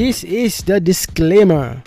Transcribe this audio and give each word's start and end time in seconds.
This 0.00 0.24
is 0.24 0.64
the 0.64 0.80
disclaimer. 0.80 1.84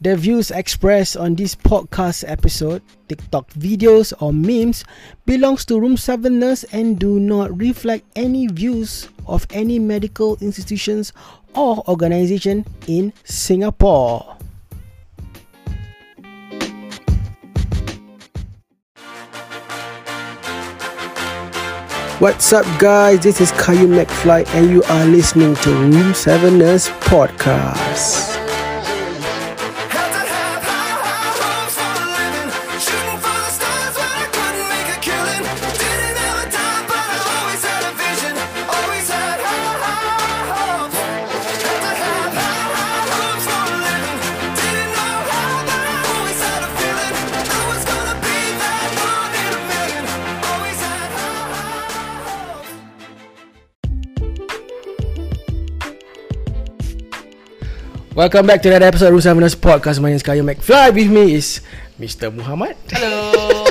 The 0.00 0.16
views 0.16 0.50
expressed 0.50 1.16
on 1.16 1.36
this 1.36 1.54
podcast 1.54 2.26
episode, 2.26 2.82
TikTok 3.06 3.48
videos 3.54 4.12
or 4.18 4.34
memes 4.34 4.82
belongs 5.24 5.64
to 5.66 5.78
Room 5.78 5.96
7 5.96 6.36
Nurse 6.36 6.64
and 6.74 6.98
do 6.98 7.20
not 7.20 7.56
reflect 7.56 8.10
any 8.16 8.48
views 8.48 9.06
of 9.28 9.46
any 9.54 9.78
medical 9.78 10.34
institutions 10.40 11.12
or 11.54 11.86
organization 11.86 12.66
in 12.88 13.12
Singapore. 13.22 14.34
What's 22.24 22.54
up, 22.54 22.64
guys? 22.80 23.22
This 23.22 23.42
is 23.42 23.52
Caillou 23.52 23.86
McFly, 23.86 24.46
and 24.54 24.70
you 24.70 24.82
are 24.84 25.04
listening 25.04 25.54
to 25.56 25.70
Room 25.70 26.14
7 26.14 26.56
Nurse 26.56 26.88
Podcast. 26.88 28.43
Welcome 58.24 58.48
back 58.48 58.64
to 58.64 58.72
another 58.72 58.88
episode 58.88 59.12
of 59.12 59.20
7 59.20 59.36
Nurse 59.36 59.52
Podcast. 59.52 60.00
My 60.00 60.08
name 60.08 60.16
is 60.16 60.24
Caillou 60.24 60.48
McFly. 60.48 60.96
With 60.96 61.12
me 61.12 61.36
is 61.36 61.60
Mr. 62.00 62.32
Muhammad. 62.32 62.72
Hello. 62.88 63.68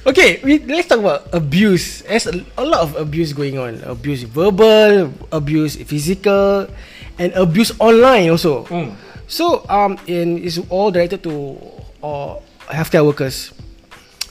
Okay, 0.08 0.40
we, 0.40 0.64
let's 0.64 0.88
talk 0.88 1.04
about 1.04 1.28
abuse. 1.36 2.00
There's 2.08 2.24
a, 2.24 2.40
a 2.56 2.64
lot 2.64 2.80
of 2.80 2.96
abuse 2.96 3.34
going 3.36 3.58
on. 3.60 3.84
Abuse 3.84 4.22
verbal, 4.22 5.12
abuse 5.28 5.76
physical, 5.76 6.72
and 7.20 7.34
abuse 7.36 7.68
online 7.84 8.32
also. 8.32 8.64
Hmm. 8.64 8.96
So, 9.28 9.60
um, 9.68 10.00
and 10.08 10.40
it's 10.40 10.56
all 10.72 10.88
directed 10.88 11.20
to 11.28 11.60
uh, 12.00 12.40
healthcare 12.72 13.04
workers. 13.04 13.52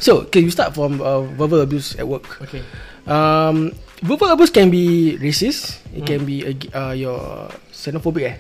So, 0.02 0.26
okay, 0.26 0.42
we 0.42 0.50
start 0.50 0.74
from 0.74 0.98
uh, 1.06 1.22
verbal 1.38 1.62
abuse 1.62 1.94
at 2.02 2.08
work. 2.08 2.42
okay. 2.50 2.66
Um, 3.06 3.78
verbal 4.04 4.32
abuse 4.32 4.52
can 4.52 4.70
be 4.72 5.16
racist. 5.22 5.80
It 5.96 6.06
can 6.06 6.26
be 6.26 6.44
uh, 6.74 6.92
your 6.92 7.50
xenophobic. 7.72 8.24
Eh? 8.24 8.36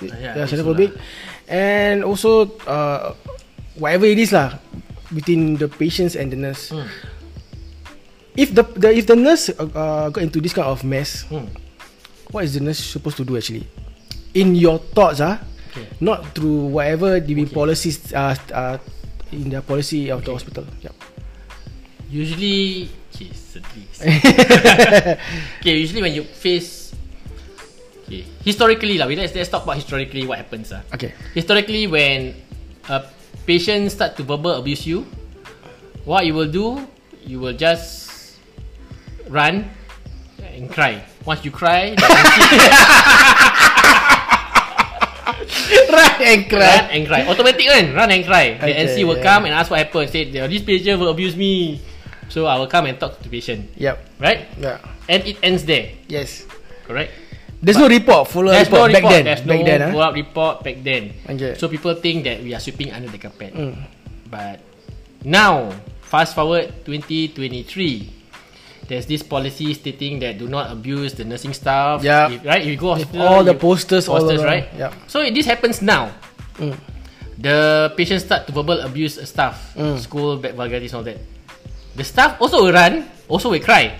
Hmm. 0.00 0.06
yeah, 0.08 0.32
yeah, 0.36 0.46
xenophobic, 0.48 0.90
and 1.48 2.04
also 2.04 2.48
uh, 2.64 3.12
whatever 3.76 4.06
it 4.08 4.16
is 4.18 4.32
lah 4.32 4.56
between 5.12 5.56
the 5.60 5.68
patients 5.68 6.14
and 6.16 6.30
the 6.32 6.38
nurse. 6.38 6.70
Hmm. 6.72 6.86
If 8.38 8.54
the, 8.54 8.62
the 8.78 8.88
if 8.94 9.04
the 9.10 9.18
nurse 9.18 9.50
uh, 9.50 9.66
uh, 9.74 10.06
got 10.08 10.22
into 10.22 10.40
this 10.40 10.54
kind 10.54 10.68
of 10.70 10.80
mess, 10.86 11.26
Hmm. 11.28 11.50
what 12.30 12.46
is 12.46 12.54
the 12.54 12.62
nurse 12.62 12.78
supposed 12.80 13.18
to 13.18 13.24
do 13.26 13.36
actually? 13.36 13.66
In 14.32 14.54
your 14.54 14.78
thoughts, 14.94 15.18
ah, 15.20 15.42
Okay. 15.70 15.86
not 16.02 16.34
through 16.34 16.70
whatever 16.74 17.18
the 17.22 17.34
policies 17.46 18.10
uh, 18.14 18.34
uh, 18.54 18.78
in 19.30 19.50
the 19.50 19.62
policy 19.62 20.10
of 20.10 20.22
the 20.26 20.30
hospital. 20.34 20.66
Yep. 20.82 20.94
Usually, 22.10 22.90
okay, 23.14 23.30
sedih. 23.30 23.86
okay, 25.62 25.74
usually 25.78 26.02
when 26.02 26.10
you 26.10 26.26
face, 26.26 26.90
okay, 28.06 28.26
historically 28.42 28.98
lah, 28.98 29.06
we 29.06 29.14
let's 29.14 29.30
let's 29.30 29.46
talk 29.46 29.62
about 29.62 29.78
historically 29.78 30.26
what 30.26 30.42
happens 30.42 30.74
ah. 30.74 30.82
Okay. 30.90 31.14
Historically, 31.38 31.86
when 31.86 32.34
a 32.90 33.06
patient 33.46 33.94
start 33.94 34.18
to 34.18 34.26
verbal 34.26 34.58
abuse 34.58 34.82
you, 34.82 35.06
what 36.02 36.26
you 36.26 36.34
will 36.34 36.50
do, 36.50 36.82
you 37.22 37.38
will 37.38 37.54
just 37.54 38.10
run 39.30 39.70
and 40.42 40.66
cry. 40.66 40.98
Once 41.22 41.46
you 41.46 41.54
cry, 41.54 41.94
Run 45.90 46.22
and 46.22 46.46
run 46.52 46.84
and 46.90 47.02
cry. 47.06 47.22
Automatic 47.26 47.66
kan? 47.66 47.94
Run 47.94 48.10
and 48.10 48.22
cry. 48.26 48.54
The 48.58 48.70
Okay, 48.70 48.86
NC 48.86 48.96
will 49.06 49.18
yeah. 49.18 49.26
come 49.26 49.42
and 49.46 49.54
ask 49.54 49.70
what 49.70 49.78
happened. 49.82 50.10
Say, 50.10 50.30
this 50.30 50.62
patient 50.62 50.98
will 50.98 51.10
abuse 51.10 51.34
me. 51.34 51.80
So 52.30 52.46
I 52.46 52.56
will 52.56 52.70
come 52.70 52.86
and 52.86 52.94
talk 52.98 53.18
to 53.18 53.22
the 53.22 53.28
patient. 53.28 53.70
Yep. 53.76 53.98
Right? 54.22 54.46
Yeah. 54.56 54.78
And 55.10 55.20
it 55.26 55.36
ends 55.42 55.66
there. 55.66 55.90
Yes. 56.08 56.46
Correct? 56.86 57.10
There's 57.60 57.76
no 57.76 57.88
report, 57.92 58.24
follow 58.32 58.52
There's 58.56 58.70
report, 58.72 58.88
no 58.88 58.94
back 58.94 59.02
report. 59.04 59.12
then. 59.20 59.24
There's 59.28 59.44
back 59.44 59.58
no 59.60 59.66
then, 59.68 59.80
follow-up 59.92 60.14
report 60.14 60.54
back 60.64 60.76
then. 60.80 61.12
Okay. 61.28 61.52
So 61.60 61.68
people 61.68 61.92
think 61.94 62.24
that 62.24 62.40
we 62.40 62.54
are 62.56 62.60
sweeping 62.62 62.88
under 62.90 63.08
the 63.12 63.18
carpet. 63.20 63.52
Mm. 63.52 63.76
But 64.30 64.64
now, 65.28 65.68
fast 66.00 66.32
forward 66.34 66.72
2023, 66.88 68.08
there's 68.88 69.04
this 69.04 69.22
policy 69.22 69.74
stating 69.74 70.18
that 70.24 70.38
do 70.38 70.48
not 70.48 70.72
abuse 70.72 71.12
the 71.14 71.24
nursing 71.28 71.52
staff. 71.52 72.00
Yeah. 72.02 72.30
If, 72.32 72.44
right? 72.46 72.62
If 72.62 72.68
you 72.68 72.76
go 72.80 72.94
hospital, 72.96 73.26
all 73.28 73.44
the 73.44 73.52
you- 73.52 73.58
posters 73.60 74.08
all 74.08 74.20
posters, 74.24 74.40
around. 74.40 74.46
right? 74.48 74.66
Yeah. 74.78 74.94
So 75.06 75.20
this 75.28 75.44
happens 75.44 75.82
now. 75.82 76.16
Mm. 76.56 76.78
The 77.36 77.92
patient 77.96 78.20
start 78.24 78.46
to 78.48 78.52
verbal 78.52 78.80
abuse 78.80 79.20
staff, 79.28 79.72
Mm. 79.76 79.98
school 80.00 80.36
back 80.40 80.54
vulgarities, 80.56 80.92
all 80.94 81.02
that. 81.04 81.18
The 82.00 82.08
staff 82.08 82.40
also 82.40 82.64
will 82.64 82.72
run, 82.72 83.04
also 83.28 83.52
will 83.52 83.60
cry. 83.60 83.92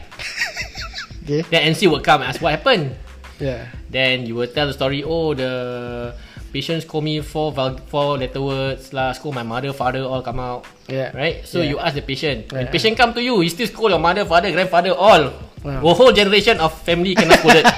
Okay. 1.20 1.44
Then 1.52 1.68
NC 1.76 1.84
will 1.92 2.00
come 2.00 2.24
and 2.24 2.32
ask 2.32 2.40
what 2.40 2.56
happened. 2.56 2.96
Yeah. 3.36 3.68
Then 3.92 4.24
you 4.24 4.32
will 4.40 4.48
tell 4.48 4.64
the 4.64 4.72
story. 4.72 5.04
Oh, 5.04 5.36
the 5.36 6.16
patients 6.48 6.88
call 6.88 7.04
me 7.04 7.20
four 7.20 7.52
vul- 7.52 7.76
four 7.92 8.16
letter 8.16 8.40
words 8.40 8.96
lah. 8.96 9.12
Scold 9.12 9.36
my 9.36 9.44
mother, 9.44 9.76
father 9.76 10.00
all 10.00 10.24
come 10.24 10.40
out. 10.40 10.64
Yeah. 10.88 11.12
Right. 11.12 11.44
So 11.44 11.60
Yeah. 11.60 11.70
you 11.70 11.76
ask 11.76 11.92
the 11.92 12.00
patient. 12.00 12.48
When 12.56 12.64
Yeah. 12.64 12.72
patient 12.72 12.96
come 12.96 13.12
to 13.12 13.20
you, 13.20 13.36
you 13.44 13.52
still 13.52 13.68
scold 13.68 13.92
your 13.92 14.00
mother, 14.00 14.24
father, 14.24 14.48
grandfather, 14.48 14.96
all. 14.96 15.28
Wow. 15.60 15.84
A 15.84 15.92
whole 15.92 16.16
generation 16.16 16.56
of 16.56 16.72
family 16.80 17.12
kena 17.12 17.36
scolded. 17.36 17.68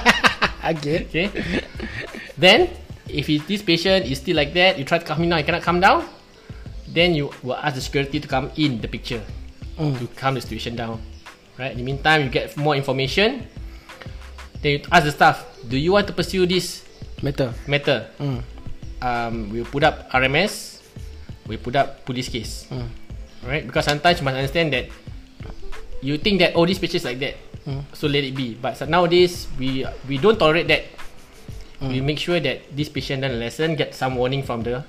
Again. 0.63 1.11
okay. 1.11 1.27
Then 2.39 2.71
if 3.11 3.27
it, 3.27 3.43
this 3.51 3.59
patient 3.59 4.07
is 4.07 4.23
still 4.23 4.39
like 4.39 4.55
that, 4.55 4.79
you 4.79 4.87
try 4.87 5.03
to 5.03 5.05
calm 5.05 5.19
him 5.19 5.35
down, 5.35 5.43
he 5.43 5.45
cannot 5.45 5.67
calm 5.67 5.83
down. 5.83 6.07
Then 6.87 7.11
you 7.11 7.27
will 7.43 7.59
ask 7.59 7.75
the 7.75 7.83
security 7.83 8.23
to 8.23 8.27
come 8.31 8.55
in 8.55 8.79
the 8.79 8.87
picture 8.87 9.19
Mm. 9.77 9.97
to 9.99 10.05
calm 10.15 10.35
the 10.35 10.41
situation 10.41 10.75
down. 10.75 11.01
Right. 11.57 11.71
In 11.71 11.77
the 11.77 11.83
meantime, 11.85 12.23
you 12.25 12.29
get 12.29 12.55
more 12.57 12.75
information. 12.75 13.45
Then 14.61 14.71
you 14.71 14.79
ask 14.91 15.05
the 15.05 15.11
staff, 15.11 15.45
do 15.67 15.77
you 15.77 15.91
want 15.93 16.07
to 16.07 16.13
pursue 16.13 16.45
this 16.45 16.83
Matter. 17.21 17.53
matter? 17.67 18.07
Mm. 18.19 18.41
Um, 19.01 19.33
we'll 19.51 19.65
put 19.67 19.83
up 19.83 20.09
RMS. 20.11 20.81
We 21.47 21.57
put 21.57 21.75
up 21.75 22.05
police 22.05 22.29
case. 22.29 22.65
Mm. 22.71 22.87
Right? 23.43 23.63
Because 23.67 23.85
sometimes 23.85 24.19
you 24.19 24.25
must 24.25 24.37
understand 24.37 24.71
that 24.73 24.87
you 26.01 26.17
think 26.17 26.39
that 26.39 26.55
oh 26.55 26.65
this 26.65 26.79
patient 26.79 27.03
is 27.03 27.05
like 27.05 27.19
that, 27.19 27.35
Mm. 27.67 27.83
so 27.95 28.07
let 28.07 28.23
it 28.23 28.35
be. 28.35 28.55
But 28.55 28.75
so 28.79 28.85
nowadays 28.87 29.47
we 29.59 29.83
we 30.07 30.17
don't 30.17 30.39
tolerate 30.39 30.67
that. 30.71 30.83
We 31.83 31.99
Mm. 31.99 32.07
make 32.07 32.19
sure 32.19 32.39
that 32.39 32.63
this 32.71 32.87
patient 32.87 33.23
done 33.27 33.35
a 33.35 33.39
lesson, 33.39 33.75
get 33.75 33.91
some 33.95 34.15
warning 34.15 34.43
from 34.43 34.63
the 34.63 34.83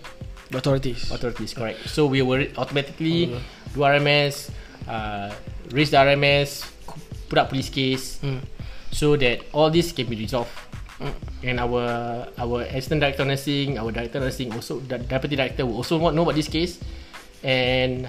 The 0.55 0.59
authorities. 0.63 1.11
authorities. 1.11 1.51
Correct. 1.55 1.83
So 1.91 2.07
we 2.07 2.23
will 2.23 2.47
automatically 2.55 3.35
Mm. 3.35 3.43
do 3.75 3.83
RMS, 3.83 4.51
uh, 4.89 5.33
raise 5.71 5.91
the 5.91 5.99
RMS, 5.99 6.65
put 7.29 7.39
up 7.39 7.49
police 7.51 7.69
case, 7.69 8.19
Mm. 8.23 8.41
so 8.91 9.17
that 9.17 9.43
all 9.53 9.71
this 9.71 9.93
can 9.93 10.07
be 10.07 10.17
resolved. 10.17 10.51
Mm. 11.01 11.15
And 11.45 11.57
our 11.61 11.83
our 12.39 12.63
assistant 12.71 13.01
director 13.03 13.25
nursing, 13.25 13.79
our 13.79 13.91
director 13.91 14.21
nursing, 14.21 14.53
also 14.55 14.79
the 14.81 14.99
deputy 14.99 15.35
director 15.37 15.67
will 15.67 15.83
also 15.83 15.99
know 15.99 16.23
about 16.23 16.35
this 16.39 16.49
case, 16.49 16.79
and 17.43 18.09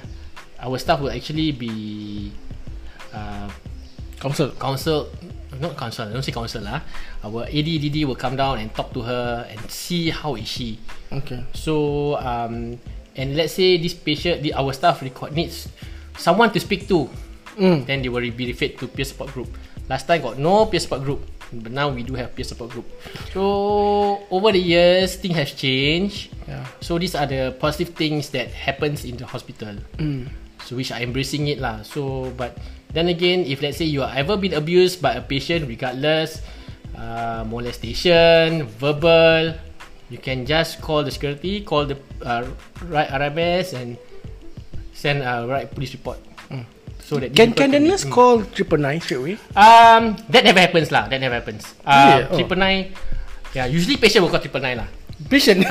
our 0.62 0.78
staff 0.78 1.02
will 1.02 1.12
actually 1.12 1.52
be 1.52 2.32
uh, 3.14 3.50
Council. 4.20 4.50
counsel, 4.58 5.12
not 5.60 5.76
counsel, 5.78 6.08
don't 6.10 6.24
say 6.24 6.32
counsel 6.32 6.64
lah. 6.64 6.82
Our 7.24 7.46
AD 7.46 7.68
DD 7.68 8.06
will 8.08 8.16
come 8.16 8.36
down 8.40 8.58
and 8.64 8.74
talk 8.74 8.94
to 8.96 9.02
her 9.04 9.46
and 9.50 9.60
see 9.70 10.10
how 10.10 10.36
is 10.40 10.48
she. 10.48 10.80
Okay. 11.12 11.44
So 11.54 12.16
um, 12.18 12.80
and 13.16 13.36
let's 13.36 13.54
say 13.54 13.78
this 13.78 13.94
patient, 13.94 14.42
the, 14.42 14.54
our 14.56 14.72
staff 14.74 15.02
record 15.04 15.34
needs 15.36 15.68
someone 16.18 16.52
to 16.52 16.60
speak 16.60 16.88
to, 16.88 17.10
Mm. 17.56 17.88
then 17.88 18.04
they 18.04 18.12
will 18.12 18.26
be 18.36 18.52
referred 18.52 18.76
to 18.80 18.88
peer 18.88 19.08
support 19.08 19.32
group. 19.32 19.48
Last 19.88 20.08
time 20.12 20.22
got 20.22 20.36
no 20.36 20.66
peer 20.68 20.80
support 20.84 21.08
group, 21.08 21.24
but 21.54 21.72
now 21.72 21.88
we 21.88 22.04
do 22.04 22.16
have 22.20 22.36
peer 22.36 22.44
support 22.44 22.72
group. 22.76 22.84
So 23.32 24.20
over 24.28 24.52
the 24.52 24.60
years, 24.60 25.16
things 25.16 25.36
have 25.40 25.56
changed. 25.56 26.36
Yeah. 26.48 26.68
So 26.84 27.00
these 27.00 27.16
are 27.16 27.24
the 27.26 27.56
positive 27.56 27.96
things 27.96 28.30
that 28.36 28.52
happens 28.52 29.06
in 29.08 29.16
the 29.16 29.26
hospital. 29.26 29.80
Mm. 29.96 30.28
So 30.68 30.76
which 30.76 30.92
I 30.92 31.00
embracing 31.06 31.48
it 31.48 31.62
lah. 31.64 31.86
So 31.88 32.34
but 32.36 32.58
then 32.92 33.08
again, 33.08 33.46
if 33.48 33.62
let's 33.64 33.78
say 33.78 33.86
you 33.86 34.04
are 34.04 34.12
ever 34.12 34.36
been 34.36 34.52
abused 34.58 35.00
by 35.00 35.14
a 35.16 35.24
patient, 35.24 35.70
regardless, 35.70 36.42
uh, 36.98 37.46
molestation, 37.48 38.68
verbal, 38.82 39.54
you 40.10 40.18
can 40.18 40.44
just 40.46 40.82
call 40.82 41.04
the 41.08 41.12
security, 41.12 41.62
call 41.62 41.86
the 41.86 41.96
uh, 42.26 42.44
right 42.90 43.08
RMS 43.08 43.72
and 43.72 43.96
send 45.06 45.22
a 45.22 45.46
right 45.46 45.70
police 45.70 45.94
report. 45.94 46.18
Mm. 46.50 46.66
So 47.06 47.22
that 47.22 47.38
Can 47.38 47.54
can 47.54 47.70
the 47.70 47.78
people 47.78 47.94
nurse 47.94 48.02
call 48.10 48.42
triple 48.50 48.82
nine 48.82 48.98
straight 48.98 49.22
away? 49.22 49.36
Um, 49.54 50.18
that 50.34 50.42
never 50.42 50.58
happens 50.58 50.90
lah. 50.90 51.06
That 51.06 51.22
never 51.22 51.38
happens. 51.38 51.62
Really? 51.86 52.26
Uh, 52.26 52.34
Oh. 52.34 52.38
triple 52.42 52.58
nine. 52.58 52.98
Yeah, 53.54 53.70
usually 53.70 54.02
patient 54.02 54.26
will 54.26 54.34
call 54.34 54.42
triple 54.42 54.58
nine 54.66 54.82
lah. 54.82 54.90
Patient. 55.30 55.62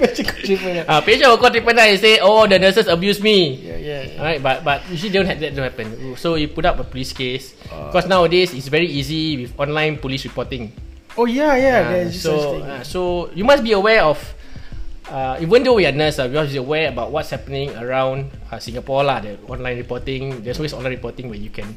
Patient 0.00 0.26
call 0.32 0.42
triple 0.42 0.72
nine. 0.74 0.84
Uh, 0.88 1.00
patient 1.06 1.28
will 1.30 1.38
call 1.38 1.52
triple 1.54 1.74
nine 1.76 1.94
and 1.94 2.00
say, 2.02 2.18
"Oh, 2.18 2.48
the 2.50 2.58
nurses 2.58 2.88
abuse 2.90 3.20
me." 3.22 3.60
Yeah, 3.62 3.78
yeah. 3.78 4.00
yeah. 4.02 4.18
Alright, 4.20 4.40
but 4.42 4.64
but 4.66 4.78
usually 4.90 5.12
don't 5.14 5.28
have 5.30 5.38
that 5.38 5.54
don't 5.54 5.64
happen. 5.70 6.16
So 6.18 6.34
you 6.34 6.48
put 6.50 6.64
up 6.66 6.82
a 6.82 6.84
police 6.86 7.12
case 7.14 7.54
Uh. 7.70 7.88
because 7.94 8.10
nowadays 8.10 8.50
it's 8.56 8.66
very 8.66 8.90
easy 8.90 9.38
with 9.46 9.54
online 9.60 10.02
police 10.02 10.24
reporting. 10.26 10.72
Oh 11.14 11.30
yeah, 11.30 11.54
yeah. 11.54 11.78
Uh, 11.78 11.90
there's 11.94 12.12
just 12.18 12.26
such 12.26 12.42
so 12.42 12.58
uh, 12.64 12.82
so 12.82 13.00
you 13.38 13.44
must 13.46 13.62
be 13.62 13.70
aware 13.70 14.02
of. 14.02 14.18
Uh, 15.10 15.34
even 15.42 15.66
though 15.66 15.74
we 15.74 15.82
are 15.86 15.90
nurse, 15.90 16.20
uh, 16.22 16.28
we 16.30 16.38
are 16.38 16.46
aware 16.62 16.86
about 16.88 17.10
what's 17.10 17.30
happening 17.34 17.74
around 17.74 18.30
uh, 18.46 18.58
Singapore 18.62 19.02
lah. 19.02 19.18
The 19.18 19.34
online 19.50 19.76
reporting, 19.82 20.38
there's 20.46 20.62
always 20.62 20.70
online 20.72 20.94
reporting 20.94 21.26
where 21.26 21.38
you 21.38 21.50
can 21.50 21.74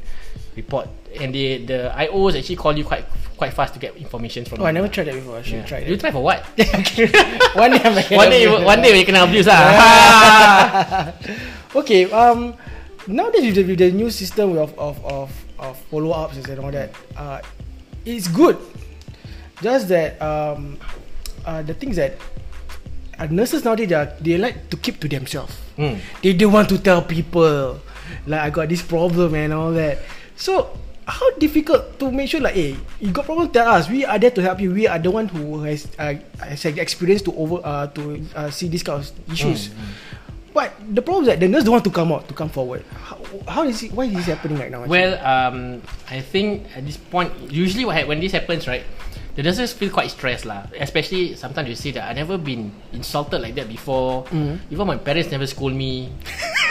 report, 0.54 0.86
and 1.18 1.34
the 1.34 1.66
the 1.66 1.90
IOs 1.98 2.38
actually 2.38 2.54
call 2.54 2.78
you 2.78 2.86
quite 2.86 3.02
quite 3.34 3.50
fast 3.50 3.74
to 3.74 3.82
get 3.82 3.98
information 3.98 4.46
from. 4.46 4.62
oh, 4.62 4.66
I 4.66 4.70
never 4.70 4.86
tried 4.86 5.10
that 5.10 5.18
before. 5.18 5.34
I 5.38 5.42
should 5.42 5.66
Yeah. 5.66 5.66
try 5.66 5.78
You 5.82 5.98
that. 5.98 6.06
try 6.06 6.10
for 6.14 6.22
what? 6.22 6.46
one 7.58 7.74
day, 7.74 7.82
one 8.14 8.30
day, 8.30 8.40
you- 8.46 8.62
one 8.62 8.78
day 8.78 8.94
you 8.94 9.02
kena 9.02 9.26
abuse 9.26 9.50
lah. 9.50 11.10
okay. 11.82 12.06
Um, 12.14 12.54
nowadays 13.10 13.50
with 13.50 13.58
the, 13.58 13.64
with 13.66 13.82
the 13.82 13.90
new 13.90 14.14
system 14.14 14.54
of 14.62 14.70
of 14.78 15.02
of, 15.02 15.28
of 15.58 15.74
follow 15.90 16.14
ups 16.14 16.38
and 16.38 16.62
all 16.62 16.70
that, 16.70 16.94
uh, 17.18 17.42
it's 18.06 18.30
good. 18.30 18.54
Just 19.58 19.90
that 19.90 20.22
um, 20.22 20.78
uh, 21.42 21.66
the 21.66 21.74
things 21.74 21.98
that 21.98 22.14
uh, 23.18 23.26
nurses 23.26 23.64
nowadays 23.64 23.88
they, 23.88 23.94
are, 23.94 24.12
they 24.20 24.38
like 24.38 24.70
to 24.70 24.76
keep 24.76 25.00
to 25.00 25.08
themselves. 25.08 25.54
Hmm. 25.76 25.94
They 26.22 26.32
don't 26.32 26.52
want 26.52 26.68
to 26.70 26.78
tell 26.78 27.02
people 27.02 27.80
like 28.26 28.40
I 28.40 28.50
got 28.50 28.68
this 28.68 28.82
problem 28.82 29.34
and 29.34 29.52
all 29.52 29.72
that. 29.72 29.98
So 30.36 30.76
how 31.06 31.30
difficult 31.36 31.98
to 32.00 32.10
make 32.10 32.30
sure 32.30 32.40
like 32.40 32.54
hey 32.54 32.76
you 32.98 33.12
got 33.12 33.26
problem 33.26 33.50
tell 33.52 33.68
us 33.68 33.90
we 33.90 34.06
are 34.06 34.18
there 34.18 34.30
to 34.30 34.40
help 34.40 34.58
you 34.58 34.72
we 34.72 34.88
are 34.88 34.98
the 34.98 35.10
one 35.10 35.28
who 35.28 35.60
has 35.60 35.86
uh, 35.98 36.14
has 36.40 36.64
experience 36.64 37.20
to 37.20 37.32
over 37.36 37.60
uh, 37.62 37.86
to 37.88 38.24
uh, 38.34 38.48
see 38.50 38.68
these 38.68 38.82
kind 38.82 39.00
of 39.04 39.32
issues. 39.32 39.68
But 40.54 40.70
the 40.78 41.02
problem 41.02 41.24
is 41.24 41.34
that 41.34 41.40
the 41.40 41.48
nurse 41.48 41.64
don't 41.64 41.72
want 41.72 41.84
to 41.84 41.90
come 41.90 42.12
out 42.12 42.28
to 42.28 42.34
come 42.34 42.48
forward. 42.48 42.84
How, 42.94 43.18
how 43.48 43.62
is 43.66 43.82
it? 43.82 43.90
Why 43.90 44.04
is 44.04 44.14
this 44.14 44.26
happening 44.26 44.56
right 44.56 44.70
now? 44.70 44.86
actually? 44.86 45.02
Well, 45.02 45.18
um, 45.26 45.82
I 46.08 46.20
think 46.22 46.70
at 46.76 46.86
this 46.86 46.96
point, 46.96 47.34
usually 47.50 47.84
what, 47.84 47.96
hap- 47.96 48.06
when 48.06 48.20
this 48.20 48.30
happens, 48.30 48.68
right, 48.70 48.86
the 49.34 49.42
nurses 49.42 49.72
feel 49.72 49.90
quite 49.90 50.10
stressed 50.10 50.46
lah. 50.46 50.66
Especially 50.78 51.34
sometimes 51.34 51.68
you 51.68 51.74
see 51.74 51.90
that 51.92 52.08
I 52.08 52.12
never 52.14 52.38
been 52.38 52.70
insulted 52.92 53.42
like 53.42 53.54
that 53.54 53.68
before. 53.68 54.24
Mm-hmm. 54.30 54.72
Even 54.72 54.86
my 54.86 54.96
parents 54.98 55.30
never 55.30 55.46
scold 55.46 55.74
me. 55.74 56.10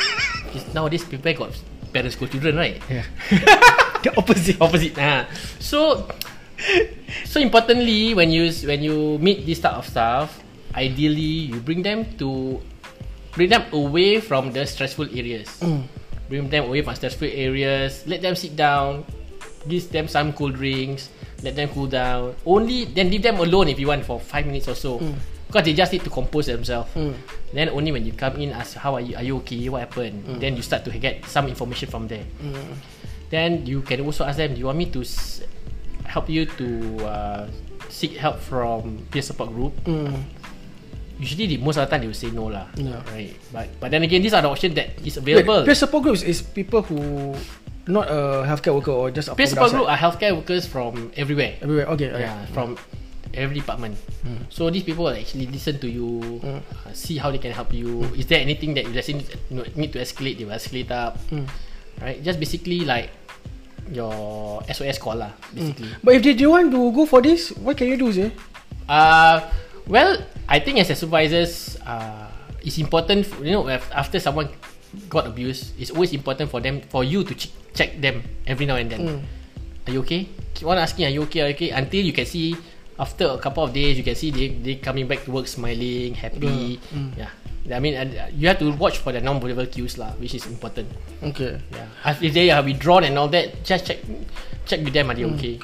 Nowadays 0.73 1.03
people 1.03 1.33
got 1.33 1.51
parents 1.91 2.15
scold 2.15 2.31
children, 2.31 2.55
right? 2.55 2.81
yeah. 2.89 3.03
the 4.03 4.13
opposite. 4.17 4.59
Opposite. 4.59 4.95
Ah, 4.97 5.27
so 5.59 6.07
so 7.25 7.39
importantly, 7.39 8.13
when 8.13 8.31
you 8.31 8.51
when 8.63 8.83
you 8.83 9.19
meet 9.19 9.45
this 9.45 9.59
type 9.59 9.75
of 9.75 9.87
stuff, 9.87 10.39
ideally 10.75 11.51
you 11.51 11.59
bring 11.59 11.83
them 11.83 12.05
to 12.17 12.59
bring 13.35 13.49
them 13.49 13.65
away 13.73 14.19
from 14.19 14.51
the 14.51 14.65
stressful 14.65 15.09
areas. 15.11 15.49
Bring 16.29 16.47
them 16.49 16.65
away 16.71 16.81
from 16.81 16.95
stressful 16.95 17.27
areas. 17.27 18.07
Let 18.07 18.21
them 18.21 18.35
sit 18.35 18.55
down. 18.55 19.03
Give 19.67 19.83
them 19.91 20.07
some 20.07 20.33
cool 20.33 20.51
drinks. 20.51 21.09
Let 21.43 21.55
them 21.59 21.69
cool 21.69 21.87
down. 21.87 22.35
Only 22.47 22.85
then 22.85 23.11
leave 23.11 23.21
them 23.21 23.37
alone 23.39 23.67
if 23.67 23.77
you 23.79 23.87
want 23.87 24.05
for 24.07 24.19
five 24.19 24.45
minutes 24.47 24.67
or 24.67 24.75
so. 24.75 24.99
Because 25.47 25.65
they 25.69 25.73
just 25.75 25.91
need 25.93 26.01
to 26.03 26.09
compose 26.09 26.47
themselves. 26.47 26.89
Then 27.53 27.69
only 27.69 27.91
when 27.91 28.05
you 28.07 28.13
come 28.15 28.39
in, 28.41 28.49
ask 28.55 28.73
how 28.79 28.95
are 28.95 29.01
you? 29.03 29.13
Are 29.15 29.21
you 29.23 29.37
okay? 29.45 29.69
What 29.69 29.81
happened? 29.85 30.41
Then 30.41 30.55
you 30.55 30.63
start 30.63 30.83
to 30.85 30.91
get 30.97 31.25
some 31.27 31.45
information 31.51 31.89
from 31.91 32.07
there. 32.07 32.23
Then 33.29 33.65
you 33.65 33.81
can 33.81 34.01
also 34.01 34.25
ask 34.25 34.37
them, 34.37 34.53
do 34.53 34.59
you 34.61 34.65
want 34.69 34.77
me 34.77 34.85
to 34.93 35.01
s- 35.01 35.41
help 36.05 36.29
you 36.29 36.45
to 36.45 36.67
uh, 37.05 37.43
seek 37.89 38.13
help 38.17 38.37
from 38.39 39.05
peer 39.09 39.21
support 39.25 39.49
group? 39.49 39.73
Usually, 41.19 41.45
the, 41.47 41.57
most 41.57 41.77
of 41.77 41.85
the 41.87 41.91
time 41.93 42.01
they 42.01 42.07
will 42.09 42.17
say 42.17 42.31
no 42.33 42.49
lah. 42.49 42.67
Yeah. 42.75 42.99
Right. 43.13 43.31
But 43.53 43.69
but 43.79 43.89
then 43.93 44.01
again, 44.03 44.21
these 44.21 44.33
are 44.33 44.41
the 44.41 44.49
options 44.49 44.73
that 44.75 44.97
is 45.05 45.17
Wait, 45.21 45.37
available. 45.39 45.63
peer 45.63 45.75
support 45.77 46.03
groups 46.03 46.21
is 46.25 46.41
people 46.41 46.81
who 46.81 47.33
not 47.87 48.07
a 48.07 48.43
healthcare 48.47 48.73
worker 48.75 48.91
or 48.91 49.11
just 49.11 49.27
a 49.27 49.35
Peer 49.35 49.47
support 49.47 49.71
group 49.71 49.87
are 49.89 49.97
healthcare 49.97 50.35
workers 50.35 50.65
from 50.65 51.11
everywhere. 51.15 51.55
everywhere. 51.61 51.87
Okay, 51.97 52.09
okay. 52.11 52.25
Yeah, 52.27 52.45
from 52.55 52.77
every 53.33 53.59
department. 53.59 53.97
So 54.49 54.69
these 54.69 54.83
people 54.83 55.05
will 55.09 55.17
actually 55.17 55.47
listen 55.47 55.79
to 55.79 55.87
you, 55.89 56.39
uh, 56.45 56.61
see 56.93 57.17
how 57.17 57.31
they 57.31 57.39
can 57.41 57.51
help 57.51 57.73
you. 57.73 58.03
Is 58.15 58.27
there 58.27 58.39
anything 58.39 58.73
that 58.75 58.85
you 58.87 58.93
you 59.49 59.55
know, 59.57 59.65
need 59.75 59.91
to 59.93 59.99
escalate? 59.99 60.37
They 60.39 60.45
will 60.45 60.55
escalate 60.55 60.91
up. 60.91 61.17
Right. 62.01 62.23
Just 62.23 62.39
basically 62.39 62.81
like 62.87 63.09
your 63.91 64.61
SOS 64.71 64.97
call 64.97 65.19
lah. 65.19 65.31
Basically. 65.53 65.89
But 66.03 66.15
if 66.15 66.21
they 66.23 66.33
don't 66.33 66.51
want 66.51 66.71
to 66.71 66.91
go 66.93 67.05
for 67.05 67.21
this, 67.21 67.51
what 67.59 67.75
can 67.77 67.87
you 67.91 67.97
do, 67.97 68.11
sir? 68.13 68.31
Uh, 68.87 69.43
well, 69.87 70.17
I 70.47 70.59
think 70.59 70.79
as 70.79 70.89
a 70.89 70.95
supervisors, 70.95 71.77
uh, 71.85 72.27
it's 72.63 72.77
important. 72.79 73.25
For, 73.27 73.43
you 73.43 73.51
know, 73.51 73.67
af- 73.67 73.91
after 73.91 74.19
someone 74.19 74.49
got 75.09 75.27
abused, 75.27 75.73
it's 75.79 75.91
always 75.91 76.13
important 76.13 76.49
for 76.49 76.59
them, 76.61 76.81
for 76.89 77.03
you 77.03 77.23
to 77.23 77.33
ch- 77.35 77.51
check 77.73 77.99
them 78.01 78.23
every 78.47 78.65
now 78.65 78.75
and 78.75 78.89
then. 78.91 79.25
Are 79.87 79.91
you 79.91 79.99
okay? 80.01 80.29
Keep 80.53 80.67
on 80.67 80.77
asking, 80.77 81.05
are 81.05 81.13
you 81.13 81.23
okay? 81.23 81.41
Are 81.41 81.47
you 81.49 81.55
okay? 81.55 81.69
Until 81.71 82.01
you 82.05 82.13
can 82.13 82.25
see, 82.25 82.55
after 82.97 83.25
a 83.27 83.37
couple 83.37 83.63
of 83.63 83.73
days, 83.73 83.97
you 83.97 84.03
can 84.03 84.15
see 84.15 84.31
they 84.31 84.47
they 84.53 84.75
coming 84.79 85.07
back 85.07 85.25
to 85.25 85.31
work 85.31 85.47
smiling, 85.47 86.13
happy. 86.15 86.79
Yeah. 87.17 87.29
I 87.71 87.79
mean, 87.79 87.95
uh, 87.95 88.27
you 88.35 88.47
have 88.51 88.59
to 88.59 88.71
watch 88.75 88.99
for 88.99 89.11
the 89.15 89.19
non-verbal 89.23 89.67
cues 89.71 89.95
lah, 89.97 90.11
which 90.19 90.35
is 90.35 90.43
important. 90.47 90.87
Okay. 91.23 91.59
Yeah. 91.71 91.87
If 92.19 92.31
they 92.35 92.51
are 92.51 92.59
withdrawn 92.63 93.03
and 93.07 93.15
all 93.17 93.31
that, 93.31 93.63
just 93.63 93.87
check 93.87 94.03
check 94.67 94.83
with 94.83 94.91
them. 94.91 95.07
Are 95.11 95.15
they 95.15 95.23
okay? 95.35 95.59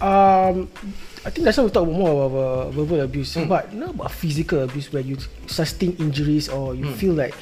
Um, 0.00 0.68
I 1.24 1.28
think 1.28 1.44
that's 1.44 1.56
why 1.60 1.64
we 1.64 1.70
talk 1.72 1.88
more 1.88 2.28
about 2.28 2.36
uh, 2.36 2.70
verbal 2.72 3.00
abuse, 3.04 3.34
Hmm. 3.36 3.48
but 3.48 3.72
not 3.76 3.92
about 3.92 4.12
physical 4.12 4.64
abuse 4.64 4.88
where 4.92 5.04
you 5.04 5.16
sustain 5.48 5.96
injuries 6.00 6.48
or 6.48 6.72
you 6.76 6.88
Hmm. 6.88 6.96
feel 6.96 7.12
like 7.16 7.34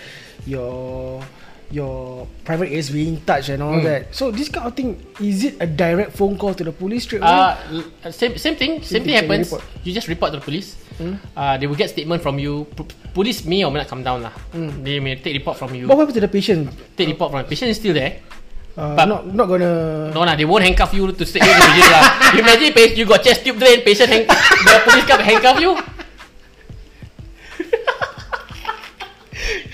your 0.49 1.21
your 1.69 2.25
private 2.49 2.73
areas 2.73 2.89
being 2.89 3.21
touched 3.29 3.53
and 3.53 3.61
all 3.61 3.77
Hmm. 3.77 3.85
that. 3.85 4.09
So 4.17 4.33
this 4.33 4.49
kind 4.49 4.65
of 4.65 4.73
thing, 4.73 4.97
is 5.21 5.45
it 5.45 5.61
a 5.61 5.69
direct 5.69 6.17
phone 6.17 6.41
call 6.41 6.57
to 6.57 6.65
the 6.65 6.73
police 6.73 7.05
straight 7.05 7.21
away? 7.21 7.29
Uh, 7.29 8.09
same 8.09 8.41
same 8.41 8.57
thing. 8.57 8.81
Same 8.81 9.05
thing, 9.05 9.13
thing 9.13 9.17
happens. 9.21 9.53
report. 9.53 9.63
You 9.85 9.93
just 9.93 10.09
report 10.09 10.33
to 10.33 10.41
the 10.41 10.45
police. 10.45 10.81
Uh, 10.99 11.55
they 11.61 11.69
will 11.69 11.79
get 11.79 11.93
statement 11.93 12.19
from 12.25 12.41
you. 12.43 12.67
P- 12.75 12.89
police 13.15 13.45
may 13.47 13.63
or 13.63 13.71
may 13.71 13.79
not 13.79 13.87
come 13.87 14.03
down 14.03 14.25
lah. 14.25 14.33
They 14.83 14.99
may 14.99 15.15
take 15.21 15.37
report 15.37 15.55
from 15.61 15.71
you. 15.77 15.87
what 15.87 15.95
happens 16.01 16.17
to 16.19 16.25
the 16.25 16.33
patient? 16.33 16.73
Take 16.97 17.07
report 17.13 17.31
from 17.31 17.45
the 17.45 17.49
patient 17.53 17.71
is 17.71 17.77
still 17.79 17.95
there. 17.95 18.19
Uh, 18.75 18.97
But- 18.97 19.07
not 19.07 19.23
not 19.29 19.47
gonna. 19.47 20.09
No 20.11 20.25
lah, 20.25 20.35
they 20.35 20.49
won't 20.49 20.65
handcuff 20.65 20.91
you 20.97 21.05
to 21.13 21.25
stay 21.29 21.39
in 21.39 21.53
the 21.53 21.71
jail 21.77 21.91
lah. 21.93 22.03
You 22.33 22.41
imagine 22.49 22.73
you 22.97 23.05
got 23.07 23.21
chest 23.23 23.45
tube 23.45 23.61
drain, 23.61 23.85
patient 23.85 24.09
hang- 24.11 24.27
the 24.27 24.77
police 24.89 25.05
come 25.07 25.21
handcuff 25.23 25.61
you. 25.61 25.77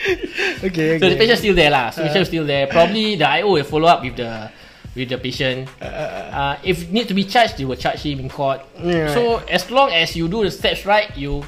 Okay, 0.04 0.64
okay. 0.64 0.98
So 0.98 1.08
the 1.08 1.16
patient 1.16 1.38
still 1.38 1.54
there 1.54 1.70
lah. 1.70 1.90
So 1.90 2.02
the 2.02 2.08
patient 2.08 2.26
uh. 2.26 2.30
still 2.30 2.46
there. 2.46 2.66
Probably 2.66 3.16
the 3.16 3.28
IO 3.28 3.52
will 3.52 3.64
follow 3.64 3.88
up 3.88 4.02
with 4.02 4.16
the 4.16 4.50
with 4.94 5.08
the 5.08 5.18
patient. 5.18 5.68
Uh, 5.80 5.84
uh, 5.84 5.88
uh, 5.88 6.54
if 6.62 6.90
need 6.90 7.08
to 7.08 7.14
be 7.14 7.24
charged, 7.24 7.58
they 7.58 7.64
will 7.64 7.76
charge 7.76 8.00
him 8.02 8.20
in 8.20 8.28
court. 8.28 8.60
Yeah. 8.78 9.12
So 9.12 9.38
as 9.50 9.70
long 9.70 9.90
as 9.90 10.14
you 10.16 10.28
do 10.28 10.44
the 10.44 10.50
steps 10.50 10.86
right, 10.86 11.10
you 11.16 11.44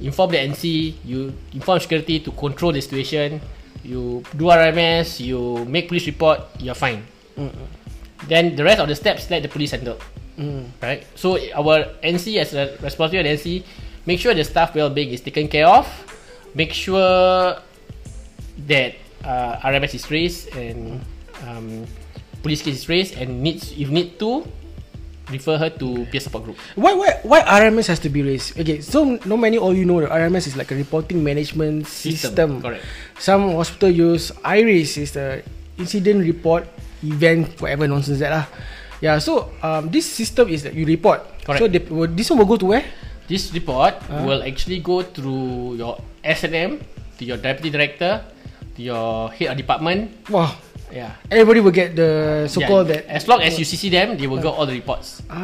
inform 0.00 0.32
the 0.32 0.38
NC, 0.38 0.94
you 1.04 1.32
inform 1.52 1.80
security 1.80 2.20
to 2.20 2.30
control 2.32 2.72
the 2.72 2.80
situation, 2.80 3.40
you 3.84 4.24
do 4.36 4.46
RMS, 4.46 5.20
you 5.20 5.64
make 5.64 5.88
police 5.88 6.06
report, 6.06 6.40
you're 6.58 6.74
fine. 6.74 7.04
Then 8.28 8.56
the 8.56 8.64
rest 8.64 8.80
of 8.80 8.88
the 8.88 8.94
steps 8.94 9.30
let 9.30 9.42
the 9.42 9.48
police 9.48 9.70
handle. 9.70 9.96
Mm. 10.36 10.68
Right. 10.82 11.06
So 11.14 11.38
our 11.54 11.84
NC 12.04 12.36
as 12.36 12.54
a 12.54 12.76
responsible 12.82 13.24
NC, 13.24 13.64
make 14.06 14.20
sure 14.20 14.34
the 14.34 14.44
staff 14.44 14.74
well-being 14.74 15.10
is 15.10 15.20
taken 15.20 15.48
care 15.48 15.66
of. 15.66 15.88
Make 16.54 16.72
sure 16.72 17.56
that 18.66 18.96
uh, 19.24 19.56
RMS 19.64 19.94
is 19.94 20.04
raised 20.10 20.52
and 20.56 21.00
um, 21.46 21.86
police 22.42 22.62
case 22.62 22.84
is 22.84 22.88
raised 22.88 23.16
and 23.16 23.42
needs 23.42 23.72
if 23.72 23.88
need 23.88 24.18
to 24.18 24.44
refer 25.30 25.56
her 25.58 25.70
to 25.70 26.04
peer 26.10 26.18
support 26.20 26.42
group. 26.44 26.58
Why 26.74 26.92
why 26.94 27.10
why 27.22 27.40
RMS 27.46 27.86
has 27.86 28.00
to 28.02 28.10
be 28.10 28.22
raised? 28.22 28.58
Okay, 28.58 28.80
so 28.82 29.18
no 29.24 29.36
many 29.38 29.56
all 29.58 29.70
you 29.72 29.86
know 29.86 30.00
that 30.02 30.10
RMS 30.10 30.50
is 30.50 30.56
like 30.58 30.70
a 30.72 30.76
reporting 30.76 31.22
management 31.22 31.86
system. 31.86 32.34
System, 32.34 32.48
correct. 32.62 32.82
Some 33.18 33.54
hospital 33.54 33.90
use 33.90 34.32
IRIS 34.42 34.98
is 34.98 35.10
the 35.14 35.42
incident 35.78 36.26
report 36.26 36.66
event 37.06 37.56
whatever 37.62 37.86
nonsense 37.88 38.18
that 38.20 38.34
lah. 38.34 38.44
Yeah, 39.00 39.16
so 39.16 39.48
um, 39.64 39.88
this 39.88 40.04
system 40.04 40.50
is 40.52 40.66
that 40.68 40.74
you 40.76 40.84
report. 40.84 41.24
Correct. 41.46 41.60
So 41.62 41.68
they, 41.70 41.80
will- 41.80 42.10
this 42.12 42.28
one 42.28 42.38
will 42.44 42.50
go 42.50 42.58
to 42.60 42.66
where? 42.76 42.84
This 43.30 43.48
report 43.54 43.94
will 44.26 44.42
actually 44.42 44.82
go 44.82 45.00
through 45.06 45.78
your 45.78 46.02
SNM 46.26 46.82
to 47.16 47.22
your 47.24 47.38
deputy 47.38 47.70
director 47.70 48.26
to 48.76 48.80
your 48.82 49.30
head 49.34 49.50
of 49.52 49.56
department. 49.56 50.12
Wow. 50.28 50.54
Yeah. 50.90 51.14
Everybody 51.30 51.60
will 51.62 51.74
get 51.74 51.94
the 51.94 52.46
so 52.50 52.60
called 52.66 52.90
Yeah, 52.90 52.98
that. 53.06 53.22
As 53.22 53.28
long 53.30 53.42
as 53.42 53.54
you 53.58 53.64
CC 53.64 53.90
them, 53.90 54.18
they 54.18 54.26
will 54.26 54.42
get 54.42 54.50
all 54.50 54.66
the 54.66 54.74
reports. 54.74 55.22
Ah. 55.30 55.38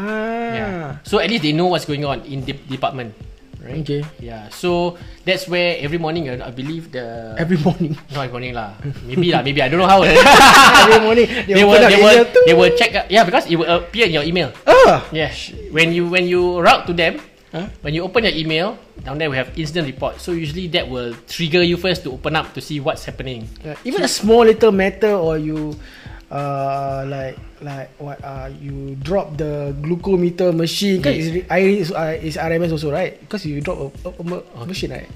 Yeah. 0.51 0.99
So 1.07 1.23
at 1.23 1.31
least 1.31 1.47
they 1.47 1.55
know 1.55 1.71
what's 1.71 1.87
going 1.87 2.03
on 2.03 2.27
in 2.27 2.43
the 2.43 2.53
department. 2.67 3.15
right? 3.63 3.83
Okay. 3.83 4.03
Yeah. 4.23 4.51
So 4.51 4.99
that's 5.27 5.47
where 5.47 5.79
every 5.83 5.99
morning 5.99 6.31
uh, 6.31 6.43
I 6.43 6.51
believe 6.51 6.91
the 6.91 7.35
Every 7.39 7.59
morning. 7.59 7.95
not 8.15 8.27
every 8.27 8.35
morning 8.35 8.53
lah. 8.55 8.75
Maybe 9.07 9.31
lah. 9.35 9.43
Maybe 9.43 9.63
I 9.63 9.67
don't 9.71 9.83
know 9.83 9.91
how. 9.91 10.03
Every 10.87 11.03
morning. 11.03 11.27
they 11.47 11.63
open 11.63 11.67
will 11.67 11.83
they 11.83 11.99
the 11.99 12.03
will 12.03 12.21
they 12.47 12.55
will 12.55 12.73
check. 12.79 12.91
uh, 12.95 13.07
Yeah, 13.11 13.23
because 13.27 13.47
it 13.51 13.57
will 13.59 13.67
appear 13.67 14.07
in 14.07 14.15
your 14.15 14.27
email. 14.27 14.51
Ah. 14.67 15.03
Yeah. 15.11 15.31
When 15.75 15.91
you 15.95 16.07
when 16.11 16.27
you 16.31 16.59
route 16.63 16.87
to 16.87 16.95
them, 16.95 17.19
Huh? 17.57 17.73
when 17.81 17.97
you 17.97 18.05
open 18.05 18.29
your 18.29 18.37
email, 18.37 18.77
down 19.01 19.17
there 19.17 19.33
we 19.33 19.41
have 19.41 19.49
incident 19.57 19.89
report. 19.89 20.21
So 20.21 20.37
usually 20.37 20.69
that 20.77 20.93
will 20.93 21.17
trigger 21.25 21.65
you 21.65 21.81
first 21.81 22.05
to 22.05 22.13
open 22.13 22.37
up 22.37 22.53
to 22.53 22.61
see 22.61 22.85
what's 22.85 23.09
happening. 23.09 23.49
Yeah, 23.65 23.81
even 23.89 24.05
a 24.05 24.13
small 24.13 24.45
little 24.45 24.77
matter 24.77 25.17
or 25.17 25.41
you 25.41 25.73
uh 26.29 27.07
like 27.09 27.39
like 27.63 27.87
what 28.03 28.19
uh 28.21 28.51
you 28.61 28.99
drop 29.01 29.39
the 29.41 29.71
glucometer 29.81 30.51
machine 30.53 30.99
kan 31.01 31.15
is 31.17 31.33
Yes. 31.33 31.47
I 31.49 31.59
is, 31.63 31.89
uh, 31.95 32.19
is 32.19 32.35
RMS 32.37 32.75
also 32.77 32.91
right 32.93 33.15
because 33.23 33.47
you 33.47 33.63
drop 33.65 33.79
a, 33.79 33.87
a, 34.05 34.11
a 34.11 34.25
ma- 34.27 34.45
machine 34.67 34.91
right 34.91 35.09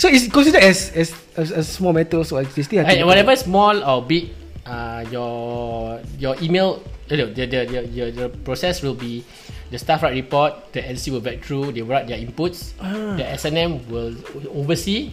so 0.00 0.08
it's 0.08 0.24
considered 0.32 0.64
as 0.64 0.88
as 0.96 1.12
a, 1.36 1.60
a 1.60 1.62
small 1.62 1.92
matter 1.92 2.16
also 2.16 2.40
they 2.40 2.64
still 2.64 2.80
have 2.80 2.88
to 2.88 2.96
And 2.96 3.04
whatever 3.04 3.36
small 3.36 3.76
or 3.82 4.00
big, 4.00 4.30
uh, 4.64 5.04
your 5.10 6.00
your 6.16 6.34
email, 6.40 6.80
the, 7.10 7.28
the, 7.28 7.44
the, 7.44 7.60
the, 7.66 8.04
the 8.14 8.26
process 8.46 8.80
will 8.80 8.94
be 8.94 9.26
the 9.70 9.78
staff 9.78 10.02
write 10.02 10.14
report, 10.14 10.72
the 10.72 10.80
NC 10.80 11.12
will 11.12 11.20
back 11.20 11.42
through, 11.44 11.72
they 11.72 11.82
write 11.82 12.06
their 12.08 12.18
inputs, 12.18 12.72
the 13.16 13.24
SNM 13.36 13.86
will 13.88 14.14
oversee, 14.54 15.12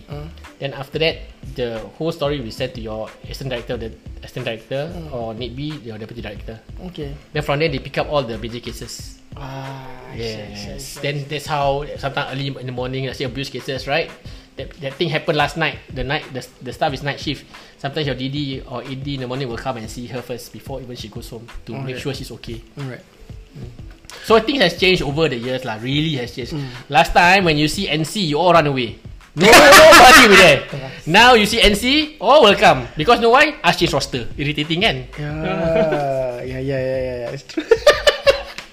then 0.60 0.74
after 0.74 1.00
that, 1.00 1.18
the 1.56 1.80
whole 2.00 2.12
story 2.12 2.40
will 2.40 2.52
send 2.52 2.74
to 2.76 2.82
your 2.82 3.10
assistant 3.24 3.50
director, 3.52 3.76
the 3.78 3.92
assistant 4.24 4.46
director, 4.46 4.88
or 5.12 5.34
need 5.34 5.56
be 5.56 5.76
your 5.84 5.98
deputy 5.98 6.22
director. 6.22 6.60
okay 6.88 7.14
Then 7.34 7.44
from 7.44 7.60
there, 7.60 7.70
they 7.70 7.80
pick 7.80 7.98
up 7.98 8.08
all 8.10 8.24
the 8.24 8.38
major 8.38 8.60
cases. 8.60 9.20
ah 9.36 9.84
see, 10.16 10.24
see, 10.24 10.32
I 10.32 10.48
Yes. 10.48 10.84
see. 10.86 11.00
Then 11.04 11.26
that's 11.28 11.46
how 11.46 11.84
sometimes 12.00 12.32
early 12.32 12.48
in 12.56 12.66
the 12.66 12.72
morning, 12.72 13.06
let's 13.06 13.20
say 13.20 13.26
abuse 13.28 13.50
cases, 13.52 13.86
right? 13.88 14.08
That, 14.56 14.72
that 14.80 14.94
thing 14.96 15.10
happened 15.12 15.36
last 15.38 15.58
night. 15.60 15.80
The 15.92 16.08
night 16.08 16.24
the, 16.32 16.40
the 16.64 16.72
staff 16.72 16.94
is 16.96 17.04
night 17.04 17.20
shift. 17.20 17.44
Sometimes 17.76 18.08
your 18.08 18.16
DD 18.16 18.64
or 18.72 18.80
AD 18.88 19.04
in 19.04 19.20
the 19.20 19.28
morning 19.28 19.50
will 19.52 19.60
come 19.60 19.76
and 19.76 19.90
see 19.92 20.08
her 20.08 20.22
first 20.24 20.54
before 20.56 20.80
even 20.80 20.96
she 20.96 21.10
goes 21.12 21.28
home 21.28 21.44
to 21.68 21.74
make 21.76 21.82
Alright. 21.84 22.00
sure 22.00 22.14
she's 22.16 22.32
okay. 22.40 22.64
alright 22.80 23.04
So 24.26 24.42
things 24.42 24.58
has 24.66 24.74
changed 24.82 25.06
over 25.06 25.30
the 25.30 25.38
years 25.38 25.62
lah. 25.62 25.78
Really 25.78 26.18
has 26.18 26.34
changed. 26.34 26.58
Mm. 26.58 26.66
Last 26.90 27.14
time 27.14 27.46
when 27.46 27.62
you 27.62 27.70
see 27.70 27.86
NC, 27.86 28.26
you 28.26 28.42
all 28.42 28.54
run 28.58 28.66
away. 28.66 28.98
No, 29.36 29.52
nobody 29.52 30.32
will 30.32 30.40
there. 30.40 30.64
Now 31.12 31.36
you 31.36 31.44
see 31.44 31.60
NC, 31.60 32.16
all 32.24 32.42
welcome. 32.48 32.88
come 32.88 32.96
because 32.96 33.20
know 33.20 33.36
why? 33.36 33.60
Ask 33.60 33.84
change 33.84 33.92
roster. 33.92 34.32
Irritating 34.40 34.80
kan? 34.80 35.12
yeah 35.20 36.26
yeah 36.46 36.62
yeah 36.62 36.80
yeah 36.80 37.00
yeah 37.02 37.18
yeah 37.26 37.34
it's 37.36 37.44
true 37.44 37.66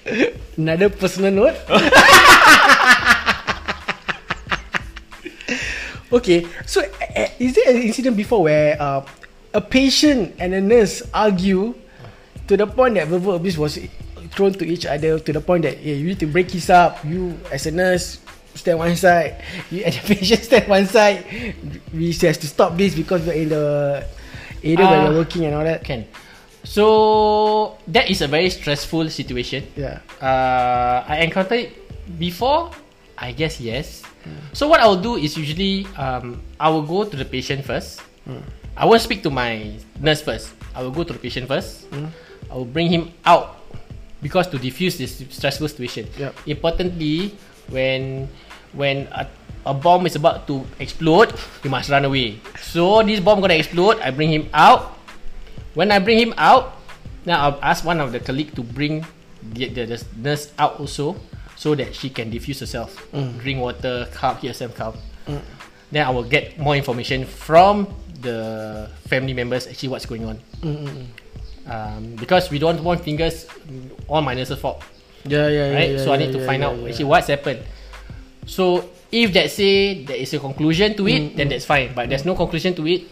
another 0.61 0.89
personal 0.89 1.33
note 1.33 1.57
Okay, 6.13 6.45
so 6.69 6.77
uh, 6.85 7.29
is 7.41 7.57
there 7.57 7.73
an 7.73 7.81
incident 7.89 8.13
before 8.13 8.45
where 8.45 8.77
uh, 8.77 9.01
a 9.49 9.57
patient 9.57 10.37
and 10.37 10.53
a 10.53 10.61
nurse 10.61 11.01
argue 11.09 11.73
to 12.45 12.53
the 12.53 12.69
point 12.69 13.01
that 13.01 13.09
verbal 13.09 13.33
abuse 13.33 13.57
was 13.57 13.81
thrown 14.33 14.53
to 14.57 14.65
each 14.65 14.85
other 14.85 15.19
to 15.19 15.31
the 15.33 15.41
point 15.41 15.63
that 15.63 15.77
yeah, 15.81 15.93
you 15.95 16.07
need 16.13 16.19
to 16.19 16.27
break 16.27 16.49
this 16.49 16.69
up. 16.69 16.99
You 17.05 17.37
as 17.53 17.65
a 17.65 17.71
nurse 17.71 18.19
stand 18.55 18.77
one 18.79 18.95
side, 18.95 19.41
you 19.71 19.83
as 19.85 19.97
a 19.97 20.01
patient 20.01 20.43
stand 20.43 20.67
one 20.67 20.85
side. 20.85 21.25
We 21.93 22.09
just 22.11 22.21
has 22.25 22.37
to 22.41 22.47
stop 22.47 22.75
this 22.77 22.93
because 22.95 23.21
we're 23.25 23.33
in 23.45 23.49
the 23.49 24.03
area 24.63 24.77
where 24.85 24.99
Ah. 25.01 25.09
we're 25.09 25.17
working 25.21 25.45
and 25.45 25.53
all 25.55 25.63
that. 25.63 25.83
Can. 25.85 26.05
So 26.63 27.77
that 27.91 28.09
is 28.09 28.21
a 28.21 28.27
very 28.27 28.49
stressful 28.49 29.09
situation. 29.13 29.67
Yeah. 29.75 29.99
uh, 30.23 31.03
I 31.05 31.21
encountered 31.21 31.69
it 31.69 31.71
before. 32.19 32.71
I 33.17 33.31
guess 33.31 33.59
yes. 33.61 34.01
So 34.55 34.67
what 34.71 34.79
I 34.79 34.87
will 34.87 34.99
do 35.03 35.15
is 35.19 35.35
usually 35.37 35.85
um, 35.99 36.39
I 36.59 36.69
will 36.71 36.81
go 36.87 37.03
to 37.03 37.15
the 37.15 37.25
patient 37.27 37.63
first. 37.67 37.99
I 38.75 38.85
won't 38.87 39.01
speak 39.03 39.21
to 39.23 39.29
my 39.29 39.75
nurse 39.99 40.23
first. 40.23 40.55
I 40.73 40.81
will 40.81 40.91
go 40.95 41.03
to 41.03 41.11
the 41.13 41.19
patient 41.19 41.47
first. 41.47 41.85
I 42.49 42.55
will 42.55 42.65
bring 42.67 42.87
him 42.89 43.11
out 43.27 43.62
because 44.23 44.47
to 44.47 44.57
diffuse 44.57 44.97
this 44.97 45.19
stressful 45.29 45.67
situation. 45.67 46.07
Yup. 46.17 46.31
Importantly, 46.47 47.35
when 47.67 48.31
when 48.71 49.11
a, 49.11 49.27
a 49.67 49.75
bomb 49.75 50.07
is 50.07 50.15
about 50.15 50.47
to 50.47 50.63
explode, 50.79 51.35
you 51.61 51.69
must 51.69 51.91
run 51.91 52.07
away. 52.07 52.39
So 52.63 53.03
this 53.03 53.19
bomb 53.19 53.43
gonna 53.43 53.59
explode. 53.59 53.99
I 53.99 54.09
bring 54.09 54.31
him 54.31 54.47
out. 54.55 54.95
When 55.75 55.91
I 55.91 55.99
bring 55.99 56.17
him 56.17 56.33
out, 56.39 56.79
now 57.27 57.43
I'll 57.43 57.59
ask 57.61 57.83
one 57.83 57.99
of 57.99 58.15
the 58.15 58.23
colleague 58.23 58.55
to 58.55 58.63
bring 58.63 59.05
the, 59.43 59.67
the, 59.67 59.85
the 59.85 59.99
nurse 60.15 60.49
out 60.57 60.79
also 60.79 61.19
so 61.59 61.75
that 61.75 61.93
she 61.93 62.09
can 62.09 62.29
diffuse 62.31 62.59
herself. 62.59 62.95
Mm. 63.11 63.39
Drink 63.39 63.59
water, 63.59 64.07
calm, 64.13 64.37
herself 64.37 64.75
calm. 64.75 64.95
Mm. 65.27 65.41
Then 65.91 66.07
I 66.07 66.09
will 66.09 66.25
get 66.25 66.57
more 66.57 66.75
information 66.75 67.25
from 67.25 67.93
the 68.23 68.89
family 69.07 69.33
members 69.33 69.67
actually 69.67 69.89
what's 69.89 70.05
going 70.05 70.25
on. 70.25 70.39
Mm, 70.61 71.07
Um, 71.63 72.19
because 72.19 72.51
we 72.51 72.59
don't 72.59 72.83
want 72.83 72.99
fingers 73.07 73.47
my 74.11 74.35
nurse's 74.35 74.59
fault 74.59 74.83
Yeah, 75.23 75.47
yeah, 75.47 75.71
yeah. 75.71 75.75
right? 75.75 75.91
yeah, 75.95 76.03
so 76.03 76.11
I 76.11 76.19
yeah, 76.19 76.25
need 76.27 76.31
to 76.35 76.39
yeah, 76.43 76.45
find 76.45 76.59
yeah, 76.59 76.67
out 76.67 76.75
yeah. 76.75 76.89
actually 76.91 77.07
what's 77.07 77.27
happened. 77.31 77.63
So 78.45 78.89
if 79.11 79.31
that 79.31 79.47
say 79.47 80.03
there 80.03 80.19
is 80.19 80.33
a 80.35 80.39
conclusion 80.43 80.95
to 80.99 81.07
it, 81.07 81.37
then 81.39 81.47
that's 81.47 81.63
fine. 81.63 81.95
But 81.95 82.09
there's 82.11 82.25
no 82.27 82.35
conclusion 82.35 82.75
to 82.75 82.83
it. 82.87 83.07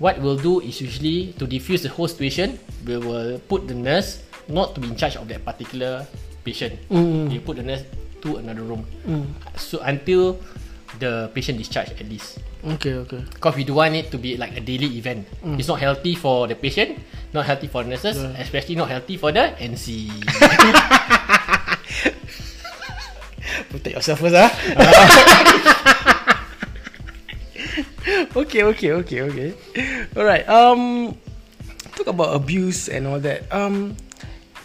What 0.00 0.16
we'll 0.16 0.40
do 0.40 0.64
is 0.64 0.80
usually 0.80 1.36
to 1.36 1.44
diffuse 1.44 1.82
the 1.84 1.90
whole 1.92 2.08
situation, 2.08 2.56
we 2.86 2.96
will 2.96 3.36
put 3.44 3.68
the 3.68 3.76
nurse 3.76 4.24
not 4.48 4.72
to 4.74 4.80
be 4.80 4.88
in 4.88 4.96
charge 4.96 5.16
of 5.20 5.28
that 5.28 5.44
particular 5.44 6.06
patient. 6.42 6.80
We 6.88 7.36
put 7.38 7.60
the 7.60 7.62
nurse 7.68 7.84
to 8.24 8.36
another 8.40 8.62
room. 8.64 8.88
So 9.60 9.84
until 9.84 10.40
the 10.98 11.28
patient 11.34 11.58
discharged 11.58 11.92
at 12.00 12.08
least. 12.08 12.40
Okay, 12.60 12.92
okay. 13.08 13.24
Because 13.24 13.56
we 13.56 13.64
don't 13.64 13.76
want 13.76 13.94
it 13.96 14.10
to 14.12 14.18
be 14.18 14.36
like 14.36 14.54
a 14.56 14.60
daily 14.60 14.86
event. 15.00 15.26
It's 15.56 15.68
not 15.68 15.80
healthy 15.80 16.14
for 16.14 16.46
the 16.46 16.54
patient, 16.54 16.98
not 17.32 17.46
healthy 17.46 17.68
for 17.68 17.82
nurses, 17.84 18.18
especially 18.36 18.74
not 18.76 18.90
healthy 18.92 19.16
for 19.16 19.32
the 19.32 19.54
NC. 19.56 20.10
Protect 23.70 23.94
yourself 23.96 24.18
first, 24.20 24.34
ah. 24.36 24.50
okay, 28.36 28.62
okay, 28.64 28.92
okay, 28.92 29.22
okay. 29.22 29.54
Alright. 30.16 30.48
Um, 30.48 31.14
talk 31.96 32.06
about 32.08 32.34
abuse 32.34 32.88
and 32.88 33.06
all 33.06 33.20
that. 33.20 33.50
Um, 33.52 33.96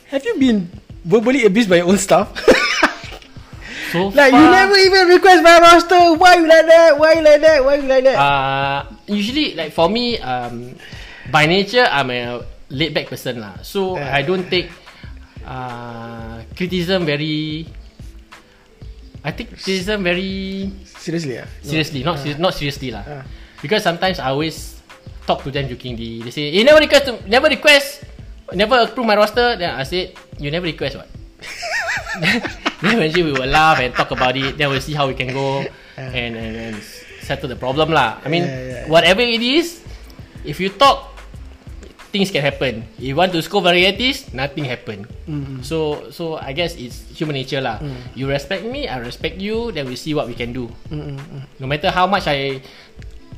have 0.09 0.25
you 0.25 0.35
been 0.39 0.69
verbally 1.03 1.45
abused 1.45 1.69
by 1.69 1.77
your 1.77 1.87
own 1.87 1.97
staff? 1.97 2.31
so 3.95 4.11
like 4.11 4.35
you 4.35 4.43
far- 4.43 4.51
never 4.59 4.75
even 4.75 5.03
request 5.15 5.39
my 5.39 5.55
roster. 5.63 6.19
Why 6.19 6.35
you 6.35 6.47
like 6.47 6.67
that? 6.67 6.91
Why 6.99 7.09
you 7.15 7.23
like 7.23 7.41
that? 7.41 7.59
Why 7.63 7.73
you 7.79 7.87
like 7.87 8.03
that? 8.03 8.17
Uh, 8.19 8.77
usually, 9.07 9.55
like 9.55 9.71
for 9.71 9.87
me, 9.87 10.19
um, 10.19 10.75
by 11.31 11.47
nature, 11.47 11.87
I'm 11.87 12.11
a 12.11 12.43
laid 12.69 12.91
back 12.93 13.07
person 13.07 13.39
lah. 13.39 13.63
So 13.63 13.95
Yeah. 13.95 14.11
I 14.11 14.21
don't 14.27 14.45
take 14.51 14.67
uh, 15.47 16.43
criticism 16.59 17.05
very. 17.07 17.65
I 19.25 19.31
take 19.33 19.49
criticism 19.49 20.03
very 20.05 20.69
Seriously, 21.01 21.37
ah. 21.41 21.45
No. 21.45 21.65
seriously, 21.69 22.01
not 22.05 22.15
seri- 22.21 22.37
not 22.41 22.53
seriously 22.53 22.89
lah. 22.93 23.01
Ah. 23.05 23.23
Because 23.61 23.81
sometimes 23.81 24.17
I 24.21 24.29
always 24.29 24.77
talk 25.25 25.41
to 25.45 25.49
them 25.53 25.65
jokingly. 25.69 26.21
They 26.21 26.33
say, 26.33 26.49
"You 26.53 26.61
never 26.65 26.77
request, 26.81 27.05
to, 27.09 27.17
never 27.29 27.49
request, 27.49 28.05
never 28.53 28.77
approve 28.85 29.05
my 29.09 29.17
roster." 29.17 29.57
Then 29.57 29.73
I 29.73 29.85
said, 29.85 30.13
"You 30.37 30.49
never 30.53 30.65
request 30.69 30.97
what?" 30.97 31.09
then 32.81 32.97
eventually 32.97 33.23
we 33.23 33.33
will 33.35 33.47
laugh 33.49 33.79
and 33.79 33.93
talk 33.93 34.11
about 34.11 34.35
it. 34.35 34.57
Then 34.57 34.69
we'll 34.69 34.83
see 34.83 34.93
how 34.93 35.07
we 35.07 35.13
can 35.13 35.31
go 35.31 35.63
and, 35.95 36.35
and, 36.35 36.55
and 36.55 36.75
settle 37.21 37.49
the 37.49 37.55
problem 37.55 37.91
lah. 37.91 38.19
I 38.23 38.29
mean, 38.29 38.43
Yeah, 38.43 38.85
yeah, 38.85 38.91
whatever 38.91 39.21
it 39.21 39.41
is, 39.41 39.81
if 40.43 40.59
you 40.59 40.69
talk, 40.69 41.15
things 42.15 42.31
can 42.31 42.39
happen. 42.39 42.87
If 42.95 43.11
you 43.11 43.15
want 43.15 43.35
to 43.35 43.41
score 43.41 43.59
varieties, 43.59 44.31
nothing 44.31 44.63
happen. 44.63 45.03
Mm-hmm. 45.27 45.67
So 45.67 46.07
so 46.15 46.39
I 46.39 46.55
guess 46.55 46.79
it's 46.79 47.03
human 47.11 47.35
nature 47.35 47.59
lah. 47.59 47.83
Mm. 47.83 47.99
You 48.15 48.25
respect 48.31 48.63
me, 48.63 48.87
I 48.87 49.03
respect 49.03 49.41
you. 49.43 49.75
Then 49.75 49.91
we 49.91 49.99
see 49.99 50.15
what 50.15 50.31
we 50.31 50.35
can 50.35 50.55
do. 50.55 50.71
Mm-mm. 50.87 51.19
No 51.59 51.67
matter 51.67 51.91
how 51.91 52.07
much 52.07 52.27
I, 52.31 52.63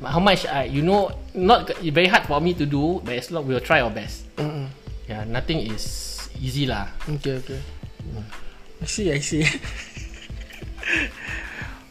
how 0.05 0.21
much 0.21 0.45
I, 0.45 0.69
you 0.69 0.85
know, 0.85 1.09
not 1.33 1.73
very 1.81 2.05
hard 2.05 2.29
for 2.29 2.37
me 2.37 2.53
to 2.53 2.69
do, 2.69 3.01
but 3.01 3.17
as 3.17 3.33
long 3.33 3.49
we'll 3.49 3.65
try 3.65 3.81
our 3.81 3.89
best. 3.89 4.29
Mm-mm. 4.37 4.69
Yeah, 5.09 5.25
nothing 5.25 5.73
is 5.73 6.29
easy 6.37 6.69
lah. 6.69 6.91
Okay, 7.17 7.41
okay. 7.41 7.61
I 8.81 8.85
see, 8.85 9.11
I 9.11 9.19
see. 9.19 9.45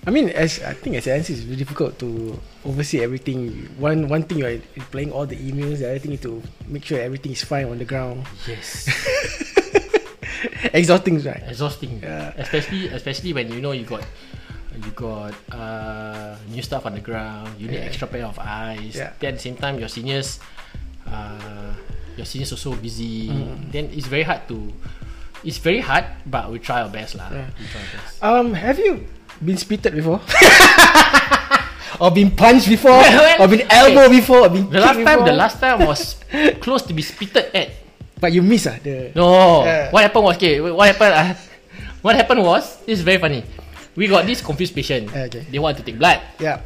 I 0.06 0.10
mean, 0.14 0.30
as 0.30 0.62
I 0.62 0.72
think 0.74 0.94
as 0.96 1.06
an 1.10 1.18
it's 1.18 1.30
very 1.42 1.56
difficult 1.58 1.98
to 1.98 2.38
oversee 2.64 3.02
everything. 3.02 3.66
One 3.82 4.06
one 4.06 4.22
thing 4.22 4.38
you're 4.38 4.62
playing 4.94 5.10
all 5.10 5.26
the 5.26 5.34
emails, 5.34 5.82
the 5.82 5.90
other 5.90 5.98
thing 5.98 6.14
to 6.22 6.38
make 6.70 6.86
sure 6.86 7.02
everything 7.02 7.32
is 7.34 7.42
fine 7.42 7.66
on 7.66 7.78
the 7.82 7.84
ground. 7.84 8.22
Yes. 8.46 8.86
Exhausting, 10.72 11.18
right? 11.26 11.42
Exhausting. 11.50 11.98
Yeah. 12.06 12.38
Especially 12.38 12.86
especially 12.94 13.32
when 13.34 13.50
you 13.50 13.58
know 13.58 13.72
you 13.74 13.82
got 13.82 14.06
you 14.78 14.90
got 14.94 15.34
uh, 15.50 16.38
new 16.54 16.62
stuff 16.62 16.86
on 16.86 16.94
the 16.94 17.02
ground. 17.02 17.50
You 17.58 17.66
need 17.66 17.82
Yeah. 17.82 17.90
extra 17.90 18.06
pair 18.06 18.30
of 18.30 18.38
eyes. 18.38 18.94
Yeah. 18.94 19.10
Then 19.18 19.34
at 19.34 19.42
the 19.42 19.42
same 19.42 19.58
time, 19.58 19.82
your 19.82 19.90
seniors, 19.90 20.38
uh, 21.02 21.74
your 22.14 22.26
seniors 22.30 22.54
are 22.54 22.62
so 22.62 22.78
busy. 22.78 23.26
Mm. 23.26 23.72
Then 23.74 23.84
it's 23.90 24.06
very 24.06 24.22
hard 24.22 24.46
to. 24.54 24.70
It's 25.46 25.62
very 25.62 25.78
hard, 25.78 26.04
but 26.26 26.50
we 26.50 26.58
try 26.58 26.82
our 26.82 26.90
best 26.90 27.14
lah. 27.14 27.30
Yeah. 27.30 27.46
We 27.54 27.64
try 27.70 27.80
our 27.86 27.90
best. 27.94 28.14
Um, 28.18 28.46
have 28.58 28.78
you 28.82 29.06
been 29.38 29.54
spitted 29.56 29.94
before? 29.94 30.18
or 32.02 32.10
been 32.10 32.34
punched 32.34 32.66
before? 32.66 32.98
Or 33.38 33.46
been 33.46 33.62
elbowed 33.70 34.10
before? 34.10 34.40
Or 34.46 34.50
been 34.50 34.66
The 34.70 34.80
last 34.82 34.98
time, 34.98 35.22
before? 35.22 35.26
the 35.30 35.38
last 35.38 35.56
time 35.62 35.78
was 35.86 36.18
close 36.64 36.82
to 36.90 36.92
be 36.92 37.02
spitted 37.06 37.54
at. 37.54 37.70
But 38.18 38.32
you 38.34 38.42
miss 38.42 38.66
ah 38.66 38.74
the. 38.82 39.12
No, 39.14 39.62
Yeah. 39.62 39.92
what 39.94 40.02
happened 40.02 40.24
was 40.24 40.36
okay. 40.40 40.58
What 40.58 40.88
happened? 40.88 41.12
Uh, 41.14 41.34
what 42.02 42.16
happened 42.16 42.42
was 42.42 42.80
this 42.88 42.98
is 42.98 43.04
very 43.04 43.20
funny. 43.22 43.44
We 43.94 44.08
got 44.08 44.24
this 44.26 44.40
confused 44.42 44.74
patient. 44.74 45.12
Okay. 45.14 45.44
They 45.46 45.60
want 45.60 45.76
to 45.78 45.84
take 45.84 46.00
blood. 46.00 46.20
Yeah. 46.40 46.64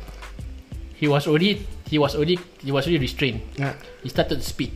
He 0.96 1.04
was 1.10 1.26
already 1.26 1.66
he 1.90 1.98
was 1.98 2.14
already 2.14 2.38
he 2.62 2.70
was 2.70 2.86
already 2.86 3.02
restrained. 3.02 3.42
Yeah. 3.58 3.74
He 4.02 4.08
started 4.08 4.38
to 4.40 4.46
spit. 4.46 4.70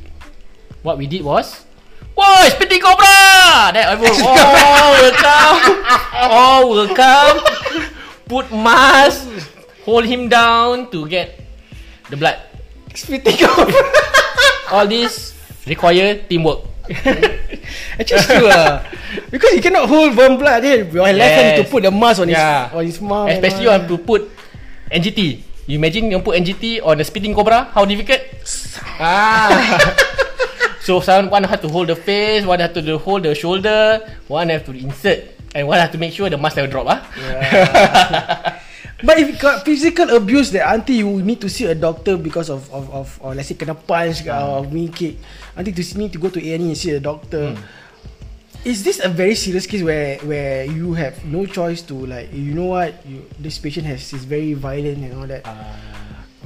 What 0.82 0.98
we 0.98 1.06
did 1.06 1.22
was, 1.24 1.64
Whoa, 2.14 2.46
spitting 2.54 2.78
cobra! 2.80 3.74
Then 3.74 3.90
everyone 3.90 4.22
all 4.22 4.90
will 5.02 5.16
come, 5.18 5.58
all 6.14 6.62
will 6.70 6.90
come, 6.94 7.36
put 8.30 8.46
mask, 8.54 9.26
hold 9.84 10.06
him 10.06 10.30
down 10.30 10.90
to 10.94 11.08
get 11.10 11.34
the 12.10 12.16
blood. 12.16 12.38
Spitting 12.94 13.42
out. 13.42 13.66
All 14.70 14.86
this 14.86 15.34
require 15.66 16.14
teamwork. 16.30 16.62
Actually, 17.98 18.22
true 18.22 18.46
ah. 18.46 18.86
Because 19.34 19.50
you 19.58 19.60
cannot 19.60 19.90
hold 19.90 20.14
warm 20.14 20.38
blood. 20.38 20.62
Then 20.62 20.86
your 20.94 21.10
left 21.10 21.34
hand 21.34 21.48
Yes. 21.50 21.58
to 21.58 21.64
put 21.66 21.82
the 21.82 21.90
mask 21.90 22.22
on 22.22 22.30
Yeah. 22.30 22.70
his 22.70 22.74
on 22.78 22.82
his 22.86 22.98
mouth. 23.02 23.28
Especially 23.34 23.66
all 23.66 23.74
you 23.74 23.82
have 23.82 23.88
to 23.90 23.98
put 23.98 24.30
NGT. 24.94 25.42
You 25.66 25.74
imagine 25.82 26.06
you 26.14 26.22
put 26.22 26.38
NGT 26.38 26.86
on 26.86 26.98
the 26.98 27.04
spitting 27.04 27.34
cobra, 27.34 27.66
how 27.74 27.82
difficult? 27.84 28.22
ah. 29.02 30.13
So 30.84 31.00
someone 31.00 31.30
one 31.30 31.44
have 31.48 31.60
to 31.64 31.68
hold 31.68 31.88
the 31.88 31.96
face, 31.96 32.44
one 32.44 32.60
have 32.60 32.76
to 32.76 32.98
hold 32.98 33.24
the 33.24 33.34
shoulder, 33.34 34.04
one 34.28 34.52
have 34.52 34.64
to 34.68 34.72
insert, 34.76 35.24
and 35.56 35.66
one 35.66 35.80
have 35.80 35.90
to 35.92 35.98
make 35.98 36.12
sure 36.12 36.28
the 36.28 36.36
mask 36.36 36.56
never 36.56 36.68
drop. 36.68 36.86
Ah. 36.86 38.60
But 39.04 39.20
if 39.20 39.28
you 39.28 39.36
got 39.36 39.68
physical 39.68 40.08
abuse 40.16 40.48
that 40.56 40.64
until 40.64 40.96
you 40.96 41.10
need 41.20 41.40
to 41.44 41.48
see 41.52 41.66
a 41.68 41.74
doctor 41.74 42.16
because 42.16 42.48
of 42.48 42.64
of, 42.72 42.88
of 42.88 43.08
or 43.20 43.34
let's 43.36 43.52
say 43.52 43.54
kena 43.58 43.76
punch 43.76 44.24
ke, 44.24 44.32
or 44.32 44.64
knee 44.64 44.88
kick, 44.88 45.20
until 45.56 45.76
to 45.76 45.84
need 45.98 46.12
to 46.16 46.20
go 46.22 46.32
to 46.32 46.40
A&E 46.40 46.56
and 46.56 46.72
see 46.78 46.96
a 46.96 47.00
doctor. 47.00 47.52
Hmm. 47.52 48.64
Is 48.64 48.80
this 48.80 49.04
a 49.04 49.12
very 49.12 49.36
serious 49.36 49.68
case 49.68 49.84
where 49.84 50.16
where 50.24 50.64
you 50.64 50.96
have 50.96 51.20
no 51.28 51.44
choice 51.44 51.84
to 51.92 51.96
like 52.08 52.32
you 52.32 52.56
know 52.56 52.72
what 52.72 52.96
you 53.04 53.28
this 53.36 53.60
patient 53.60 53.84
has 53.84 54.08
is 54.08 54.24
very 54.24 54.56
violent 54.56 55.04
and 55.04 55.12
all 55.20 55.28
that 55.28 55.44
ah, 55.44 55.76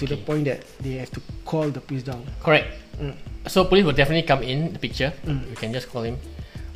to 0.03 0.05
the 0.11 0.19
point 0.19 0.51
that 0.51 0.67
they 0.83 0.99
have 0.99 1.15
to 1.15 1.23
call 1.47 1.71
the 1.71 1.79
police 1.79 2.03
down. 2.03 2.27
Correct. 2.43 2.88
Mm. 3.01 3.15
So 3.47 3.65
police 3.65 3.85
will 3.85 3.97
definitely 3.97 4.27
come 4.27 4.43
in 4.43 4.73
the 4.75 4.79
picture. 4.79 5.13
Mm. 5.25 5.51
You 5.51 5.57
can 5.57 5.73
just 5.73 5.89
call 5.89 6.03
him. 6.03 6.19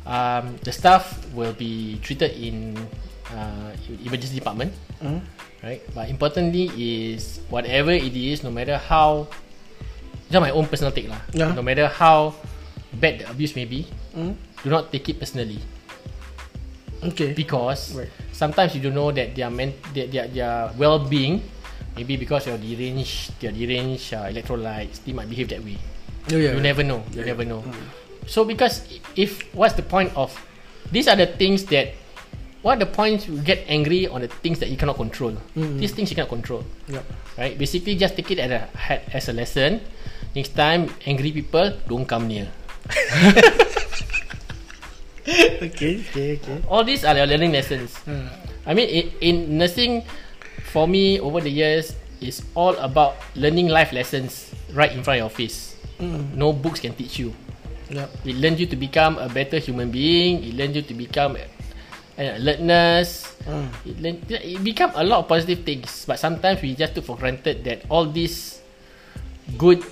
Um, 0.07 0.57
the 0.63 0.71
staff 0.71 1.15
will 1.31 1.53
be 1.53 1.99
treated 2.03 2.31
in 2.35 2.75
uh, 3.31 3.71
emergency 4.03 4.35
department. 4.39 4.73
Mm. 5.03 5.21
right? 5.63 5.79
But 5.95 6.09
importantly 6.11 6.67
is 6.75 7.39
whatever 7.49 7.91
it 7.91 8.11
is, 8.15 8.43
no 8.43 8.51
matter 8.51 8.75
how, 8.77 9.27
just 10.31 10.41
my 10.43 10.51
own 10.51 10.67
personal 10.67 10.91
take 10.91 11.07
lah. 11.07 11.19
Yeah. 11.31 11.55
No 11.55 11.63
matter 11.63 11.87
how 11.87 12.35
bad 12.99 13.19
the 13.23 13.31
abuse 13.31 13.55
may 13.55 13.65
be, 13.65 13.87
Mm. 14.13 14.35
do 14.61 14.69
not 14.69 14.91
take 14.93 15.09
it 15.09 15.17
personally 15.17 15.57
Okay. 17.03 17.33
because 17.33 17.97
Right. 17.97 18.11
sometimes 18.31 18.75
you 18.75 18.81
don't 18.83 18.93
know 18.95 19.11
that 19.11 19.33
their 19.35 19.49
men, 19.49 19.73
their, 19.93 20.07
their, 20.07 20.27
their 20.29 20.71
well-being, 20.77 21.41
maybe 21.97 22.15
because 22.15 22.45
your 22.47 22.57
deranged, 22.61 23.33
their 23.41 23.51
deranged 23.51 24.13
uh, 24.13 24.29
electrolytes, 24.29 25.03
they 25.03 25.11
might 25.11 25.27
behave 25.27 25.49
that 25.49 25.63
way. 25.65 25.75
Oh, 26.31 26.37
yeah. 26.37 26.53
You 26.53 26.61
never 26.61 26.83
know. 26.83 27.03
You 27.11 27.25
never 27.25 27.43
know. 27.43 27.61
Mm. 27.61 27.75
So 28.27 28.45
because 28.45 28.87
if 29.15 29.43
what's 29.53 29.75
the 29.75 29.83
point 29.83 30.15
of 30.15 30.31
these 30.91 31.07
are 31.07 31.15
the 31.15 31.27
things 31.27 31.65
that 31.65 31.93
what 32.63 32.79
the 32.79 32.87
points 32.87 33.27
you 33.27 33.41
get 33.43 33.59
angry 33.67 34.07
on 34.07 34.21
the 34.21 34.31
things 34.31 34.59
that 34.59 34.69
you 34.69 34.77
cannot 34.77 34.95
control. 34.95 35.35
Mm. 35.55 35.79
These 35.79 35.91
things 35.91 36.09
you 36.09 36.15
cannot 36.15 36.29
control. 36.29 36.63
Yep. 36.87 37.05
Right? 37.37 37.57
Basically 37.59 37.95
just 37.95 38.15
take 38.15 38.31
it 38.31 38.39
as 38.39 38.51
a 38.51 38.69
as 39.11 39.27
a 39.27 39.33
lesson. 39.33 39.81
Next 40.33 40.55
time 40.55 40.89
angry 41.05 41.31
people 41.31 41.75
don't 41.87 42.07
come 42.07 42.27
near. 42.31 42.47
okay. 45.27 45.99
Okay. 45.99 46.39
Okay. 46.39 46.63
All 46.71 46.83
these 46.83 47.03
are 47.03 47.15
your 47.15 47.27
learning 47.27 47.51
lessons. 47.51 47.99
Uh, 48.07 48.31
I 48.65 48.73
mean 48.73 48.87
in, 48.87 49.11
in 49.19 49.57
nursing 49.59 50.07
for 50.71 50.87
me 50.87 51.19
over 51.19 51.43
the 51.43 51.51
years 51.51 51.95
is 52.23 52.41
all 52.55 52.75
about 52.79 53.19
learning 53.35 53.67
life 53.67 53.91
lessons 53.91 54.55
right 54.71 54.91
in 54.91 55.03
front 55.03 55.19
of 55.19 55.27
your 55.27 55.35
face. 55.35 55.72
Mm. 55.99 56.33
No 56.35 56.53
books 56.53 56.79
can 56.79 56.93
teach 56.93 57.19
you. 57.19 57.33
Yep. 57.89 58.09
It 58.25 58.35
learns 58.37 58.59
you 58.59 58.67
to 58.67 58.75
become 58.75 59.17
a 59.19 59.27
better 59.29 59.59
human 59.59 59.91
being. 59.91 60.43
It 60.43 60.53
learns 60.55 60.75
you 60.75 60.81
to 60.81 60.93
become 60.93 61.35
an 62.17 62.27
alertness. 62.41 63.27
Mm. 63.45 63.67
It, 63.85 63.95
learn, 64.01 64.15
it 64.29 64.63
become 64.63 64.91
a 64.95 65.03
lot 65.03 65.19
of 65.19 65.27
positive 65.27 65.65
things. 65.65 66.05
But 66.07 66.17
sometimes 66.19 66.61
we 66.61 66.73
just 66.75 66.95
took 66.95 67.05
for 67.05 67.17
granted 67.17 67.63
that 67.65 67.83
all 67.89 68.05
these 68.07 68.61
good 69.57 69.83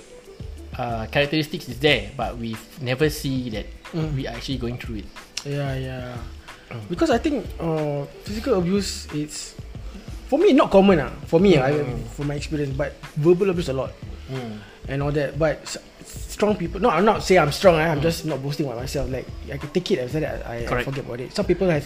uh, 0.78 1.06
characteristics 1.12 1.68
is 1.68 1.78
there, 1.78 2.10
but 2.16 2.36
we 2.38 2.56
never 2.80 3.10
see 3.10 3.50
that 3.50 3.66
Mm. 3.92 4.16
we 4.16 4.24
are 4.24 4.32
actually 4.32 4.56
going 4.56 4.80
through 4.80 5.04
it. 5.04 5.08
Yeah, 5.44 5.76
yeah. 5.76 6.16
Because 6.88 7.12
I 7.12 7.20
think 7.20 7.44
uh, 7.60 8.08
physical 8.24 8.56
abuse 8.56 9.04
it's 9.12 9.52
for 10.32 10.40
me 10.40 10.56
not 10.56 10.72
common 10.72 10.96
ah. 11.04 11.12
For 11.28 11.36
me 11.36 11.60
I 11.60 11.84
from 12.16 12.32
my 12.32 12.40
experience, 12.40 12.72
but 12.72 12.96
verbal 13.20 13.52
abuse 13.52 13.68
a 13.68 13.76
lot 13.76 13.92
and 14.88 15.04
all 15.04 15.12
that. 15.12 15.36
But 15.36 15.60
strong 16.32 16.56
people. 16.56 16.80
No, 16.80 16.88
I'm 16.88 17.04
not 17.04 17.20
saying 17.22 17.40
I'm 17.44 17.52
strong. 17.52 17.76
Eh? 17.76 17.84
I'm 17.84 18.00
just 18.00 18.24
not 18.24 18.40
boasting 18.40 18.64
about 18.66 18.80
myself. 18.80 19.06
Like 19.12 19.28
I 19.52 19.60
can 19.60 19.68
take 19.70 19.90
it 19.92 20.00
after 20.00 20.20
that. 20.24 20.40
I, 20.48 20.64
I 20.64 20.82
forget 20.82 21.04
about 21.04 21.20
it. 21.20 21.30
Some 21.36 21.44
people 21.44 21.68
have 21.68 21.84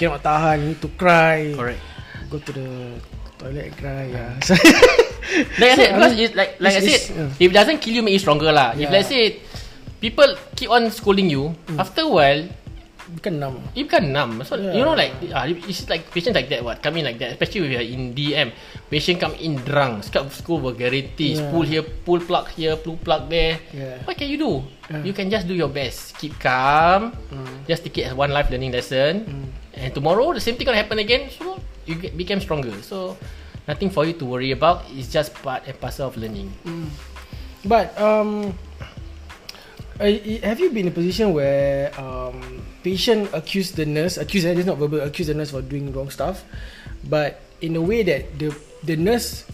cannot 0.00 0.24
tahan, 0.24 0.72
need 0.72 0.80
to 0.80 0.88
cry. 0.96 1.52
Correct. 1.52 1.80
Go 2.32 2.40
to 2.40 2.52
the 2.56 2.68
toilet 3.36 3.68
and 3.68 3.76
cry. 3.76 4.02
Yeah. 4.08 4.40
So, 4.40 4.56
Like 5.60 5.70
I 5.72 5.76
said, 5.76 5.90
I 5.92 5.94
because 6.00 6.12
it's 6.18 6.34
like 6.34 6.50
like 6.58 6.74
I 6.74 6.80
it's- 6.82 6.88
said, 6.88 6.96
it's, 6.96 7.06
yeah. 7.12 7.44
if 7.44 7.48
it 7.52 7.54
doesn't 7.54 7.78
kill 7.84 7.94
you, 7.94 8.02
make 8.02 8.16
you 8.16 8.22
stronger 8.24 8.50
lah. 8.50 8.72
If 8.74 8.88
Yeah. 8.88 8.90
let's 8.90 9.08
say 9.12 9.38
people 10.00 10.26
keep 10.56 10.68
on 10.72 10.90
scolding 10.90 11.30
you, 11.30 11.54
after 11.78 12.02
a 12.02 12.10
while 12.10 12.42
bukan 13.12 13.38
numb. 13.38 13.58
You 13.76 13.84
become 13.84 14.08
numb. 14.12 14.40
So 14.44 14.56
Yeah. 14.56 14.72
you 14.76 14.82
know 14.84 14.96
like 14.96 15.12
uh, 15.28 15.44
it's 15.48 15.84
like 15.88 16.08
patients 16.10 16.34
like 16.36 16.48
that 16.48 16.64
what 16.64 16.80
come 16.80 16.96
in 16.96 17.04
like 17.04 17.20
that. 17.20 17.36
Especially 17.36 17.68
if 17.68 17.70
you're 17.76 17.84
in 17.86 18.16
DM, 18.16 18.48
patient 18.88 19.20
come 19.20 19.36
in 19.36 19.60
drunk, 19.62 20.04
scalp 20.04 20.32
school 20.32 20.58
vulgarities, 20.58 21.38
Yeah. 21.40 21.50
pull 21.52 21.64
here, 21.64 21.84
pull 21.84 22.20
plug 22.24 22.48
here, 22.56 22.74
pull 22.80 22.96
plug 22.96 23.28
there. 23.28 23.60
Yeah. 23.72 24.00
What 24.08 24.16
can 24.16 24.28
you 24.32 24.38
do? 24.40 24.52
Yeah. 24.88 25.04
You 25.04 25.12
can 25.12 25.28
just 25.28 25.44
do 25.46 25.54
your 25.54 25.68
best. 25.70 26.16
Keep 26.18 26.40
calm. 26.40 27.12
Mm. 27.28 27.68
Just 27.68 27.84
take 27.84 28.00
it 28.00 28.08
as 28.08 28.14
one 28.16 28.32
life 28.32 28.48
learning 28.48 28.72
lesson. 28.72 29.48
And 29.72 29.88
tomorrow 29.96 30.32
the 30.36 30.40
same 30.40 30.56
thing 30.56 30.68
gonna 30.68 30.80
happen 30.80 31.00
again. 31.00 31.28
So 31.32 31.56
you 31.88 31.96
get, 31.96 32.12
become 32.16 32.40
stronger. 32.40 32.72
So 32.84 33.16
nothing 33.68 33.88
for 33.88 34.04
you 34.04 34.12
to 34.20 34.24
worry 34.24 34.52
about. 34.52 34.84
It's 34.92 35.08
just 35.08 35.32
part 35.40 35.64
and 35.68 35.76
parcel 35.80 36.08
of 36.08 36.16
learning. 36.16 36.52
But 37.62 37.94
um, 38.00 38.58
have 40.02 40.58
you 40.60 40.70
been 40.70 40.86
in 40.86 40.92
a 40.92 40.94
position 40.94 41.32
where 41.32 41.92
um, 41.98 42.62
patient 42.82 43.30
accuse 43.32 43.72
the 43.72 43.86
nurse, 43.86 44.18
accuse 44.18 44.42
this 44.44 44.58
is 44.58 44.66
not 44.66 44.78
verbal, 44.78 45.00
accuse 45.00 45.28
the 45.28 45.34
nurse 45.34 45.50
for 45.50 45.62
doing 45.62 45.92
wrong 45.92 46.10
stuff, 46.10 46.44
but 47.08 47.40
in 47.60 47.76
a 47.76 47.82
way 47.82 48.02
that 48.02 48.38
the 48.38 48.54
the 48.82 48.96
nurse 48.96 49.46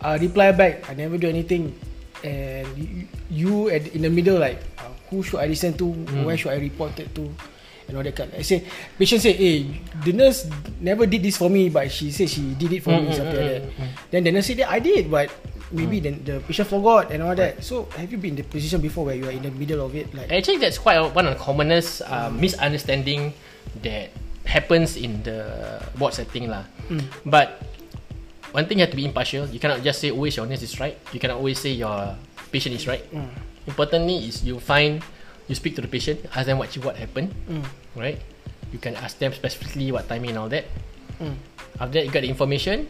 uh, 0.00 0.18
reply 0.20 0.52
back, 0.52 0.88
I 0.90 0.94
never 0.94 1.16
do 1.16 1.28
anything, 1.28 1.72
and 2.22 2.68
you, 2.76 3.08
you 3.30 3.52
at 3.70 3.88
in 3.96 4.02
the 4.02 4.10
middle 4.10 4.38
like, 4.38 4.60
uh, 4.78 4.92
who 5.08 5.22
should 5.22 5.40
I 5.40 5.46
listen 5.46 5.72
to? 5.80 5.86
Where 6.24 6.36
should 6.36 6.52
I 6.52 6.60
report 6.60 6.98
it 7.00 7.14
to? 7.16 7.32
And 7.88 7.96
all 7.98 8.02
that 8.04 8.14
kind. 8.14 8.30
I 8.36 8.42
say, 8.42 8.62
patient 8.98 9.22
say, 9.22 9.32
hey, 9.34 9.66
the 10.04 10.12
nurse 10.12 10.46
never 10.80 11.06
did 11.06 11.22
this 11.22 11.36
for 11.36 11.50
me, 11.50 11.68
but 11.68 11.90
she 11.90 12.10
said 12.10 12.30
she 12.30 12.54
did 12.54 12.72
it 12.72 12.82
for 12.82 12.90
me, 12.94 13.06
Mm, 13.06 13.10
mm, 13.10 13.16
something 13.16 13.40
mm, 13.40 13.42
like 13.42 13.62
that. 13.62 13.64
mm, 13.76 13.88
Then 14.10 14.20
the 14.24 14.32
nurse 14.32 14.46
said, 14.46 14.58
yeah, 14.58 14.70
I 14.70 14.78
did, 14.78 15.10
but 15.10 15.30
maybe 15.72 16.00
the, 16.00 16.10
the 16.12 16.36
patient 16.46 16.68
forgot 16.68 17.10
and 17.10 17.22
all 17.22 17.34
that. 17.34 17.64
So 17.64 17.88
have 17.96 18.10
you 18.12 18.18
been 18.18 18.36
in 18.38 18.44
the 18.44 18.46
position 18.46 18.80
before 18.80 19.06
where 19.06 19.16
you 19.16 19.26
are 19.26 19.32
in 19.34 19.42
the 19.42 19.50
middle 19.50 19.84
of 19.84 19.94
it? 19.96 20.12
Like, 20.14 20.30
Actually, 20.30 20.58
that's 20.58 20.78
quite 20.78 21.00
one 21.14 21.26
of 21.26 21.34
the 21.36 21.40
commonest 21.42 22.02
uh, 22.06 22.30
misunderstanding 22.30 23.32
that 23.82 24.10
happens 24.44 24.96
in 24.96 25.22
the 25.22 25.80
ward 25.98 26.14
setting 26.14 26.50
lah. 26.50 26.64
But 27.24 27.62
one 28.52 28.66
thing 28.66 28.78
you 28.78 28.84
have 28.84 28.90
to 28.92 29.00
be 29.00 29.06
impartial. 29.06 29.48
You 29.48 29.58
cannot 29.58 29.82
just 29.82 29.98
say 30.00 30.10
always 30.10 30.36
your 30.36 30.46
nurse 30.46 30.62
is 30.62 30.78
right. 30.78 30.98
You 31.12 31.18
cannot 31.20 31.38
always 31.38 31.58
say 31.58 31.72
your 31.72 32.14
patient 32.52 32.74
is 32.76 32.86
right. 32.86 33.02
Importantly 33.66 34.28
is 34.28 34.44
you 34.44 34.58
find 34.60 35.00
you 35.52 35.56
speak 35.60 35.76
to 35.76 35.84
the 35.84 35.92
patient, 35.92 36.24
ask 36.32 36.48
them 36.48 36.56
what 36.56 36.72
you 36.72 36.80
what 36.80 36.96
happened, 36.96 37.28
right? 37.92 38.16
You 38.72 38.80
can 38.80 38.96
ask 38.96 39.20
them 39.20 39.36
specifically 39.36 39.92
what 39.92 40.08
timing 40.08 40.32
and 40.32 40.40
all 40.40 40.48
that. 40.48 40.64
After 41.76 42.00
that, 42.00 42.08
you 42.08 42.10
got 42.10 42.24
the 42.24 42.32
information. 42.32 42.88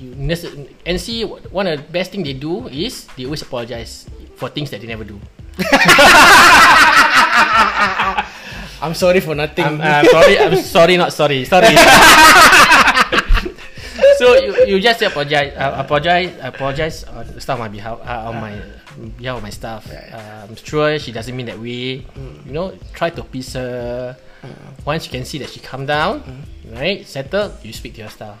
You 0.00 0.16
nurse 0.16 0.44
NC 0.88 1.28
one 1.52 1.68
of 1.68 1.76
the 1.76 1.84
best 1.92 2.12
thing 2.12 2.24
they 2.24 2.32
do 2.32 2.68
is 2.72 3.04
they 3.16 3.28
always 3.28 3.44
apologize 3.44 4.08
for 4.40 4.48
things 4.48 4.72
that 4.72 4.80
they 4.80 4.88
never 4.88 5.04
do. 5.04 5.20
I'm 8.76 8.92
sorry 8.92 9.20
for 9.20 9.34
nothing. 9.34 9.64
I'm, 9.64 9.80
I'm 9.80 10.04
sorry. 10.04 10.36
I'm 10.36 10.56
sorry. 10.60 10.96
Not 11.00 11.12
sorry. 11.12 11.44
Sorry. 11.48 11.72
so 14.20 14.36
you, 14.36 14.76
you 14.76 14.80
just 14.80 15.00
say 15.00 15.06
apologize. 15.08 15.56
Uh, 15.56 15.80
apologize. 15.80 16.36
Apologize 16.44 17.04
on 17.08 17.24
the 17.32 17.40
staff 17.40 17.56
on 17.56 17.64
my 17.64 17.72
behalf. 17.72 17.96
Uh, 18.04 18.28
on 18.28 18.36
my 18.36 18.52
behalf 19.18 19.38
of 19.38 19.42
my 19.42 19.50
staff. 19.50 19.86
Uh, 19.90 20.46
I'm 20.48 20.56
sure 20.56 20.98
she 20.98 21.12
doesn't 21.12 21.34
mean 21.36 21.46
that 21.46 21.58
way. 21.58 22.04
You 22.46 22.52
know, 22.52 22.72
try 22.94 23.10
to 23.10 23.20
appease 23.20 23.52
her. 23.54 24.16
Once 24.84 25.06
you 25.06 25.10
can 25.10 25.24
see 25.24 25.38
that 25.38 25.50
she 25.50 25.60
calm 25.60 25.86
down, 25.86 26.22
right? 26.70 27.04
Settle. 27.06 27.52
You 27.62 27.72
speak 27.72 27.94
to 27.94 28.02
your 28.02 28.10
staff. 28.10 28.38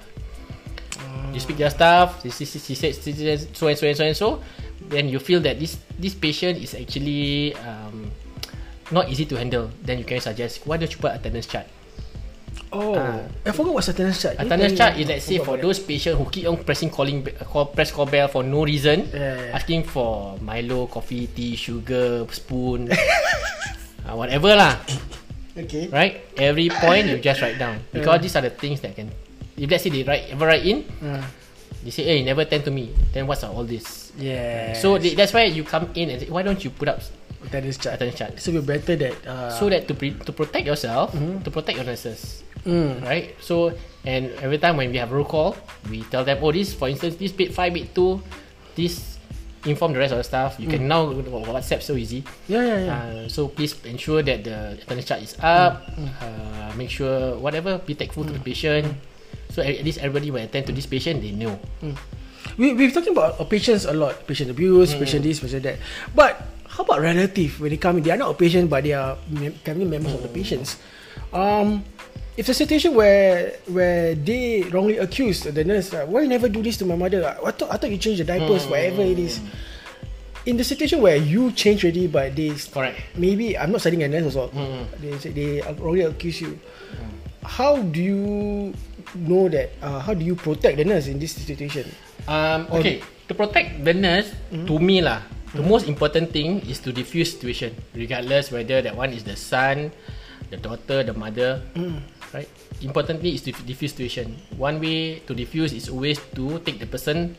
You 1.32 1.40
speak 1.40 1.56
to 1.56 1.62
your 1.66 1.74
staff. 1.74 2.22
She, 2.22 2.30
she, 2.30 2.58
she 2.58 2.74
said 2.74 2.94
so 2.94 3.66
and 3.66 3.76
so 3.78 3.86
and 3.86 3.96
so 3.96 4.04
and 4.04 4.16
so. 4.16 4.42
Then 4.88 5.08
you 5.08 5.18
feel 5.18 5.40
that 5.40 5.58
this 5.58 5.78
this 5.98 6.14
patient 6.14 6.62
is 6.62 6.74
actually 6.74 7.54
um, 7.58 8.10
not 8.92 9.08
easy 9.10 9.26
to 9.26 9.36
handle. 9.36 9.70
Then 9.82 9.98
you 9.98 10.04
can 10.04 10.20
suggest 10.20 10.62
why 10.66 10.76
don't 10.76 10.90
you 10.90 10.98
put 10.98 11.10
attendance 11.10 11.46
chart. 11.46 11.66
Oh, 12.72 12.94
Ah. 12.98 13.22
I 13.46 13.50
forgot 13.54 13.72
what's 13.78 13.88
attendance 13.88 14.20
chart. 14.20 14.36
Can 14.36 14.44
you 14.44 14.52
Attendance 14.52 14.72
tell 14.74 14.80
chart 14.90 14.92
me? 14.96 15.02
is 15.02 15.08
let's 15.08 15.24
say 15.24 15.38
for 15.38 15.56
those 15.56 15.78
patients 15.78 16.18
who 16.18 16.24
keep 16.28 16.44
on 16.50 16.58
pressing 16.66 16.90
calling 16.90 17.24
call 17.46 17.66
press 17.70 17.90
call 17.94 18.06
bell 18.06 18.28
for 18.28 18.42
no 18.42 18.64
reason, 18.66 19.06
Yeah, 19.14 19.52
yeah. 19.52 19.56
asking 19.56 19.84
for 19.86 20.36
Milo, 20.42 20.86
coffee, 20.90 21.26
tea, 21.30 21.54
sugar, 21.56 22.26
spoon, 22.34 22.90
uh, 22.90 24.14
whatever 24.18 24.52
lah, 24.56 24.76
that. 24.76 25.64
Okay. 25.66 25.88
right? 25.88 26.20
Every 26.36 26.68
point 26.68 27.08
you 27.08 27.16
just 27.22 27.40
write 27.40 27.56
down 27.56 27.80
because 27.92 28.20
these 28.20 28.36
are 28.36 28.44
the 28.44 28.52
things 28.52 28.80
that 28.84 28.92
can. 28.92 29.08
If 29.56 29.70
let's 29.70 29.84
say 29.84 29.90
they 29.94 30.04
write 30.04 30.28
ever 30.28 30.44
write 30.44 30.66
in, 30.68 30.84
Uh, 31.00 31.24
they 31.80 31.88
say, 31.94 32.04
"Hey, 32.04 32.20
never 32.26 32.44
tend 32.44 32.66
to 32.68 32.72
me." 32.74 32.92
Then 33.16 33.24
what's 33.24 33.40
all 33.46 33.64
this? 33.64 34.12
yeah. 34.20 34.76
So 34.76 34.98
they, 35.00 35.16
that's 35.16 35.32
why 35.32 35.48
you 35.48 35.64
come 35.64 35.88
in 35.96 36.12
and 36.12 36.20
say, 36.20 36.28
"Why 36.28 36.44
don't 36.44 36.60
you 36.60 36.68
put 36.68 36.92
up 36.92 37.00
attendance 37.40 37.80
chart. 37.80 37.96
attendance 37.96 38.18
chart?" 38.20 38.32
So 38.36 38.52
we 38.52 38.60
better 38.60 39.00
that. 39.00 39.16
Uh, 39.24 39.48
So 39.48 39.72
that 39.72 39.88
to 39.88 39.94
pre- 39.96 40.18
to 40.28 40.32
protect 40.36 40.66
yourself, 40.68 41.16
to 41.16 41.48
protect 41.48 41.80
your 41.80 41.88
nurses. 41.88 42.44
Mm. 42.66 43.06
right? 43.06 43.32
So 43.40 43.72
and 44.04 44.30
every 44.42 44.58
time 44.58 44.76
when 44.76 44.90
we 44.90 44.98
have 44.98 45.10
roll 45.10 45.24
call, 45.24 45.56
we 45.88 46.02
tell 46.10 46.26
them, 46.26 46.38
oh, 46.42 46.50
this 46.50 46.74
for 46.74 46.88
instance, 46.90 47.16
this 47.16 47.32
bit 47.32 47.54
five, 47.54 47.72
bit 47.72 47.94
two, 47.94 48.20
this 48.74 49.16
inform 49.66 49.92
the 49.92 49.98
rest 49.98 50.12
of 50.14 50.18
the 50.18 50.26
staff. 50.26 50.58
You 50.58 50.68
can 50.70 50.86
now 50.86 51.10
WhatsApp 51.10 51.82
so 51.82 51.98
easy. 51.98 52.22
Yeah, 52.46 52.62
yeah, 52.62 52.78
yeah. 52.78 52.94
Uh, 52.94 53.28
so 53.28 53.48
please 53.48 53.74
ensure 53.84 54.22
that 54.22 54.44
the 54.44 54.78
attendance 54.78 55.06
chart 55.06 55.22
is 55.22 55.34
up. 55.42 55.90
Uh, 56.22 56.70
make 56.78 56.90
sure 56.90 57.38
whatever 57.38 57.78
be 57.78 57.94
thankful 57.94 58.24
to 58.24 58.32
the 58.32 58.42
patient. 58.42 58.94
So 59.50 59.62
at 59.62 59.82
least 59.82 59.98
everybody 59.98 60.30
when 60.30 60.46
attend 60.46 60.66
to 60.66 60.72
this 60.72 60.86
patient, 60.86 61.22
they 61.22 61.32
know. 61.32 61.58
we 62.56 62.74
we're 62.74 62.90
talking 62.90 63.12
about 63.12 63.38
patients 63.50 63.84
a 63.84 63.92
lot, 63.92 64.26
patient 64.26 64.50
abuse, 64.50 64.94
patient 64.94 65.22
this, 65.22 65.40
patient 65.40 65.62
that. 65.64 65.78
But 66.14 66.38
how 66.68 66.84
about 66.84 67.00
relative 67.00 67.60
when 67.60 67.70
they 67.70 67.80
come 67.80 67.98
in? 67.98 68.02
They 68.02 68.10
are 68.10 68.20
not 68.20 68.30
a 68.30 68.38
patient, 68.38 68.70
but 68.70 68.84
they 68.84 68.92
are 68.92 69.16
family 69.64 69.86
members 69.86 70.14
of 70.14 70.22
the 70.22 70.30
patients. 70.30 70.78
Um, 71.32 71.82
if 72.36 72.46
the 72.46 72.54
situation 72.54 72.94
where 72.94 73.56
where 73.66 74.14
they 74.14 74.68
wrongly 74.68 75.00
accused 75.00 75.48
the 75.48 75.64
nurse, 75.64 75.92
uh, 75.92 76.04
why 76.04 76.20
you 76.22 76.28
never 76.28 76.48
do 76.48 76.62
this 76.62 76.76
to 76.78 76.84
my 76.84 76.94
mother? 76.94 77.24
I 77.24 77.50
thought 77.50 77.72
I 77.72 77.76
thought 77.80 77.90
you 77.90 77.98
change 77.98 78.20
the 78.20 78.28
diapers, 78.28 78.68
whatever 78.68 79.02
it 79.02 79.18
is. 79.18 79.40
In 80.46 80.54
the 80.54 80.62
situation 80.62 81.02
where 81.02 81.18
you 81.18 81.50
change 81.50 81.82
already, 81.82 82.06
but 82.06 82.36
they 82.38 82.54
Correct. 82.54 83.02
maybe 83.18 83.58
I'm 83.58 83.72
not 83.74 83.80
studying 83.82 84.04
a 84.04 84.08
nurse 84.08 84.36
also. 84.36 84.54
They 85.02 85.18
say 85.18 85.34
they 85.34 85.58
wrongly 85.80 86.06
accuse 86.06 86.38
you. 86.40 86.60
How 87.42 87.82
do 87.82 87.98
you 87.98 88.20
know 89.16 89.48
that? 89.50 89.74
Uh, 89.82 89.98
how 89.98 90.14
do 90.14 90.22
you 90.22 90.38
protect 90.38 90.78
the 90.78 90.86
nurse 90.86 91.10
in 91.10 91.18
this 91.18 91.34
situation? 91.34 91.90
Um, 92.30 92.70
okay, 92.70 93.02
to 93.26 93.34
protect 93.34 93.82
the 93.82 93.94
nurse, 93.94 94.30
to 94.50 94.78
me 94.78 95.02
lah, 95.02 95.22
the 95.54 95.62
most 95.62 95.90
important 95.90 96.30
thing 96.30 96.62
is 96.66 96.78
to 96.86 96.94
diffuse 96.94 97.34
situation, 97.34 97.74
regardless 97.94 98.50
whether 98.54 98.82
that 98.82 98.94
one 98.94 99.10
is 99.10 99.26
the 99.26 99.34
son, 99.34 99.90
the 100.50 100.58
daughter, 100.58 101.02
the 101.02 101.14
mother, 101.14 101.62
right? 102.36 102.48
Importantly 102.84 103.32
is 103.32 103.40
to 103.48 103.56
diffuse 103.64 103.96
situation. 103.96 104.36
One 104.60 104.76
way 104.76 105.24
to 105.24 105.32
diffuse 105.32 105.72
is 105.72 105.88
always 105.88 106.20
to 106.36 106.60
take 106.60 106.76
the 106.76 106.86
person 106.86 107.32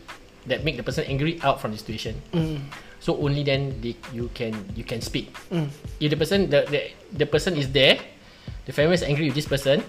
that 0.50 0.66
make 0.66 0.74
the 0.74 0.84
person 0.84 1.06
angry 1.06 1.38
out 1.46 1.62
from 1.62 1.72
the 1.72 1.78
situation. 1.78 2.18
Mm. 2.34 2.66
So 2.98 3.14
only 3.22 3.46
then 3.46 3.78
they, 3.78 3.94
you 4.10 4.34
can 4.34 4.58
you 4.74 4.82
can 4.82 5.06
speak. 5.06 5.30
Mm. 5.54 5.70
If 6.02 6.10
the 6.10 6.18
person 6.18 6.50
the, 6.50 6.66
the 6.66 6.82
the 7.14 7.28
person 7.30 7.54
is 7.54 7.70
there, 7.70 8.02
the 8.66 8.74
family 8.74 8.98
is 8.98 9.06
angry 9.06 9.30
with 9.30 9.38
this 9.38 9.46
person, 9.46 9.86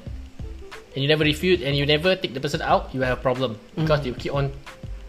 and 0.92 0.98
you 1.00 1.08
never 1.08 1.24
refute 1.24 1.64
and 1.64 1.72
you 1.72 1.88
never 1.88 2.12
take 2.20 2.36
the 2.36 2.42
person 2.44 2.60
out, 2.60 2.92
you 2.92 3.00
have 3.00 3.16
a 3.16 3.22
problem 3.22 3.56
mm. 3.56 3.88
because 3.88 4.04
you 4.04 4.12
keep 4.12 4.36
on 4.36 4.52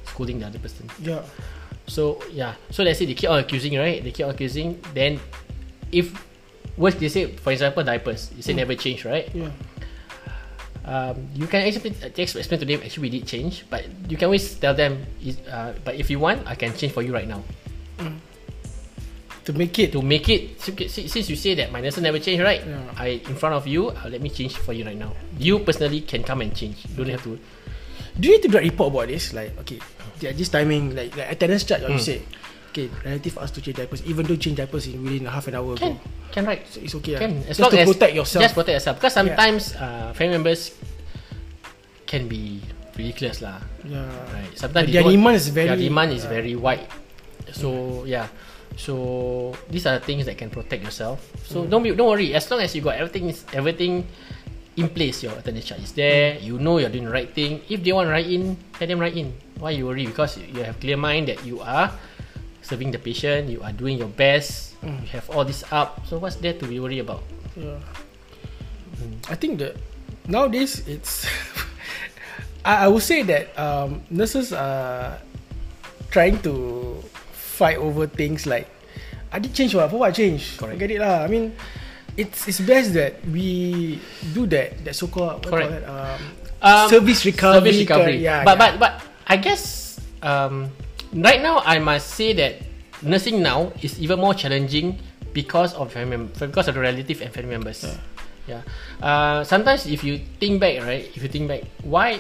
scolding 0.07 0.39
the 0.39 0.47
other 0.47 0.63
person. 0.63 0.87
Yeah. 1.03 1.27
So 1.89 2.21
yeah, 2.31 2.55
so 2.69 2.85
let's 2.85 3.01
say 3.01 3.09
they 3.09 3.17
keep 3.17 3.29
on 3.29 3.43
accusing, 3.43 3.75
right? 3.75 3.99
They 3.99 4.13
keep 4.13 4.29
on 4.29 4.31
accusing. 4.31 4.79
Then, 4.93 5.19
if 5.91 6.13
worst 6.77 7.01
they 7.01 7.09
say, 7.09 7.33
for 7.35 7.51
example, 7.51 7.83
diapers, 7.83 8.29
you 8.37 8.45
say 8.45 8.53
never 8.53 8.77
change, 8.77 9.03
right? 9.03 9.27
Yeah. 9.33 9.49
Um, 10.85 11.27
you 11.35 11.45
can 11.45 11.69
just 11.69 12.35
explain 12.35 12.59
to 12.59 12.65
them 12.65 12.81
actually 12.81 13.01
we 13.01 13.09
did 13.19 13.27
change, 13.27 13.65
but 13.69 13.85
you 14.07 14.17
can 14.17 14.25
always 14.25 14.55
tell 14.55 14.73
them, 14.73 15.05
uh, 15.51 15.73
but 15.83 15.95
if 15.95 16.09
you 16.09 16.19
want, 16.19 16.47
I 16.47 16.55
can 16.55 16.73
change 16.75 16.93
for 16.93 17.01
you 17.01 17.13
right 17.13 17.27
now. 17.27 17.43
To 19.45 19.53
make 19.53 19.77
it. 19.79 19.91
To 19.93 20.01
make 20.01 20.29
it, 20.29 20.61
since 20.61 21.29
you 21.29 21.35
say 21.35 21.55
that 21.55 21.71
my 21.71 21.81
nurse 21.81 21.97
never 21.97 22.19
change, 22.19 22.39
right? 22.41 22.61
Yeah. 22.61 22.79
I 22.95 23.21
in 23.25 23.35
front 23.35 23.55
of 23.55 23.65
you, 23.65 23.89
uh, 23.89 24.07
let 24.07 24.21
me 24.21 24.29
change 24.29 24.55
for 24.55 24.73
you 24.73 24.85
right 24.85 24.97
now. 24.97 25.13
You 25.37 25.59
personally 25.59 26.01
can 26.01 26.23
come 26.23 26.41
and 26.41 26.53
change. 26.55 26.85
You 26.89 27.03
don't 27.03 27.09
have 27.09 27.23
to. 27.23 27.39
Do 28.19 28.27
you 28.27 28.37
need 28.37 28.43
to 28.45 28.49
write 28.49 28.63
report 28.63 28.93
about 28.93 29.07
this? 29.07 29.33
Like, 29.33 29.57
okay, 29.61 29.79
yeah, 30.21 30.33
this 30.33 30.49
timing, 30.49 30.95
like, 30.95 31.15
like 31.17 31.31
attendance 31.31 31.63
charge, 31.63 31.83
or 31.83 31.89
you 31.89 31.99
say, 31.99 32.21
okay, 32.69 32.89
relative 33.05 33.37
asked 33.41 33.55
to 33.55 33.61
change 33.61 33.77
diapers, 33.77 34.01
even 34.05 34.25
though 34.25 34.35
change 34.37 34.57
diapers 34.57 34.87
in 34.87 35.03
within 35.03 35.25
half 35.25 35.47
an 35.49 35.55
hour 35.55 35.75
Can 35.75 35.97
ago. 35.97 35.99
can 36.31 36.43
right. 36.45 36.61
So 36.69 36.79
it's 36.81 36.95
okay. 37.01 37.17
Can 37.17 37.43
as 37.49 37.57
Just 37.57 37.59
long 37.61 37.71
to 37.71 37.79
as 37.81 37.87
protect 37.89 38.13
yourself. 38.15 38.41
Just 38.43 38.55
protect 38.55 38.75
yourself 38.79 38.95
because 38.97 39.13
sometimes 39.13 39.75
uh, 39.75 40.13
family 40.13 40.37
members 40.37 40.73
can 42.05 42.27
be 42.27 42.61
ridiculous 42.97 43.41
lah. 43.41 43.61
yeah. 43.85 44.05
Right. 44.33 44.51
Sometimes 44.57 44.89
Their 44.91 45.03
demand 45.05 45.35
is 45.37 45.47
very- 45.49 45.69
their 45.71 45.77
demand 45.79 46.09
is 46.13 46.25
uh, 46.25 46.29
very 46.29 46.55
wide. 46.57 46.85
So 47.53 48.03
yeah. 48.05 48.27
So 48.77 49.55
these 49.69 49.85
are 49.89 49.99
the 49.99 50.05
things 50.05 50.25
that 50.29 50.37
can 50.37 50.49
protect 50.49 50.83
yourself. 50.83 51.19
So 51.45 51.65
Mm. 51.65 51.69
don't 51.69 51.83
be 51.83 51.89
don't 51.95 52.07
worry. 52.09 52.31
As 52.37 52.47
long 52.51 52.61
as 52.61 52.71
you 52.75 52.81
got 52.85 52.95
everything 52.97 53.27
is 53.29 53.43
everything 53.51 54.05
in 54.79 54.87
place, 54.93 55.19
your 55.25 55.35
attendance 55.35 55.67
chart 55.67 55.81
is 55.83 55.91
there. 55.97 56.37
Mm. 56.39 56.43
You 56.45 56.55
know 56.61 56.77
you're 56.79 56.91
doing 56.93 57.05
the 57.09 57.13
right 57.13 57.27
thing. 57.27 57.59
If 57.67 57.83
they 57.83 57.91
want 57.91 58.07
to 58.07 58.13
write 58.15 58.29
in, 58.29 58.55
let 58.79 58.87
them 58.87 58.99
write 59.01 59.17
in. 59.17 59.33
Why 59.59 59.75
you 59.75 59.85
worry? 59.89 60.07
Because 60.07 60.39
you 60.39 60.63
have 60.63 60.79
clear 60.79 60.95
mind 60.95 61.27
that 61.27 61.43
you 61.43 61.59
are 61.59 61.91
serving 62.61 62.91
the 62.91 62.99
patient. 62.99 63.49
You 63.49 63.61
are 63.63 63.71
doing 63.73 63.97
your 63.97 64.11
best. 64.11 64.79
Mm. 64.81 65.01
You 65.01 65.09
have 65.19 65.29
all 65.31 65.43
this 65.45 65.63
up. 65.71 66.05
So 66.07 66.17
what's 66.17 66.35
there 66.37 66.53
to 66.53 66.65
be 66.65 66.79
worried 66.79 66.99
about? 66.99 67.23
Yeah. 67.55 67.79
I 69.29 69.35
think 69.35 69.59
that 69.59 69.75
nowadays 70.27 70.83
it's. 70.87 71.25
I, 72.65 72.85
I 72.85 72.87
would 72.87 73.03
say 73.03 73.23
that 73.23 73.55
um, 73.57 74.03
nurses 74.09 74.51
are 74.51 75.19
trying 76.11 76.41
to 76.43 76.99
fight 77.31 77.77
over 77.77 78.07
things 78.07 78.45
like 78.45 78.67
I 79.31 79.39
did 79.39 79.53
change 79.53 79.75
what 79.75 79.89
for 79.89 79.99
what 79.99 80.09
I 80.09 80.11
change. 80.11 80.57
Correct. 80.57 80.75
Forget 80.75 80.91
it 80.91 80.99
lah. 80.99 81.23
I 81.23 81.27
mean, 81.27 81.53
it's 82.17 82.47
it's 82.49 82.59
best 82.59 82.93
that 82.97 83.21
we 83.29 83.99
do 84.33 84.49
that 84.51 84.83
that 84.83 84.95
so 84.95 85.07
called 85.07 85.45
what 85.45 85.47
Correct. 85.47 85.69
call 85.69 85.79
it, 85.79 85.85
um, 85.87 86.21
Um, 86.59 86.91
service 86.91 87.23
recovery. 87.23 87.71
Service 87.71 87.79
recovery. 87.87 88.17
Yeah, 88.19 88.43
but 88.43 88.59
yeah. 88.59 88.59
but 88.59 88.71
but 88.83 88.91
I 89.23 89.39
guess 89.39 89.95
um, 90.19 90.67
right 91.13 91.41
now 91.41 91.59
I 91.65 91.79
must 91.79 92.11
say 92.15 92.33
that 92.33 92.61
nursing 93.01 93.41
now 93.41 93.71
is 93.81 93.99
even 93.99 94.19
more 94.19 94.33
challenging 94.33 94.99
because 95.33 95.73
of 95.73 95.91
family 95.91 96.17
because 96.39 96.67
of 96.67 96.75
the 96.75 96.81
relative 96.81 97.21
and 97.21 97.31
family 97.33 97.51
members. 97.51 97.85
Yeah. 98.47 98.61
Uh, 99.01 99.43
sometimes 99.43 99.85
if 99.85 100.03
you 100.03 100.17
think 100.39 100.59
back, 100.59 100.81
right? 100.81 101.05
If 101.15 101.21
you 101.21 101.29
think 101.29 101.47
back, 101.47 101.63
why 101.83 102.19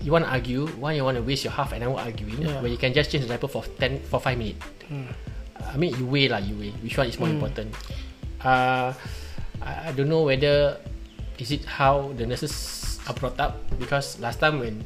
you 0.00 0.12
want 0.12 0.24
to 0.26 0.30
argue? 0.30 0.66
Why 0.76 0.92
you 0.92 1.04
want 1.04 1.16
to 1.16 1.22
waste 1.22 1.44
your 1.44 1.52
half 1.52 1.72
an 1.72 1.82
hour 1.82 1.96
arguing 1.98 2.42
Yeah. 2.42 2.60
when 2.60 2.70
you 2.70 2.76
can 2.78 2.92
just 2.92 3.10
change 3.10 3.24
the 3.24 3.28
diaper 3.32 3.48
for 3.48 3.64
ten 3.80 4.00
for 4.10 4.20
five 4.20 4.36
minutes? 4.36 4.60
I 5.62 5.76
mean, 5.78 5.96
you 5.96 6.04
weigh 6.04 6.28
lah, 6.28 6.38
you 6.38 6.58
weigh. 6.58 6.74
Which 6.84 6.98
one 6.98 7.06
is 7.08 7.16
more 7.18 7.28
important? 7.30 7.72
Uh, 8.44 8.92
I, 9.62 9.88
I 9.88 9.92
don't 9.96 10.10
know 10.10 10.22
whether 10.28 10.76
is 11.38 11.50
it 11.50 11.64
how 11.64 12.12
the 12.18 12.26
nurses 12.26 12.98
are 13.08 13.14
brought 13.14 13.38
up 13.40 13.56
because 13.78 14.18
last 14.20 14.38
time 14.40 14.60
when 14.60 14.84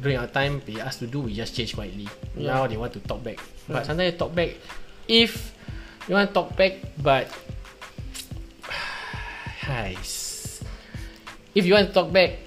during 0.00 0.18
our 0.18 0.26
time 0.26 0.62
they 0.64 0.80
asked 0.80 1.00
to 1.00 1.06
do, 1.06 1.20
we 1.20 1.34
just 1.34 1.54
change 1.54 1.74
quietly. 1.74 2.08
Yeah. 2.36 2.54
Now 2.54 2.66
they 2.66 2.76
want 2.76 2.92
to 2.94 3.00
talk 3.00 3.22
back, 3.22 3.38
but 3.68 3.84
sometimes 3.86 4.16
talk 4.18 4.34
back. 4.34 4.56
If 5.08 5.52
you 6.08 6.14
want 6.14 6.30
to 6.30 6.34
talk 6.34 6.56
back, 6.56 6.78
but 7.02 7.28
guys, 9.66 10.62
if 11.54 11.66
you 11.66 11.74
want 11.74 11.88
to 11.88 11.94
talk 11.94 12.12
back 12.12 12.38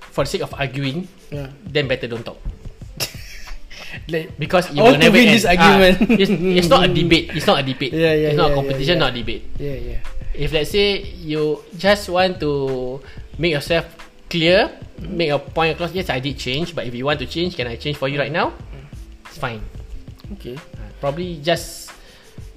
for 0.00 0.24
the 0.24 0.30
sake 0.30 0.42
of 0.42 0.54
arguing, 0.54 1.08
Yeah. 1.30 1.50
then 1.66 1.88
better 1.88 2.06
don't 2.06 2.24
talk. 2.24 2.38
Like, 4.08 4.36
Because 4.38 4.70
it 4.70 4.78
I 4.78 4.82
will 4.82 4.98
never 4.98 5.16
end. 5.16 5.30
this 5.34 5.44
argument. 5.48 5.96
Ah, 6.04 6.20
it's, 6.20 6.30
it's 6.30 6.68
not 6.68 6.84
a 6.84 6.88
debate. 6.92 7.32
It's 7.34 7.46
not 7.48 7.58
a 7.60 7.64
debate. 7.64 7.92
Yeah, 7.92 8.12
yeah, 8.14 8.28
it's 8.32 8.36
not 8.38 8.48
yeah, 8.48 8.52
a 8.52 8.56
competition, 8.60 8.86
yeah, 8.86 8.92
yeah. 8.94 9.04
not 9.04 9.10
a 9.10 9.16
debate. 9.18 9.42
yeah, 9.58 9.74
yeah. 9.74 10.00
If 10.36 10.52
let's 10.52 10.70
say 10.70 11.00
you 11.00 11.64
just 11.76 12.08
want 12.12 12.38
to 12.40 13.00
make 13.40 13.52
yourself 13.56 13.88
clear, 14.28 14.68
make 15.00 15.30
a 15.30 15.38
point 15.38 15.74
across, 15.74 15.92
yes, 15.92 16.10
I 16.10 16.20
did 16.20 16.38
change, 16.38 16.74
but 16.74 16.86
if 16.86 16.94
you 16.94 17.04
want 17.04 17.18
to 17.20 17.26
change, 17.26 17.56
can 17.56 17.66
I 17.66 17.76
change 17.76 17.96
for 17.96 18.08
you 18.08 18.18
right 18.18 18.32
now? 18.32 18.52
It's 19.26 19.38
fine. 19.38 19.60
Okay. 20.34 20.56
Uh, 20.56 20.90
probably 21.00 21.40
just 21.42 21.90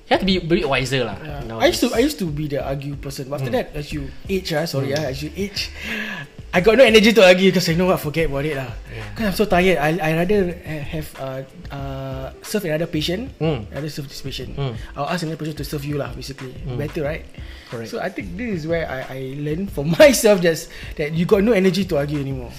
you 0.09 0.17
have 0.17 0.21
to 0.21 0.25
be 0.25 0.37
a 0.37 0.41
bit 0.41 0.65
wiser 0.65 1.05
lah. 1.05 1.17
Yeah. 1.21 1.57
I 1.61 1.69
used 1.69 1.85
to 1.85 1.93
I 1.93 2.01
used 2.01 2.17
to 2.17 2.25
be 2.25 2.49
the 2.49 2.65
argue 2.65 2.97
person. 2.97 3.29
But 3.29 3.45
after 3.45 3.53
that, 3.53 3.77
as 3.77 3.93
you 3.93 4.09
age, 4.25 4.49
ah, 4.57 4.65
sorry, 4.65 4.97
ah, 4.97 5.13
as 5.13 5.21
you 5.21 5.29
age, 5.37 5.69
I 6.49 6.61
got 6.65 6.77
no 6.77 6.83
energy 6.83 7.13
to 7.13 7.21
argue 7.21 7.53
because 7.53 7.69
I 7.69 7.77
know 7.77 7.85
what, 7.93 8.01
forget 8.01 8.25
about 8.25 8.41
it 8.41 8.57
lah. 8.57 8.73
Because 9.13 9.25
I'm 9.29 9.37
so 9.37 9.45
tired. 9.45 9.77
I 9.77 10.01
I 10.01 10.09
rather 10.17 10.49
ha- 10.65 10.85
have 10.97 11.07
uh, 11.21 11.41
uh, 11.69 12.25
serve 12.41 12.65
another 12.65 12.89
patient. 12.89 13.29
Mm. 13.37 13.69
Rather 13.69 13.85
serve 13.85 14.09
this 14.09 14.25
patient. 14.25 14.57
Mm. 14.57 14.73
I'll 14.97 15.05
ask 15.13 15.21
another 15.21 15.37
patient 15.37 15.61
to 15.61 15.65
serve 15.67 15.85
you 15.85 16.01
lah. 16.01 16.09
Basically, 16.17 16.49
better 16.73 17.05
right? 17.05 17.21
Correct. 17.69 17.93
So 17.93 18.01
I 18.01 18.09
think 18.09 18.33
this 18.33 18.61
is 18.61 18.63
where 18.65 18.89
I 18.89 18.99
I 19.13 19.19
learn 19.37 19.69
for 19.69 19.85
myself 20.01 20.41
just 20.41 20.73
that 20.97 21.13
you 21.13 21.29
got 21.29 21.45
no 21.45 21.53
energy 21.53 21.85
to 21.85 22.01
argue 22.01 22.17
anymore. 22.17 22.49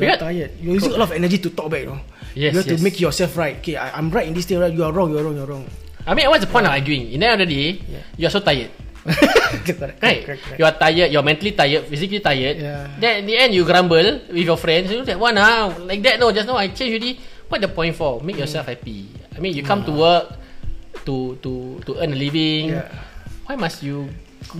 You're 0.00 0.16
Because- 0.16 0.24
tired. 0.24 0.50
You're 0.64 0.80
using 0.80 0.96
a 0.96 0.98
lot 0.98 1.12
of 1.12 1.14
energy 1.14 1.36
to 1.44 1.52
talk 1.52 1.68
back. 1.68 1.84
You 1.84 1.94
know? 1.94 2.00
Yes, 2.32 2.50
You 2.56 2.64
have 2.64 2.70
to 2.72 2.76
yes. 2.80 2.82
make 2.82 2.96
yourself 2.96 3.36
right. 3.36 3.60
Okay, 3.60 3.76
I, 3.76 3.92
I'm 3.94 4.08
right 4.08 4.24
in 4.26 4.32
this 4.32 4.48
thing. 4.48 4.56
Right? 4.58 4.72
You 4.72 4.88
are 4.88 4.90
wrong. 4.90 5.12
You 5.12 5.20
are 5.20 5.24
wrong. 5.28 5.36
You 5.36 5.44
are 5.44 5.50
wrong. 5.52 5.68
I 6.08 6.16
mean, 6.16 6.26
what's 6.32 6.42
the 6.42 6.50
point 6.50 6.64
of 6.64 6.72
arguing? 6.72 7.12
In 7.12 7.20
the 7.20 7.28
end 7.28 7.40
of 7.40 7.46
the 7.46 7.52
day, 7.52 7.68
Yeah. 7.92 8.02
you 8.16 8.24
are 8.26 8.32
so 8.32 8.40
tired. 8.40 8.72
correct, 9.68 10.00
Right? 10.00 10.24
correct, 10.24 10.42
correct. 10.42 10.58
You 10.58 10.64
are 10.64 10.72
tired, 10.76 11.12
you're 11.12 11.22
mentally 11.22 11.52
tired, 11.52 11.84
physically 11.86 12.20
tired. 12.20 12.56
Yeah. 12.56 12.88
Then 12.98 13.12
in 13.20 13.24
the 13.26 13.36
end, 13.36 13.50
you 13.54 13.64
grumble 13.64 14.24
with 14.32 14.44
your 14.48 14.56
friends. 14.56 14.90
You 14.90 15.04
that 15.04 15.20
one, 15.20 15.36
ah, 15.36 15.68
like 15.84 16.00
that, 16.02 16.16
no, 16.18 16.32
just 16.32 16.48
now 16.48 16.56
I 16.56 16.68
change 16.72 16.96
already. 16.96 17.20
What 17.48 17.60
the 17.60 17.68
point 17.68 17.94
for? 17.94 18.20
Make 18.24 18.40
yourself 18.40 18.66
happy. 18.66 19.08
I 19.36 19.38
mean, 19.40 19.52
you 19.52 19.62
come 19.62 19.84
to 19.84 19.92
work 19.92 20.32
to 21.04 21.36
to 21.44 21.80
to 21.84 21.90
earn 22.00 22.12
a 22.12 22.18
living. 22.18 22.72
Yeah. 22.72 22.88
Why 23.44 23.60
must 23.60 23.84
you 23.84 24.08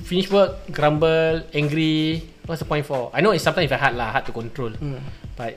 finish 0.05 0.29
work, 0.29 0.69
grumble, 0.69 1.41
angry? 1.57 2.29
What's 2.45 2.61
the 2.61 2.69
point 2.69 2.85
for? 2.85 3.09
I 3.17 3.25
know 3.25 3.33
it's 3.33 3.43
sometimes 3.43 3.73
very 3.73 3.81
hard 3.81 3.97
lah, 3.97 4.13
hard 4.13 4.29
to 4.29 4.33
control. 4.37 4.77
Mm. 4.77 5.01
But 5.33 5.57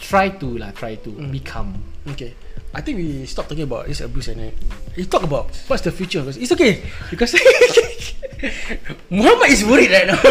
try 0.00 0.32
to 0.32 0.48
lah, 0.56 0.72
try 0.72 0.96
to 0.96 1.10
become. 1.28 1.76
Okay. 2.16 2.32
I 2.72 2.80
think 2.80 2.96
we 2.96 3.28
stop 3.28 3.52
talking 3.52 3.68
about 3.68 3.84
this 3.84 4.00
abuse 4.00 4.32
and 4.32 4.40
then 4.48 4.52
we 4.96 5.04
talk 5.04 5.20
about 5.28 5.52
what's 5.68 5.84
the 5.84 5.92
future. 5.92 6.24
It's 6.24 6.56
okay 6.56 6.80
because 7.12 7.36
Muhammad 9.10 9.50
is 9.50 9.64
worried 9.64 9.90
right 9.90 10.06
now. 10.10 10.18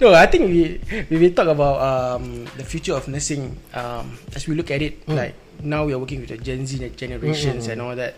no, 0.00 0.14
I 0.14 0.26
think 0.26 0.46
we 0.46 0.78
we 1.10 1.16
will 1.18 1.34
talk 1.34 1.48
about 1.50 1.76
um, 1.82 2.46
the 2.56 2.64
future 2.64 2.94
of 2.94 3.08
nursing 3.08 3.56
um, 3.74 4.14
as 4.34 4.46
we 4.46 4.54
look 4.54 4.70
at 4.70 4.82
it. 4.82 5.02
Like 5.08 5.34
now 5.62 5.84
we 5.84 5.92
are 5.92 5.98
working 5.98 6.20
with 6.22 6.30
the 6.30 6.38
Gen 6.38 6.66
Z 6.66 6.78
generations 6.96 7.66
and 7.66 7.82
all 7.82 7.96
that. 7.96 8.14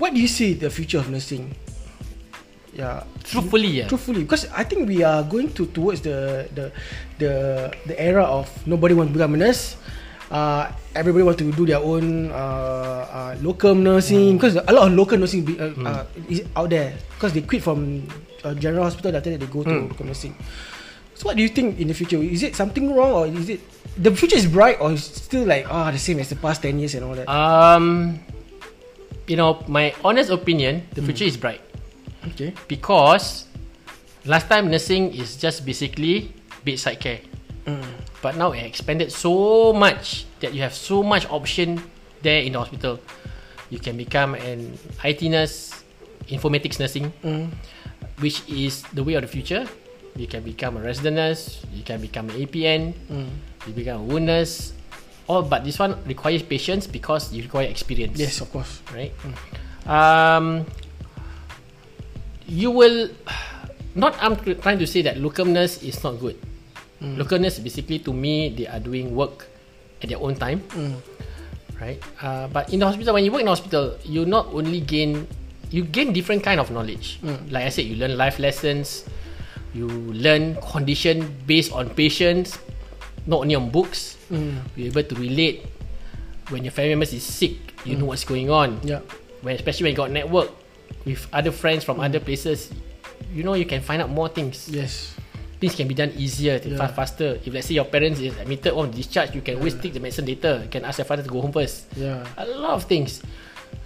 What 0.00 0.14
do 0.14 0.20
you 0.20 0.28
see 0.28 0.54
the 0.56 0.70
future 0.72 0.98
of 0.98 1.10
nursing? 1.12 1.54
Yeah, 2.72 3.04
Truthfully, 3.28 3.84
yeah. 3.84 3.88
truthfully 3.92 4.24
because 4.24 4.48
I 4.48 4.64
think 4.64 4.88
we 4.88 5.04
are 5.04 5.20
going 5.20 5.52
to 5.60 5.68
towards 5.76 6.00
the 6.00 6.48
the 6.56 6.72
the 7.20 7.32
the 7.84 7.92
era 8.00 8.24
of 8.24 8.48
nobody 8.64 8.96
want 8.96 9.12
to 9.12 9.14
become 9.20 9.36
a 9.36 9.40
nurse. 9.44 9.76
Uh, 10.32 10.72
everybody 10.96 11.20
want 11.20 11.36
to 11.36 11.52
do 11.52 11.68
their 11.68 11.84
own 11.84 12.32
uh, 12.32 13.04
uh, 13.12 13.32
locum 13.44 13.84
nursing 13.84 14.40
because 14.40 14.56
a 14.56 14.72
lot 14.72 14.88
of 14.88 14.96
local 14.96 15.20
nursing 15.20 15.44
be, 15.44 15.60
uh, 15.60 15.76
uh, 15.84 16.08
is 16.32 16.40
out 16.56 16.72
there 16.72 16.96
because 17.12 17.36
they 17.36 17.44
quit 17.44 17.60
from 17.60 18.00
uh, 18.40 18.56
general 18.56 18.88
hospital 18.88 19.12
after 19.12 19.28
that 19.28 19.40
they 19.44 19.50
go 19.52 19.60
to 19.60 19.92
locum 19.92 20.08
nursing. 20.08 20.32
So 21.20 21.28
what 21.28 21.36
do 21.36 21.44
you 21.44 21.52
think 21.52 21.76
in 21.76 21.86
the 21.88 21.94
future? 21.94 22.16
Is 22.16 22.42
it 22.42 22.56
something 22.56 22.96
wrong 22.96 23.12
or 23.12 23.26
is 23.28 23.52
it 23.52 23.60
the 24.00 24.08
future 24.16 24.40
is 24.40 24.48
bright 24.48 24.80
or 24.80 24.96
is 24.96 25.04
still 25.04 25.44
like 25.44 25.68
ah 25.68 25.92
the 25.92 26.00
same 26.00 26.16
as 26.16 26.32
the 26.32 26.40
past 26.40 26.64
ten 26.64 26.80
years 26.80 26.96
and 26.96 27.04
all 27.04 27.12
that? 27.12 27.28
Um, 27.28 28.16
you 29.28 29.36
know, 29.36 29.60
my 29.68 29.92
honest 30.00 30.32
opinion, 30.32 30.88
the 30.96 31.04
future 31.04 31.28
is 31.28 31.36
bright. 31.36 31.60
okay. 32.32 32.54
because 32.68 33.46
last 34.24 34.48
time 34.48 34.70
nursing 34.70 35.12
is 35.12 35.36
just 35.36 35.66
basically 35.68 36.32
bedside 36.64 37.00
care. 37.00 37.20
Mm. 37.66 37.84
But 38.22 38.36
now 38.36 38.52
it 38.52 38.64
expanded 38.64 39.12
so 39.12 39.72
much 39.72 40.26
that 40.40 40.54
you 40.54 40.62
have 40.62 40.74
so 40.74 41.02
much 41.02 41.26
option 41.30 41.82
there 42.22 42.42
in 42.42 42.52
the 42.52 42.58
hospital. 42.58 42.98
You 43.70 43.78
can 43.78 43.96
become 43.96 44.34
an 44.34 44.78
IT 45.04 45.22
nurse, 45.22 45.72
informatics 46.28 46.78
nursing, 46.78 47.12
mm. 47.24 47.48
which 48.18 48.42
is 48.48 48.82
the 48.92 49.02
way 49.02 49.14
of 49.14 49.22
the 49.22 49.28
future. 49.30 49.66
You 50.14 50.26
can 50.26 50.42
become 50.42 50.76
a 50.76 50.80
resident 50.82 51.16
nurse. 51.16 51.64
You 51.72 51.82
can 51.82 52.00
become 52.00 52.28
an 52.30 52.36
APN. 52.36 52.92
Mm. 53.10 53.28
You 53.66 53.72
become 53.72 54.00
a 54.00 54.04
wound 54.04 54.26
nurse. 54.26 54.74
All 55.26 55.42
but 55.42 55.64
this 55.64 55.78
one 55.78 55.96
requires 56.04 56.42
patience 56.42 56.86
because 56.86 57.32
you 57.32 57.42
require 57.42 57.66
experience 57.66 58.18
Yes, 58.18 58.40
of 58.42 58.50
course. 58.52 58.82
right? 58.92 59.14
Um, 59.86 60.66
you 62.46 62.70
will 62.70 63.08
not. 63.94 64.14
I'm 64.20 64.36
trying 64.60 64.78
to 64.78 64.86
say 64.86 65.00
that 65.02 65.16
locum 65.16 65.52
nurse 65.54 65.80
is 65.82 66.02
not 66.04 66.18
good. 66.20 66.36
Locum 67.02 67.42
nurse 67.42 67.58
basically 67.58 67.98
to 68.06 68.12
me 68.14 68.54
they 68.54 68.66
are 68.70 68.78
doing 68.78 69.10
work 69.14 69.46
at 70.02 70.08
their 70.08 70.18
own 70.22 70.34
time, 70.38 70.62
right? 71.80 71.98
Uh, 72.22 72.46
but 72.48 72.70
in 72.72 72.78
the 72.78 72.86
hospital, 72.86 73.14
when 73.14 73.24
you 73.24 73.32
work 73.32 73.40
in 73.42 73.46
the 73.46 73.54
hospital, 73.54 73.98
you 74.06 74.24
not 74.24 74.46
only 74.54 74.80
gain 74.80 75.26
you 75.70 75.82
gain 75.82 76.12
different 76.12 76.42
kind 76.44 76.60
of 76.60 76.70
knowledge. 76.70 77.18
Like 77.50 77.64
I 77.64 77.70
said, 77.70 77.86
you 77.86 77.96
learn 77.96 78.16
life 78.16 78.38
lessons. 78.38 79.04
You 79.74 79.88
learn 79.88 80.60
condition 80.60 81.32
based 81.48 81.72
on 81.72 81.88
patients, 81.96 82.58
not 83.26 83.40
only 83.40 83.54
on 83.56 83.70
books. 83.72 84.18
You're 84.76 84.92
able 84.92 85.02
to 85.02 85.14
relate 85.16 85.64
when 86.52 86.62
your 86.64 86.72
family 86.76 86.92
members 86.92 87.12
is 87.16 87.24
sick. 87.24 87.56
You 87.88 87.96
know 87.96 88.04
what's 88.06 88.22
going 88.24 88.46
on 88.52 88.78
Yeah. 88.84 89.00
when 89.42 89.56
especially 89.56 89.90
when 89.90 89.92
you 89.92 89.96
got 89.96 90.10
network 90.12 90.50
with 91.08 91.26
other 91.32 91.50
friends 91.50 91.82
from 91.82 91.98
other 91.98 92.20
places, 92.20 92.70
you 93.32 93.42
know 93.42 93.54
you 93.54 93.64
can 93.66 93.80
find 93.80 94.02
out 94.02 94.10
more 94.12 94.28
things. 94.28 94.68
Yes. 94.68 95.16
Things 95.62 95.78
can 95.78 95.86
be 95.86 95.94
done 95.94 96.10
easier, 96.18 96.58
Yeah. 96.58 96.74
fast, 96.74 96.94
faster. 96.98 97.38
If 97.38 97.54
let's 97.54 97.70
say 97.70 97.78
your 97.78 97.86
parents 97.86 98.18
is 98.18 98.34
admitted 98.34 98.74
on 98.74 98.90
discharge, 98.90 99.30
you 99.30 99.46
can 99.46 99.62
always 99.62 99.78
take 99.78 99.94
the 99.94 100.02
medicine 100.02 100.26
later. 100.26 100.58
You 100.58 100.66
can 100.66 100.82
ask 100.82 100.98
your 100.98 101.06
father 101.06 101.22
to 101.22 101.30
go 101.30 101.38
home 101.38 101.54
first. 101.54 101.86
Yeah. 101.94 102.26
A 102.34 102.42
lot 102.58 102.74
of 102.74 102.90
things. 102.90 103.22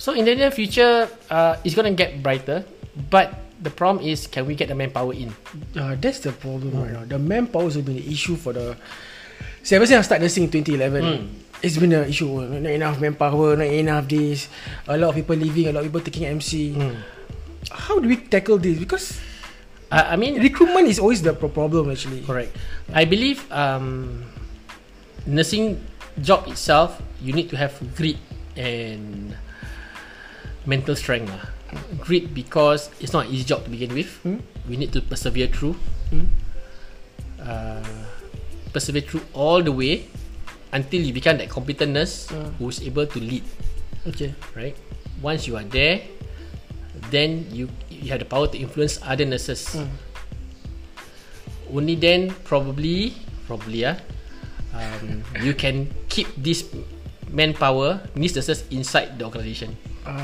So 0.01 0.17
in 0.17 0.25
the 0.25 0.33
near 0.33 0.49
future, 0.49 1.05
uh, 1.29 1.61
it's 1.69 1.77
gonna 1.77 1.93
get 1.93 2.25
brighter, 2.25 2.65
but 3.13 3.45
the 3.61 3.69
problem 3.69 4.01
is, 4.09 4.25
can 4.25 4.49
we 4.49 4.57
get 4.57 4.73
the 4.73 4.75
manpower 4.75 5.13
in? 5.13 5.37
Uh, 5.77 6.01
that's 6.01 6.25
the 6.25 6.33
problem 6.33 6.73
right 6.81 6.97
now. 6.97 7.05
The 7.05 7.21
manpower 7.21 7.69
has 7.69 7.77
been 7.77 8.01
the 8.01 8.09
issue 8.09 8.41
for 8.41 8.57
the. 8.57 8.73
See, 9.61 9.77
ever 9.77 9.85
since 9.85 10.01
I 10.01 10.17
started 10.17 10.25
nursing 10.25 10.49
in 10.49 10.51
2011, 10.53 11.29
it's 11.61 11.77
been 11.77 11.93
an 11.93 12.09
issue. 12.09 12.41
Not 12.41 12.73
enough 12.73 12.97
manpower, 13.05 13.53
not 13.57 13.69
enough 13.69 14.09
this. 14.09 14.49
A 14.89 14.97
lot 14.97 15.13
of 15.13 15.15
people 15.21 15.37
leaving, 15.37 15.69
a 15.69 15.73
lot 15.77 15.85
of 15.85 15.93
people 15.93 16.01
taking 16.01 16.25
MC. 16.25 16.73
How 17.69 18.01
do 18.01 18.09
we 18.09 18.17
tackle 18.17 18.57
this? 18.57 18.79
Because 18.81 19.21
Uh, 19.91 20.03
I 20.03 20.17
mean, 20.17 20.43
recruitment 20.43 20.89
is 20.89 20.99
always 20.99 21.23
the 21.23 21.33
problem 21.33 21.91
actually. 21.91 22.23
Correct. 22.23 22.57
I 22.93 23.05
believe 23.05 23.47
um, 23.53 24.25
nursing 25.27 25.79
job 26.21 26.49
itself, 26.49 27.01
you 27.23 27.33
need 27.33 27.51
to 27.51 27.57
have 27.57 27.79
grit 27.95 28.19
and 28.57 29.37
mental 30.67 30.97
strength 30.97 31.31
lah. 31.31 31.47
Grit 32.03 32.35
because 32.35 32.91
it's 32.99 33.13
not 33.13 33.27
an 33.27 33.33
easy 33.33 33.45
job 33.45 33.63
to 33.65 33.71
begin 33.71 33.95
with. 33.95 34.11
We 34.69 34.77
need 34.77 34.93
to 34.95 35.01
persevere 35.03 35.47
through. 35.47 35.77
Uh, 37.39 37.79
persevere 38.73 39.03
through 39.03 39.23
all 39.35 39.63
the 39.63 39.71
way 39.71 40.11
until 40.73 41.01
you 41.01 41.13
become 41.15 41.39
that 41.39 41.49
competent 41.49 41.95
nurse 41.95 42.27
who's 42.59 42.83
able 42.83 43.07
to 43.07 43.19
lead. 43.23 43.45
Okay. 44.07 44.35
Right. 44.55 44.75
Once 45.23 45.47
you 45.47 45.55
are 45.57 45.65
there, 45.65 46.03
then 47.11 47.47
you 47.55 47.71
you 48.03 48.11
have 48.11 48.21
the 48.21 48.29
power 48.29 48.47
to 48.49 48.57
influence 48.59 48.99
other 49.03 49.25
nurses. 49.25 49.77
Only 51.73 51.95
then 51.99 52.31
probably 52.47 53.15
probably 53.51 53.83
ah, 53.87 53.99
um, 54.75 55.23
you 55.43 55.55
can 55.55 55.91
keep 56.07 56.31
this 56.39 56.63
manpower, 57.31 57.99
these 58.15 58.35
nurses 58.39 58.63
inside 58.71 59.19
the 59.19 59.27
organization. 59.27 59.75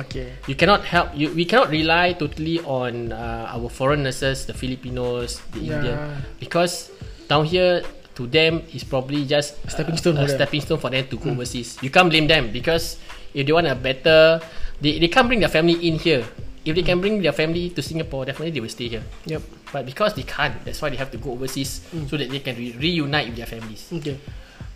Okay. 0.07 0.31
You 0.47 0.55
cannot 0.55 0.87
help 0.87 1.11
you. 1.19 1.35
We 1.35 1.43
cannot 1.43 1.75
rely 1.75 2.15
totally 2.15 2.63
on 2.63 3.11
uh, 3.11 3.51
our 3.51 3.67
foreign 3.67 4.07
nurses, 4.07 4.47
the 4.47 4.55
Filipinos, 4.55 5.43
the 5.51 5.61
Yeah. 5.67 5.75
Indian, 5.83 5.99
because 6.39 6.95
down 7.27 7.43
here 7.51 7.83
to 8.15 8.31
them 8.31 8.63
is 8.71 8.87
probably 8.87 9.27
just 9.27 9.59
Stepping 9.67 9.99
uh, 9.99 9.99
stone 9.99 10.15
a 10.15 10.23
for 10.23 10.27
them. 10.31 10.37
stepping 10.39 10.61
stone 10.63 10.79
for 10.79 10.91
them 10.95 11.03
to 11.11 11.17
go 11.19 11.35
overseas. 11.35 11.75
You 11.83 11.91
can't 11.91 12.07
blame 12.07 12.31
them 12.31 12.55
because 12.55 13.03
if 13.35 13.43
they 13.43 13.51
want 13.51 13.67
a 13.67 13.75
better, 13.75 14.39
they 14.79 15.03
they 15.03 15.11
can't 15.11 15.27
bring 15.27 15.43
their 15.43 15.51
family 15.51 15.75
in 15.83 15.99
here. 15.99 16.23
If 16.65 16.75
they 16.77 16.83
can 16.83 17.01
bring 17.01 17.21
their 17.23 17.33
family 17.33 17.71
to 17.71 17.83
Singapore, 17.83 18.25
definitely 18.25 18.53
they 18.53 18.61
will 18.61 18.69
stay 18.71 18.87
here. 18.89 19.03
Yep. 19.27 19.43
But 19.73 19.87
because 19.87 20.15
they 20.15 20.23
can't, 20.23 20.55
that's 20.65 20.81
why 20.81 20.91
they 20.91 20.97
have 20.97 21.11
to 21.11 21.19
go 21.19 21.33
overseas 21.33 21.81
so 22.09 22.17
that 22.17 22.31
they 22.31 22.39
can 22.39 22.55
re- 22.57 22.77
reunite 22.79 23.27
with 23.29 23.37
their 23.37 23.47
families. 23.51 23.89
Okay. 23.93 24.19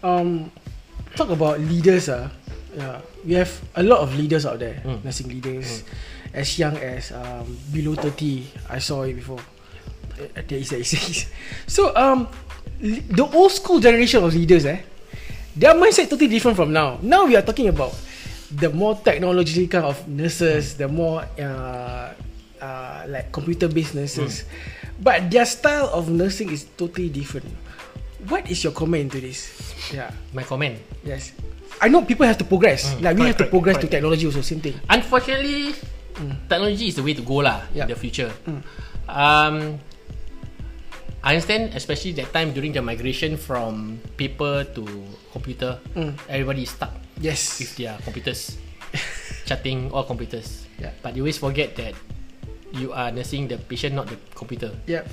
Um, 0.02 0.50
talk 1.14 1.30
about 1.30 1.60
leaders. 1.60 2.08
Ah, 2.10 2.30
yeah, 2.76 3.00
we 3.24 3.32
have 3.34 3.48
a 3.74 3.82
lot 3.82 4.00
of 4.00 4.12
leaders 4.18 4.44
out 4.44 4.58
there, 4.58 4.82
nursing 5.04 5.28
leaders, 5.28 5.82
as 6.34 6.58
young 6.58 6.76
as 6.76 7.12
um, 7.12 7.56
below 7.72 7.94
thirty. 7.94 8.44
I 8.68 8.78
saw 8.82 9.02
it 9.06 9.14
before. 9.14 9.40
Uh, 10.18 10.42
There 10.48 10.58
is, 10.58 10.68
there 10.70 10.80
is, 10.80 10.90
there 10.92 11.06
is. 11.08 11.26
So 11.66 11.94
um, 11.96 12.28
the 12.80 13.24
old 13.32 13.52
school 13.52 13.80
generation 13.80 14.24
of 14.24 14.34
leaders, 14.34 14.66
eh, 14.66 14.80
their 15.56 15.72
mindset 15.72 16.10
totally 16.10 16.28
different 16.28 16.56
from 16.56 16.72
now. 16.72 16.98
Now 17.00 17.24
we 17.26 17.36
are 17.36 17.42
talking 17.42 17.68
about 17.68 17.94
the 18.50 18.70
more 18.70 18.94
technology 18.96 19.66
kind 19.66 19.84
of 19.84 19.98
nurses, 20.08 20.74
the 20.76 20.86
more 20.88 21.24
uh, 21.38 22.12
uh, 22.60 23.00
like 23.08 23.32
computer 23.32 23.68
based 23.68 23.94
nurses, 23.94 24.44
but 25.02 25.30
their 25.30 25.44
style 25.44 25.90
of 25.92 26.08
nursing 26.08 26.50
is 26.50 26.64
totally 26.76 27.08
different. 27.08 27.46
What 28.28 28.50
is 28.50 28.62
your 28.64 28.72
comment 28.72 29.10
into 29.12 29.20
this? 29.20 29.50
Yeah. 29.94 30.10
My 30.34 30.42
comment. 30.42 30.78
Yes. 31.04 31.32
I 31.80 31.88
know 31.88 32.02
people 32.02 32.26
have 32.26 32.38
to 32.38 32.44
progress. 32.48 32.90
like 33.02 33.14
we 33.14 33.22
correct, 33.22 33.26
have 33.26 33.36
to 33.36 33.36
correct, 33.38 33.50
progress 33.50 33.76
to 33.76 33.80
correct. 33.86 33.92
technology 33.92 34.26
also. 34.26 34.40
Same 34.40 34.60
thing. 34.60 34.74
Unfortunately, 34.88 35.74
technology 36.48 36.88
is 36.88 36.96
the 36.96 37.04
way 37.04 37.14
to 37.14 37.22
go 37.22 37.44
lah 37.44 37.62
Yeah. 37.74 37.84
in 37.86 37.88
the 37.92 37.98
future. 37.98 38.32
Um, 39.06 39.78
I 41.22 41.34
understand, 41.34 41.74
especially 41.74 42.12
that 42.22 42.32
time 42.32 42.54
during 42.54 42.72
the 42.72 42.80
migration 42.82 43.36
from 43.36 43.98
paper 44.16 44.64
to 44.74 44.82
computer, 45.34 45.78
Mm. 45.94 46.14
everybody 46.30 46.62
is 46.64 46.70
stuck 46.70 46.94
Yes. 47.20 47.58
with 47.58 47.76
their 47.76 47.96
computers, 48.04 48.56
chatting 49.46 49.90
all 49.92 50.04
computers. 50.04 50.66
Yeah. 50.78 50.92
But 51.02 51.16
you 51.16 51.22
always 51.24 51.38
forget 51.38 51.76
that 51.76 51.94
you 52.72 52.92
are 52.92 53.10
nursing 53.10 53.48
the 53.48 53.56
patient, 53.56 53.94
not 53.94 54.06
the 54.08 54.16
computer. 54.34 54.72
Yeah. 54.86 55.04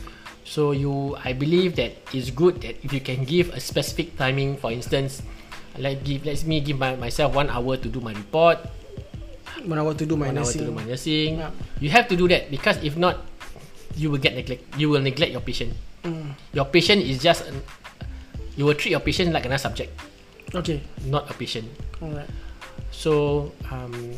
So 0.44 0.72
you, 0.76 1.16
I 1.24 1.32
believe 1.32 1.76
that 1.78 1.96
it's 2.12 2.30
good 2.30 2.60
that 2.68 2.76
if 2.84 2.92
you 2.92 3.00
can 3.00 3.24
give 3.24 3.56
a 3.56 3.60
specific 3.64 4.18
timing, 4.18 4.58
for 4.58 4.72
instance, 4.72 5.24
like 5.80 6.04
give, 6.04 6.26
let 6.26 6.44
me 6.44 6.60
give 6.60 6.78
my, 6.78 6.96
myself 6.98 7.34
one 7.34 7.50
hour 7.50 7.78
to 7.78 7.88
do 7.88 8.02
my 8.02 8.12
report, 8.12 8.60
When 9.64 9.80
I 9.80 9.82
want 9.82 9.98
to 10.00 10.06
do 10.06 10.18
my 10.20 10.28
one 10.28 10.38
hour 10.38 10.44
to 10.44 10.60
nursing. 10.60 10.66
do 10.68 10.72
my 10.76 10.84
nursing. 10.84 11.38
Yeah. 11.40 11.52
You 11.80 11.90
have 11.96 12.08
to 12.12 12.16
do 12.20 12.28
that 12.28 12.52
because 12.52 12.76
if 12.84 12.98
not, 13.00 13.24
you 13.96 14.12
will 14.12 14.20
get 14.20 14.36
neglect. 14.36 14.68
You 14.76 14.90
will 14.90 15.00
neglect 15.02 15.32
your 15.32 15.40
patient. 15.42 15.72
Mm. 16.04 16.36
Your 16.52 16.66
patient 16.66 17.00
is 17.08 17.24
just, 17.24 17.48
an, 17.48 17.64
you 18.60 18.66
will 18.68 18.76
treat 18.76 18.92
your 18.92 19.00
patient 19.00 19.32
like 19.32 19.46
another 19.46 19.62
subject, 19.64 19.96
Okay. 20.54 20.82
not 21.10 21.30
a 21.30 21.34
patient. 21.34 21.66
Alright. 22.02 22.30
So 22.94 23.52
um, 23.72 24.14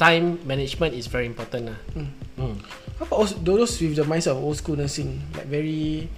time 0.00 0.40
management 0.48 0.96
is 0.96 1.06
very 1.06 1.26
important 1.28 1.72
lah. 1.72 1.78
Mm. 1.92 2.10
Mm. 2.40 2.56
How 2.96 3.04
about 3.04 3.18
also, 3.28 3.34
those 3.44 3.76
with 3.80 3.96
the 3.96 4.04
mindset 4.08 4.32
of 4.32 4.40
old 4.40 4.56
school 4.56 4.76
nursing, 4.76 5.20
like 5.36 5.48
very, 5.48 6.08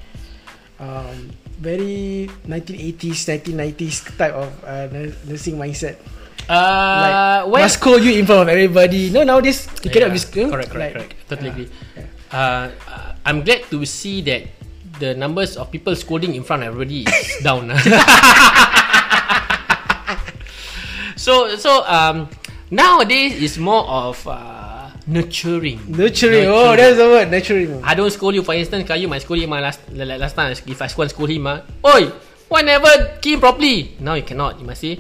um, 0.79 1.35
very 1.59 2.31
1980s, 2.47 3.27
1990s 3.27 4.15
type 4.15 4.35
of 4.35 4.51
uh, 4.63 4.87
nursing 5.27 5.59
mindset. 5.59 5.99
Uh, 6.49 7.45
like 7.51 7.67
must 7.67 7.83
call 7.83 7.99
you 7.99 8.17
in 8.17 8.25
front 8.25 8.47
of 8.47 8.49
everybody. 8.49 9.11
No, 9.11 9.27
nowadays 9.27 9.69
you 9.83 9.91
cannot 9.91 10.15
be 10.15 10.23
Yeah, 10.23 10.47
know, 10.47 10.51
correct, 10.55 10.71
correct, 10.71 10.75
like, 10.75 10.93
correct. 10.95 11.29
Totally 11.29 11.51
yeah, 11.51 11.55
agree. 11.55 11.69
yeah. 11.99 12.07
Uh, 12.33 12.67
I'm 13.27 13.45
glad 13.45 13.69
to 13.69 13.85
see 13.85 14.23
that 14.25 14.49
the 14.99 15.13
numbers 15.15 15.59
of 15.59 15.71
people 15.71 15.95
scolding 15.95 16.35
in 16.35 16.43
front 16.47 16.63
of 16.63 16.73
everybody 16.73 17.05
is 17.05 17.43
down. 17.45 17.69
so 21.29 21.37
so 21.61 21.85
um 21.85 22.25
nowadays 22.73 23.37
is 23.37 23.59
more 23.61 23.85
of 23.85 24.17
uh, 24.27 24.89
nurturing. 25.07 25.77
Nurturing. 25.93 26.49
Oh, 26.49 26.73
that's 26.77 26.97
the 26.97 27.05
word. 27.05 27.29
Nurturing. 27.31 27.85
I 27.85 27.93
don't 27.95 28.09
scold 28.11 28.33
you 28.35 28.43
for 28.43 28.55
instance, 28.57 28.89
Kayu 28.89 29.09
might 29.09 29.21
scold 29.21 29.41
him 29.45 29.53
ah, 29.53 29.61
last 29.61 29.81
like 29.93 30.17
last 30.19 30.33
time 30.37 30.53
if 30.57 30.81
I 30.81 30.87
scold 30.89 31.11
scold 31.13 31.29
him 31.29 31.45
ah. 31.47 31.61
Oi, 31.85 32.09
why 32.49 32.63
never 32.65 32.89
key 33.21 33.37
properly? 33.37 33.93
Now 34.01 34.15
you 34.17 34.25
cannot. 34.25 34.57
You 34.59 34.65
must 34.65 34.81
say, 34.81 34.97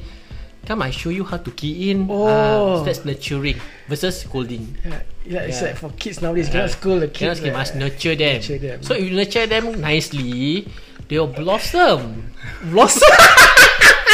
come 0.69 0.83
I 0.85 0.91
show 0.93 1.09
you 1.09 1.25
how 1.25 1.39
to 1.41 1.51
key 1.51 1.91
in. 1.97 2.05
Oh. 2.13 2.29
Ah, 2.29 2.85
that's 2.85 3.05
nurturing 3.09 3.57
versus 3.89 4.21
scolding. 4.29 4.77
Yeah, 4.85 5.01
yeah, 5.25 5.49
it's 5.49 5.61
Yeah. 5.65 5.69
like 5.73 5.77
for 5.81 5.91
kids 5.97 6.21
nowadays, 6.21 6.53
cannot 6.53 6.71
school 6.77 7.01
the 7.01 7.09
Cannot 7.09 7.41
kids. 7.41 7.41
you 7.41 7.53
like- 7.53 7.57
must 7.65 7.73
nurture 7.81 8.17
them. 8.17 8.37
Nurture 8.37 8.59
them. 8.61 8.77
So 8.85 8.93
if 8.93 9.05
you 9.09 9.17
nurture 9.17 9.47
them 9.49 9.81
nicely, 9.81 10.69
they'll 11.09 11.27
blossom. 11.29 12.33
Blossom. 12.73 13.09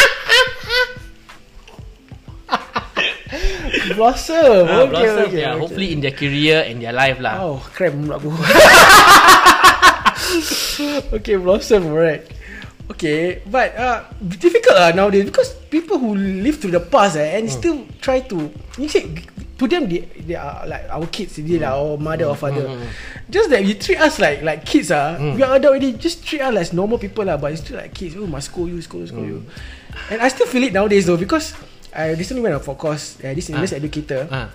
Blossom. 3.96 4.66
Ah, 4.68 4.82
okay, 4.84 4.90
blossom. 4.90 5.24
okay, 5.30 5.40
yeah, 5.40 5.52
okay. 5.54 5.60
hopefully 5.60 5.88
in 5.94 6.00
their 6.02 6.14
career 6.14 6.64
and 6.66 6.82
their 6.82 6.92
life 6.92 7.18
lah. 7.22 7.38
Oh, 7.40 7.58
cram 7.74 8.04
pula 8.04 8.18
aku. 8.18 8.30
okay, 11.18 11.36
blossom, 11.38 11.86
alright. 11.88 12.26
Okay, 12.84 13.40
but 13.48 13.72
uh, 13.80 14.04
difficult 14.20 14.76
lah 14.76 14.92
nowadays 14.92 15.24
because 15.24 15.56
people 15.72 15.96
who 15.96 16.12
live 16.12 16.60
through 16.60 16.76
the 16.76 16.84
past 16.84 17.16
eh, 17.16 17.40
and 17.40 17.48
still 17.48 17.88
try 18.04 18.20
to, 18.20 18.52
you 18.76 18.92
see, 18.92 19.08
to 19.56 19.64
them 19.64 19.88
they, 19.88 20.04
they 20.28 20.36
are 20.36 20.68
like 20.68 20.84
our 20.92 21.06
kids, 21.08 21.40
they 21.40 21.64
are 21.64 21.72
our 21.72 21.96
mother 21.96 22.28
or 22.28 22.36
father. 22.36 22.68
Just 23.30 23.48
that 23.48 23.64
you 23.64 23.72
treat 23.74 23.96
us 23.96 24.20
like 24.20 24.44
like 24.44 24.68
kids 24.68 24.92
ah, 24.92 25.16
we 25.16 25.40
are 25.40 25.56
adult 25.56 25.72
already. 25.72 25.96
Just 25.96 26.26
treat 26.28 26.44
us 26.44 26.52
like 26.52 26.68
normal 26.76 27.00
people 27.00 27.24
lah, 27.24 27.40
but 27.40 27.56
it's 27.56 27.64
still 27.64 27.80
like 27.80 27.94
kids. 27.96 28.20
Oh, 28.20 28.28
must 28.28 28.52
scold 28.52 28.68
you, 28.68 28.82
scold 28.84 29.08
you, 29.08 29.08
scold 29.08 29.26
you. 29.32 29.40
And 30.10 30.20
I 30.20 30.28
still 30.28 30.46
feel 30.46 30.68
it 30.68 30.76
nowadays 30.76 31.06
though 31.08 31.16
because 31.16 31.56
I 31.94 32.12
recently 32.18 32.42
went 32.42 32.58
for 32.62 32.74
course. 32.74 33.16
Uh, 33.22 33.30
this 33.34 33.48
English 33.50 33.72
educator. 33.72 34.26
Ah, 34.30 34.50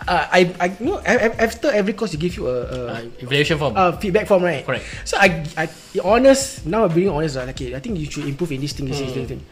Uh, 0.00 0.24
I 0.32 0.48
I 0.56 0.66
you 0.80 0.88
know 0.88 0.96
a- 1.04 1.28
a- 1.28 1.36
after 1.44 1.68
every 1.68 1.92
course 1.92 2.16
you 2.16 2.20
give 2.20 2.32
you 2.32 2.48
a, 2.48 2.56
a 2.64 2.78
uh, 3.04 3.20
evaluation 3.20 3.60
form. 3.60 3.76
uh, 3.76 3.92
feedback 4.00 4.24
form, 4.24 4.40
right? 4.40 4.64
Correct. 4.64 4.80
So 5.04 5.20
I, 5.20 5.44
I 5.60 5.68
honest 6.00 6.64
now 6.64 6.88
I'm 6.88 6.92
being 6.96 7.12
honest. 7.12 7.36
Like, 7.36 7.52
okay, 7.52 7.76
I 7.76 7.84
think 7.84 8.00
you 8.00 8.08
should 8.08 8.24
improve 8.24 8.48
in 8.56 8.64
this 8.64 8.72
thing, 8.72 8.88
this 8.88 8.96
Hmm. 8.96 9.12
thing, 9.12 9.12
this 9.12 9.28
thing. 9.36 9.42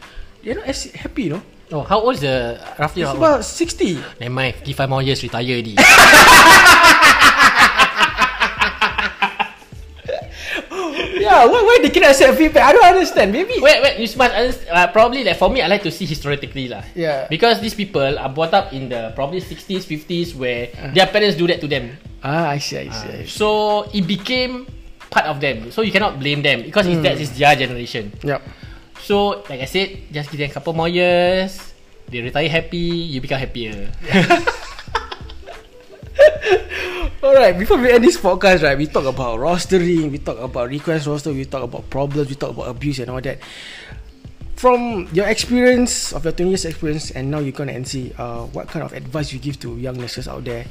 You're 0.41 0.57
not 0.57 0.65
as 0.65 0.89
happy, 0.89 1.29
you 1.29 1.37
know. 1.37 1.43
oh, 1.69 1.85
how 1.85 2.01
old 2.01 2.17
is 2.17 2.25
the 2.25 2.57
roughly? 2.81 3.05
It's 3.05 3.13
old? 3.13 3.21
about 3.21 3.45
sixty. 3.45 4.01
Never 4.17 4.33
mind, 4.33 4.57
give 4.65 4.73
five 4.73 4.89
more 4.89 5.05
years, 5.05 5.21
retire 5.21 5.45
already. 5.53 5.77
Yeah, 11.29 11.45
why, 11.45 11.61
why 11.61 11.77
they 11.81 11.93
cannot 11.93 12.17
accept 12.17 12.37
feedback? 12.41 12.65
I 12.65 12.71
don't 12.73 12.89
understand. 12.89 13.29
Maybe. 13.29 13.61
wait, 13.61 13.77
wait, 13.85 14.01
you 14.01 14.09
must 14.17 14.33
understand, 14.33 14.69
uh, 14.73 14.87
probably 14.89 15.21
like 15.21 15.37
for 15.37 15.49
me, 15.49 15.61
I 15.61 15.69
like 15.69 15.85
to 15.85 15.93
see 15.93 16.09
historically 16.09 16.65
lah. 16.65 16.81
Yeah. 16.97 17.29
Because 17.29 17.61
these 17.61 17.77
people 17.77 18.17
are 18.17 18.29
brought 18.33 18.53
up 18.57 18.73
in 18.73 18.89
the 18.89 19.13
probably 19.13 19.37
60s, 19.41 19.85
50s 19.85 20.33
where 20.33 20.73
their 20.97 21.05
parents 21.05 21.37
do 21.37 21.45
that 21.45 21.61
to 21.61 21.69
them. 21.69 21.93
Ah, 22.25 22.49
I 22.49 22.57
see, 22.57 22.81
I 22.81 22.89
see. 22.89 23.09
I 23.13 23.23
see. 23.23 23.29
So 23.29 23.85
it 23.93 24.09
became 24.09 24.65
part 25.13 25.29
of 25.29 25.37
them. 25.37 25.69
So 25.69 25.85
you 25.85 25.93
cannot 25.93 26.17
blame 26.17 26.41
them 26.41 26.65
because 26.65 26.89
it's 26.89 27.01
that 27.05 27.21
is 27.21 27.29
their 27.37 27.53
generation. 27.53 28.09
Yep. 28.25 28.41
So 29.05 29.45
like 29.45 29.61
I 29.61 29.69
said, 29.69 30.09
just 30.09 30.33
give 30.33 30.41
them 30.41 30.49
a 30.49 30.53
couple 30.53 30.73
more 30.73 30.89
years. 30.89 31.61
They 32.09 32.25
retire 32.25 32.49
happy, 32.49 33.13
you 33.13 33.21
become 33.21 33.37
happier. 33.37 33.93
Alright, 37.19 37.59
before 37.59 37.75
we 37.77 37.91
end 37.91 38.01
this 38.01 38.15
podcast, 38.15 38.63
right, 38.63 38.77
we 38.77 38.87
talk 38.87 39.03
about 39.03 39.39
rostering, 39.39 40.09
we 40.09 40.19
talk 40.19 40.39
about 40.39 40.69
request 40.69 41.05
roster, 41.05 41.33
we 41.35 41.43
talk 41.43 41.63
about 41.63 41.89
problems, 41.89 42.29
we 42.29 42.35
talk 42.35 42.51
about 42.51 42.71
abuse 42.71 42.99
and 42.99 43.11
all 43.11 43.19
that. 43.19 43.39
From 44.55 45.05
your 45.11 45.27
experience 45.27 46.13
of 46.13 46.23
your 46.23 46.31
20 46.31 46.47
years 46.47 46.63
experience 46.63 47.11
and 47.11 47.29
now 47.29 47.39
you're 47.39 47.51
gonna 47.51 47.73
NC, 47.73 48.17
uh, 48.17 48.45
what 48.55 48.69
kind 48.69 48.85
of 48.85 48.93
advice 48.93 49.33
you 49.33 49.39
give 49.39 49.59
to 49.59 49.75
young 49.75 49.97
nurses 49.97 50.29
out 50.29 50.45
there 50.45 50.63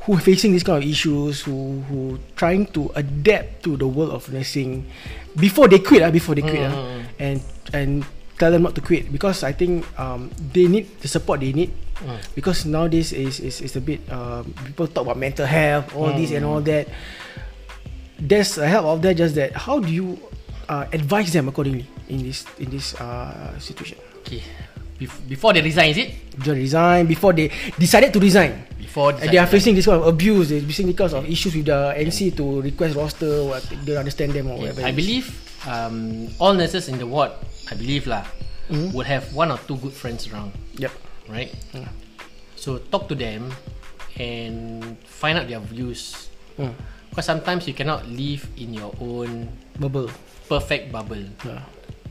who 0.00 0.16
are 0.16 0.20
facing 0.20 0.52
these 0.52 0.64
kind 0.64 0.82
of 0.82 0.88
issues, 0.88 1.42
who 1.42 1.84
who 1.92 2.18
trying 2.34 2.64
to 2.72 2.90
adapt 2.96 3.62
to 3.64 3.76
the 3.76 3.86
world 3.86 4.12
of 4.12 4.32
nursing 4.32 4.88
before 5.36 5.68
they 5.68 5.78
quit, 5.80 6.00
uh, 6.00 6.10
before 6.10 6.34
they 6.34 6.40
quit, 6.40 6.64
uh, 6.64 6.96
and 7.18 7.42
and 7.74 8.06
tell 8.40 8.48
them 8.50 8.64
not 8.64 8.72
to 8.74 8.80
quit 8.80 9.12
because 9.12 9.44
I 9.44 9.52
think 9.52 9.84
um, 10.00 10.32
they 10.40 10.64
need 10.64 10.88
the 11.04 11.08
support 11.12 11.44
they 11.44 11.52
need. 11.52 11.76
Because 12.32 12.64
nowadays 12.64 13.12
is 13.12 13.44
is, 13.44 13.60
is 13.60 13.76
a 13.76 13.84
bit 13.84 14.00
um, 14.08 14.48
people 14.64 14.88
talk 14.88 15.04
about 15.04 15.20
mental 15.20 15.44
health 15.44 15.92
all 15.92 16.16
this 16.16 16.32
and 16.32 16.48
all 16.48 16.64
that. 16.64 16.88
There's 18.16 18.56
a 18.56 18.64
help 18.64 18.88
out 18.88 19.04
there 19.04 19.12
just 19.12 19.36
that 19.36 19.52
how 19.52 19.84
do 19.84 19.92
you 19.92 20.16
uh, 20.64 20.88
advise 20.96 21.28
them 21.36 21.52
accordingly 21.52 21.84
in 22.08 22.24
this 22.24 22.48
in 22.56 22.72
this 22.72 22.96
uh, 22.96 23.52
situation? 23.60 24.00
Okay. 24.24 24.40
Bef- 24.96 25.20
before 25.28 25.52
they 25.52 25.60
resign, 25.60 25.92
is 25.92 26.00
it? 26.00 26.08
they 26.40 26.52
resign 26.56 27.04
before 27.04 27.36
they 27.36 27.52
decided 27.76 28.12
to 28.16 28.20
resign. 28.20 28.64
Before 28.80 29.12
and 29.12 29.28
they 29.28 29.36
are 29.36 29.46
facing 29.46 29.76
this 29.76 29.84
kind 29.84 30.00
of 30.00 30.08
abuse 30.08 30.48
they're 30.48 30.64
facing 30.64 30.88
because 30.88 31.12
of 31.12 31.28
issues 31.28 31.54
with 31.54 31.68
the 31.68 31.94
NC 32.00 32.36
to 32.36 32.64
request 32.64 32.96
roster 32.96 33.44
what 33.44 33.60
they 33.62 33.76
don't 33.92 34.02
understand 34.02 34.32
them 34.32 34.48
or 34.50 34.58
whatever 34.58 34.82
I 34.82 34.90
believe 34.90 35.30
um, 35.66 36.28
all 36.38 36.54
nurses 36.54 36.88
in 36.88 36.98
the 36.98 37.06
ward, 37.06 37.32
I 37.70 37.74
believe 37.74 38.06
lah, 38.06 38.26
would 38.70 39.06
have 39.06 39.32
one 39.34 39.50
or 39.50 39.58
two 39.66 39.76
good 39.78 39.92
friends 39.94 40.26
around, 40.28 40.52
yep 40.74 40.92
right? 41.30 41.54
So 42.56 42.78
talk 42.90 43.08
to 43.08 43.14
them 43.14 43.54
and 44.18 44.98
find 45.06 45.38
out 45.38 45.48
their 45.48 45.60
views. 45.60 46.28
Mm. 46.58 46.74
Because 47.08 47.26
sometimes 47.26 47.66
you 47.66 47.74
cannot 47.74 48.06
live 48.06 48.46
in 48.58 48.74
your 48.74 48.94
own 49.00 49.48
bubble 49.78 50.10
perfect 50.50 50.90
bubble. 50.90 51.22
yeah. 51.46 51.62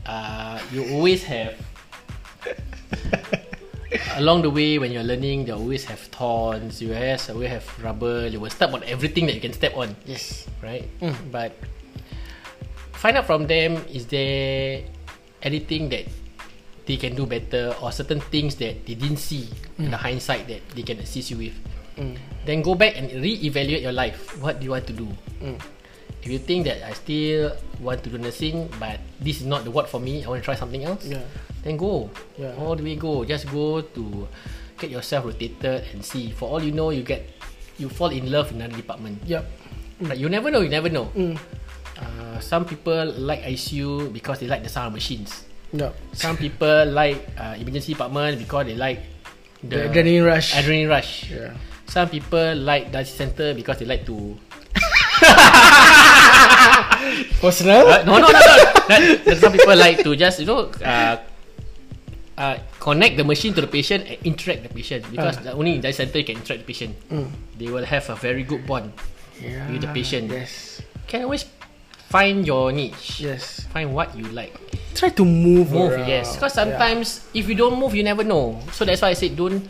Uh, 0.08 0.56
you 0.72 0.96
always 0.96 1.22
have 1.28 1.60
along 4.16 4.40
the 4.40 4.48
way 4.48 4.80
when 4.80 4.90
you're 4.90 5.04
learning, 5.04 5.46
you 5.46 5.52
always 5.52 5.84
have 5.84 6.00
thorns. 6.08 6.80
You 6.80 6.96
always 6.96 7.28
always 7.28 7.52
have 7.52 7.68
rubber. 7.84 8.26
You 8.26 8.40
will 8.40 8.48
step 8.48 8.72
on 8.72 8.80
everything 8.88 9.28
that 9.28 9.36
you 9.36 9.44
can 9.44 9.52
step 9.52 9.76
on. 9.76 9.94
yes 10.08 10.48
right? 10.64 10.88
But 11.30 11.52
find 12.96 13.20
out 13.20 13.28
from 13.28 13.44
them 13.46 13.84
is 13.92 14.08
there 14.08 14.88
anything 15.42 15.88
that 15.90 16.04
they 16.86 16.96
can 16.96 17.14
do 17.14 17.26
better 17.26 17.74
or 17.80 17.92
certain 17.92 18.20
things 18.20 18.56
that 18.56 18.86
they 18.86 18.94
didn't 18.94 19.18
see 19.18 19.48
in 19.78 19.90
the 19.90 19.96
hindsight 19.96 20.48
that 20.48 20.60
they 20.74 20.82
can 20.82 20.98
assist 20.98 21.30
you 21.30 21.38
with. 21.38 21.56
Then 22.46 22.62
go 22.62 22.74
back 22.74 22.96
and 22.96 23.12
re-evaluate 23.12 23.82
your 23.82 23.92
life. 23.92 24.40
What 24.40 24.58
do 24.58 24.64
you 24.64 24.72
want 24.72 24.86
to 24.88 24.92
do? 24.92 25.08
If 26.20 26.28
you 26.28 26.38
think 26.38 26.64
that 26.64 26.84
I 26.84 26.92
still 26.92 27.56
want 27.80 28.02
to 28.04 28.10
do 28.10 28.18
nursing, 28.18 28.68
but 28.80 29.00
this 29.20 29.40
is 29.40 29.46
not 29.46 29.64
the 29.64 29.70
word 29.70 29.88
for 29.88 30.00
me, 30.00 30.24
I 30.24 30.28
want 30.28 30.40
to 30.40 30.44
try 30.44 30.54
something 30.54 30.84
else. 30.84 31.04
Yeah. 31.06 31.22
Then 31.62 31.76
go. 31.76 32.10
Yeah. 32.36 32.56
All 32.56 32.76
the 32.76 32.82
way 32.84 32.96
go. 32.96 33.24
Just 33.24 33.48
go 33.52 33.80
to 33.80 34.28
get 34.76 34.90
yourself 34.90 35.24
rotated 35.26 35.84
and 35.92 36.04
see. 36.04 36.32
For 36.32 36.48
all 36.48 36.62
you 36.62 36.72
know, 36.72 36.90
you 36.90 37.02
get 37.04 37.28
you 37.76 37.88
fall 37.88 38.08
in 38.08 38.32
love 38.32 38.52
in 38.52 38.60
another 38.60 38.76
department. 38.76 39.20
yep 39.24 39.44
Right, 40.00 40.16
you 40.16 40.28
never 40.28 40.50
know. 40.50 40.60
You 40.60 40.68
never 40.68 40.88
know. 40.88 41.12
Uh, 42.00 42.40
some 42.40 42.64
people 42.64 43.04
like 43.20 43.42
ICU 43.44 44.08
because 44.12 44.40
they 44.40 44.46
like 44.48 44.62
the 44.64 44.68
sound 44.72 44.88
of 44.88 44.92
machines. 44.96 45.44
yep 45.72 45.94
Some 46.16 46.36
people 46.40 46.86
like 46.90 47.20
uh, 47.38 47.54
emergency 47.60 47.92
department 47.92 48.38
because 48.40 48.66
they 48.66 48.74
like 48.74 49.04
the 49.62 49.84
adrenaline 49.86 50.24
rush 50.26 50.54
adrenaline 50.56 50.88
rush. 50.88 51.30
yeah 51.30 51.52
Some 51.86 52.08
people 52.08 52.56
like 52.64 52.88
dialysis 52.90 53.14
center 53.20 53.52
because 53.54 53.78
they 53.78 53.84
like 53.86 54.06
to 54.08 54.34
Personal? 57.40 57.86
Uh, 57.88 58.02
no, 58.04 58.18
no, 58.18 58.28
no, 58.28 58.32
no. 58.32 58.40
That, 58.88 59.22
that 59.24 59.36
some 59.38 59.52
people 59.52 59.76
like 59.76 60.02
to 60.02 60.16
just 60.16 60.40
you 60.40 60.46
know 60.46 60.70
uh, 60.84 61.16
uh, 62.38 62.56
connect 62.78 63.16
the 63.16 63.24
machine 63.24 63.54
to 63.54 63.60
the 63.60 63.66
patient 63.70 64.04
and 64.08 64.16
interact 64.24 64.62
the 64.64 64.68
patient 64.72 65.04
because 65.10 65.38
the 65.40 65.52
only 65.52 65.76
in 65.76 65.80
that 65.82 65.94
center 65.94 66.18
you 66.18 66.24
can 66.24 66.36
interact 66.36 66.64
the 66.64 66.68
patient. 66.68 66.96
They 67.58 67.68
will 67.68 67.84
have 67.84 68.08
a 68.10 68.16
very 68.16 68.42
good 68.44 68.66
bond. 68.66 68.92
yeah. 69.40 69.70
with 69.72 69.82
the 69.82 69.88
patient. 69.92 70.30
Yes. 70.30 70.82
Can 71.06 71.24
always 71.24 71.44
find 72.10 72.42
your 72.46 72.72
niche. 72.74 73.22
Yes. 73.22 73.64
Find 73.70 73.94
what 73.94 74.12
you 74.18 74.26
like. 74.34 74.52
Try 74.94 75.10
to 75.14 75.24
move. 75.24 75.70
Move, 75.70 75.94
around. 75.94 76.08
yes. 76.10 76.34
Because 76.34 76.52
sometimes 76.54 77.24
if 77.32 77.48
you 77.48 77.54
don't 77.54 77.78
move, 77.78 77.94
you 77.94 78.02
never 78.02 78.24
know. 78.26 78.58
So 78.74 78.84
that's 78.84 79.00
why 79.02 79.14
I 79.14 79.16
said 79.16 79.36
don't. 79.38 79.62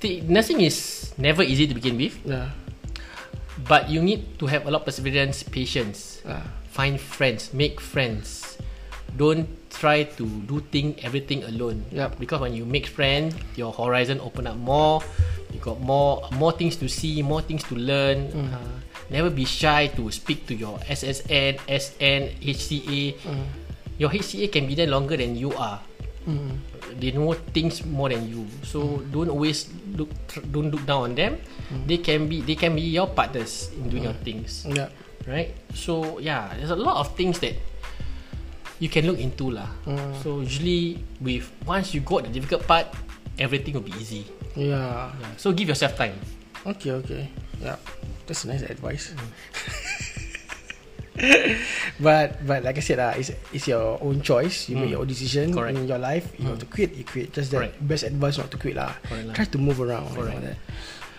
Th- 0.00 0.22
nursing 0.24 0.62
is 0.62 1.10
never 1.18 1.42
easy 1.42 1.66
to 1.66 1.74
begin 1.74 1.94
with, 1.98 2.18
Yeah. 2.26 2.50
but 3.68 3.90
you 3.90 4.02
need 4.02 4.38
to 4.38 4.46
have 4.46 4.66
a 4.66 4.70
lot 4.70 4.82
of 4.82 4.86
perseverance, 4.86 5.42
patience. 5.42 6.22
Ah. 6.26 6.42
Find 6.72 6.98
friends, 6.98 7.52
make 7.52 7.78
friends. 7.82 8.56
Don't 9.14 9.44
try 9.68 10.08
to 10.16 10.24
do 10.24 10.64
thing 10.72 10.96
everything 11.04 11.44
alone. 11.44 11.84
Yup. 11.92 12.16
Because 12.18 12.40
when 12.40 12.54
you 12.56 12.64
make 12.64 12.86
friends, 12.88 13.36
your 13.60 13.70
horizon 13.70 14.18
open 14.24 14.46
up 14.48 14.56
more. 14.56 15.04
You 15.52 15.60
got 15.60 15.78
more 15.84 16.24
more 16.32 16.50
things 16.56 16.80
to 16.80 16.88
see, 16.88 17.20
more 17.20 17.42
things 17.44 17.60
to 17.68 17.76
learn. 17.76 18.32
Mm. 18.32 18.48
Uh, 18.56 18.72
never 19.12 19.28
be 19.28 19.44
shy 19.44 19.92
to 19.94 20.08
speak 20.10 20.48
to 20.48 20.54
your 20.56 20.80
SSN, 20.88 21.60
SN, 21.68 22.22
HCA. 22.40 23.20
Mm. 23.20 23.44
Your 24.00 24.10
HCA 24.10 24.48
can 24.50 24.64
be 24.66 24.74
there 24.74 24.88
longer 24.88 25.14
than 25.20 25.36
you 25.36 25.52
are. 25.52 25.78
Mm. 26.26 26.56
They 26.98 27.12
know 27.12 27.34
things 27.52 27.84
more 27.84 28.08
than 28.08 28.24
you. 28.26 28.48
So 28.64 29.04
don't 29.12 29.28
always 29.28 29.68
look 29.94 30.08
don't 30.50 30.72
look 30.72 30.82
down 30.88 31.12
on 31.12 31.14
them. 31.14 31.38
Mm. 31.70 31.86
They 31.86 31.98
can 32.00 32.26
be 32.26 32.40
they 32.40 32.56
can 32.56 32.72
be 32.74 32.82
your 32.88 33.06
partners 33.12 33.68
in 33.76 33.92
doing 33.92 34.08
your 34.08 34.16
things 34.24 34.64
Yeah. 34.66 34.88
right? 35.28 35.52
So 35.76 36.18
yeah, 36.18 36.50
there's 36.56 36.72
a 36.72 36.78
lot 36.78 36.98
of 37.02 37.14
things 37.14 37.38
that 37.44 37.54
you 38.82 38.88
can 38.88 39.06
look 39.06 39.18
into 39.18 39.50
lah. 39.50 39.70
Mm. 39.86 40.14
So 40.22 40.42
usually 40.42 41.02
with 41.22 41.46
once 41.66 41.92
you 41.94 42.02
got 42.02 42.26
the 42.26 42.32
difficult 42.32 42.66
part, 42.66 42.86
everything 43.38 43.74
will 43.78 43.86
be 43.86 43.94
easy. 43.98 44.26
Yeah. 44.54 45.10
Yeah. 45.10 45.32
So 45.38 45.50
give 45.52 45.68
yourself 45.68 45.94
time. 45.98 46.14
Okay. 46.66 46.90
Okay. 47.02 47.28
Yeah. 47.60 47.76
That's 48.26 48.44
nice 48.44 48.62
advice. 48.62 49.14
but 52.00 52.40
but 52.46 52.62
like 52.64 52.78
I 52.78 52.80
said, 52.80 52.98
uh, 52.98 53.12
it's 53.16 53.30
it's 53.52 53.66
your 53.68 53.98
own 54.00 54.22
choice. 54.22 54.68
You 54.68 54.76
make 54.78 54.90
your 54.90 55.00
own 55.02 55.10
decision 55.10 55.52
Correct. 55.52 55.76
in 55.76 55.86
your 55.88 55.98
life. 55.98 56.30
You 56.38 56.48
want 56.48 56.60
to 56.60 56.66
quit, 56.70 56.94
you 56.94 57.04
quit. 57.04 57.32
Just 57.32 57.50
that 57.50 57.58
Correct. 57.68 57.76
best 57.86 58.02
advice 58.04 58.38
not 58.38 58.50
to 58.50 58.56
quit 58.58 58.76
lah. 58.78 58.94
Correct. 59.04 59.34
Try 59.34 59.44
to 59.44 59.58
move 59.58 59.80
around. 59.82 60.14
Correct. 60.14 60.40
that. 60.40 60.56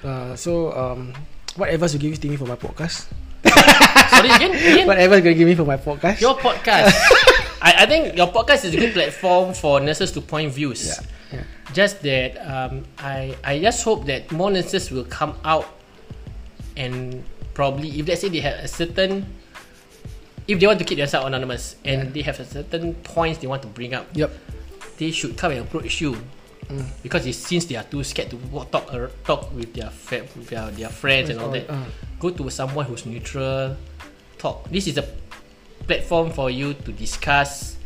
Uh, 0.04 0.36
so 0.36 0.72
um, 0.74 1.14
what 1.56 1.70
advice 1.70 1.94
you 1.94 2.00
give 2.00 2.18
me 2.24 2.36
for 2.36 2.48
my 2.48 2.56
podcast? 2.58 3.08
Sorry 4.10 4.30
again, 4.32 4.52
again. 4.56 4.88
What 4.88 4.98
advice 4.98 5.20
you 5.20 5.24
gonna 5.32 5.39
give 5.39 5.48
me 5.48 5.56
for 5.56 5.68
my 5.68 5.78
podcast? 5.78 6.20
Your 6.20 6.36
podcast. 6.39 6.91
I, 7.64 7.84
I 7.84 7.86
think 7.86 8.18
your 8.18 8.28
podcast 8.28 8.66
is 8.66 8.74
a 8.74 8.78
good 8.78 8.91
platform 8.94 9.54
for 9.54 9.80
nurses 9.80 10.12
to 10.14 10.22
point 10.22 10.52
views. 10.52 10.88
yeah. 10.88 11.00
Yeah. 11.74 11.86
Just 11.86 12.02
that 12.04 12.38
um, 12.46 12.84
I 13.00 13.36
I 13.44 13.60
just 13.60 13.84
hope 13.84 14.06
that 14.06 14.32
more 14.32 14.52
nurses 14.52 14.92
will 14.92 15.06
come 15.10 15.34
out 15.44 15.66
and 16.78 17.24
probably 17.54 17.90
if 18.00 18.08
let's 18.08 18.22
say 18.22 18.30
they 18.30 18.42
have 18.42 18.64
a 18.64 18.68
certain 18.68 19.26
if 20.48 20.60
they 20.60 20.68
want 20.68 20.80
to 20.80 20.86
keep 20.86 20.98
themselves 20.98 21.28
anonymous 21.28 21.76
and 21.86 22.14
they 22.14 22.22
have 22.22 22.40
a 22.40 22.46
certain 22.46 22.94
points 23.06 23.40
they 23.40 23.48
want 23.48 23.62
to 23.62 23.68
bring 23.70 23.94
up 23.94 24.06
Yep. 24.14 24.32
they 24.98 25.12
should 25.12 25.38
come 25.38 25.52
and 25.54 25.62
approach 25.62 26.02
you 26.02 26.18
because 27.04 27.26
it's, 27.28 27.38
since 27.38 27.66
they 27.66 27.76
are 27.76 27.84
too 27.84 28.04
scared 28.04 28.30
to 28.32 28.38
walk, 28.50 28.72
talk 28.72 28.92
ar- 28.94 29.12
talk 29.24 29.54
with 29.54 29.74
their 29.76 29.90
fa- 29.92 30.26
their, 30.50 30.72
their 30.72 30.90
friends 30.90 31.30
and 31.30 31.40
all 31.40 31.52
that 31.52 31.70
Uh. 31.70 31.86
go 32.20 32.30
to 32.32 32.50
someone 32.50 32.86
who's 32.86 33.06
neutral 33.06 33.78
talk 34.40 34.66
this 34.74 34.88
is 34.88 34.98
a 34.98 35.06
platform 35.86 36.32
for 36.32 36.50
you 36.50 36.74
to 36.74 36.92
discuss 36.92 37.78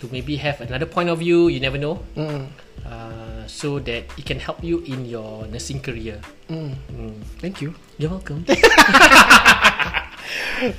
to 0.00 0.08
maybe 0.12 0.36
have 0.36 0.60
another 0.60 0.84
point 0.86 1.08
of 1.08 1.18
view 1.18 1.48
you 1.48 1.58
never 1.60 1.78
know 1.78 1.96
Mm. 2.16 2.46
uh, 2.84 3.33
so 3.46 3.78
that 3.78 4.04
it 4.18 4.24
can 4.24 4.38
help 4.40 4.62
you 4.62 4.80
in 4.86 5.04
your 5.06 5.46
nursing 5.48 5.80
career 5.80 6.20
Mm. 6.48 6.76
Mm. 6.92 7.14
Thank 7.40 7.62
you. 7.62 7.74
you're 7.96 8.10
welcome 8.10 8.44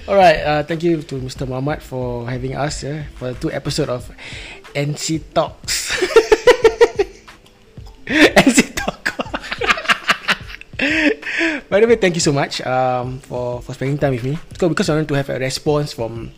All 0.08 0.16
right. 0.16 0.40
Uh, 0.42 0.64
thank 0.64 0.82
you 0.84 1.02
to 1.04 1.16
Mr. 1.22 1.48
Muhammad 1.48 1.82
for 1.82 2.26
having 2.30 2.56
us 2.56 2.84
yeah, 2.84 3.04
for 3.16 3.34
two 3.38 3.52
episode 3.52 3.90
of 3.90 4.10
NC 4.74 5.22
Talks. 5.34 5.94
NC 8.08 8.74
Talk. 8.74 9.14
By 11.70 11.82
the 11.82 11.88
way, 11.88 11.96
thank 11.98 12.14
you 12.14 12.22
so 12.22 12.32
much 12.32 12.62
um, 12.62 13.20
for 13.26 13.62
for 13.62 13.74
spending 13.74 13.98
time 13.98 14.14
with 14.14 14.24
me. 14.24 14.38
So 14.60 14.70
because 14.70 14.90
I 14.90 14.96
want 14.96 15.10
to 15.10 15.18
have 15.18 15.30
a 15.34 15.40
response 15.42 15.94
from 15.94 16.30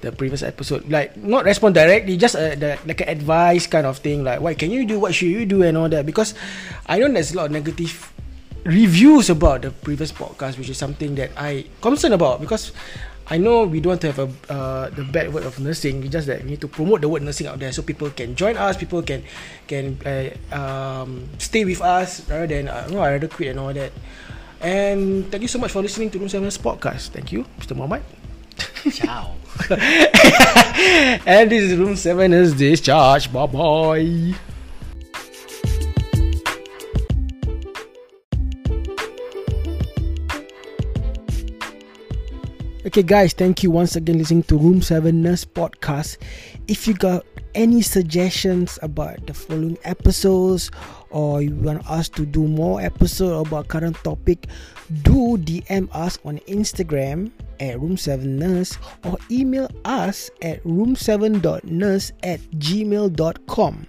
the 0.00 0.12
previous 0.12 0.40
episode, 0.42 0.88
like 0.88 1.16
not 1.20 1.44
respond 1.44 1.76
directly, 1.76 2.16
just 2.16 2.34
a, 2.34 2.56
the, 2.56 2.80
like 2.88 3.04
an 3.04 3.08
advice 3.12 3.68
kind 3.68 3.84
of 3.84 4.00
thing, 4.00 4.24
like 4.24 4.40
what 4.40 4.56
can 4.56 4.72
you 4.72 4.88
do, 4.88 4.98
what 4.98 5.12
should 5.12 5.28
you 5.28 5.44
do, 5.44 5.62
and 5.62 5.76
all 5.76 5.88
that. 5.88 6.08
Because 6.08 6.32
I 6.88 6.98
know 6.98 7.12
there's 7.12 7.32
a 7.32 7.36
lot 7.36 7.46
of 7.46 7.52
negative 7.52 8.08
reviews 8.64 9.28
about 9.28 9.62
the 9.62 9.70
previous 9.70 10.12
podcast, 10.12 10.56
which 10.56 10.68
is 10.68 10.78
something 10.78 11.14
that 11.16 11.30
I 11.36 11.68
concerned 11.80 12.14
about 12.14 12.40
because 12.40 12.72
I 13.30 13.38
know 13.38 13.62
we 13.62 13.78
don't 13.78 13.94
want 13.94 14.02
to 14.02 14.10
have 14.10 14.18
a 14.18 14.28
uh, 14.50 14.84
the 14.90 15.04
bad 15.04 15.32
word 15.32 15.46
of 15.46 15.60
nursing. 15.60 16.02
It's 16.02 16.12
just 16.12 16.26
that 16.26 16.42
we 16.42 16.56
need 16.56 16.60
to 16.64 16.68
promote 16.68 17.00
the 17.00 17.08
word 17.08 17.22
nursing 17.22 17.46
out 17.46 17.60
there 17.60 17.70
so 17.70 17.82
people 17.82 18.10
can 18.10 18.34
join 18.34 18.56
us, 18.56 18.76
people 18.76 19.04
can 19.06 19.22
can 19.68 20.00
uh, 20.02 20.34
um, 20.50 21.28
stay 21.38 21.64
with 21.64 21.78
us 21.80 22.26
rather 22.26 22.48
than 22.48 22.66
uh, 22.66 22.88
no, 22.90 23.04
I 23.04 23.14
rather 23.14 23.28
quit 23.28 23.54
and 23.54 23.60
all 23.60 23.72
that. 23.72 23.92
And 24.60 25.30
thank 25.30 25.42
you 25.42 25.48
so 25.48 25.58
much 25.58 25.72
for 25.72 25.82
listening 25.82 26.10
to 26.10 26.18
Room 26.18 26.28
7's 26.28 26.58
podcast. 26.58 27.08
Thank 27.08 27.32
you, 27.32 27.44
Mr. 27.58 27.74
Muhammad. 27.74 28.02
ciao 28.92 29.34
and 31.26 31.50
this 31.50 31.70
is 31.70 31.76
Room 31.78 31.96
7 31.96 32.32
is 32.32 32.54
discharge. 32.54 33.32
Bye 33.32 33.46
bye. 33.46 34.34
Okay, 42.90 43.04
guys, 43.04 43.32
thank 43.32 43.62
you 43.62 43.70
once 43.70 43.94
again 43.94 44.18
listening 44.18 44.42
to 44.50 44.58
Room 44.58 44.82
7 44.82 45.22
Nurse 45.22 45.44
Podcast. 45.44 46.18
If 46.66 46.88
you 46.88 46.94
got 46.94 47.24
any 47.54 47.82
suggestions 47.82 48.80
about 48.82 49.24
the 49.28 49.32
following 49.32 49.78
episodes 49.84 50.72
or 51.10 51.40
you 51.40 51.54
want 51.54 51.88
us 51.88 52.08
to 52.08 52.26
do 52.26 52.48
more 52.48 52.80
episode 52.80 53.46
about 53.46 53.68
current 53.68 53.94
topic, 54.02 54.48
do 55.02 55.38
DM 55.38 55.86
us 55.94 56.18
on 56.24 56.38
Instagram 56.50 57.30
at 57.60 57.78
Room7Nurse 57.78 58.76
or 59.04 59.18
email 59.30 59.70
us 59.84 60.28
at 60.42 60.60
room7.nurse 60.64 62.10
at 62.24 62.40
gmail.com 62.58 63.86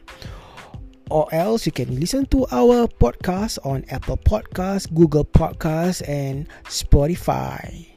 or 1.09 1.33
else 1.33 1.65
you 1.65 1.71
can 1.71 1.99
listen 1.99 2.27
to 2.27 2.45
our 2.51 2.85
podcast 3.01 3.57
on 3.65 3.83
Apple 3.89 4.17
Podcasts, 4.17 4.93
Google 4.93 5.25
Podcasts, 5.25 6.07
and 6.07 6.47
Spotify. 6.65 7.90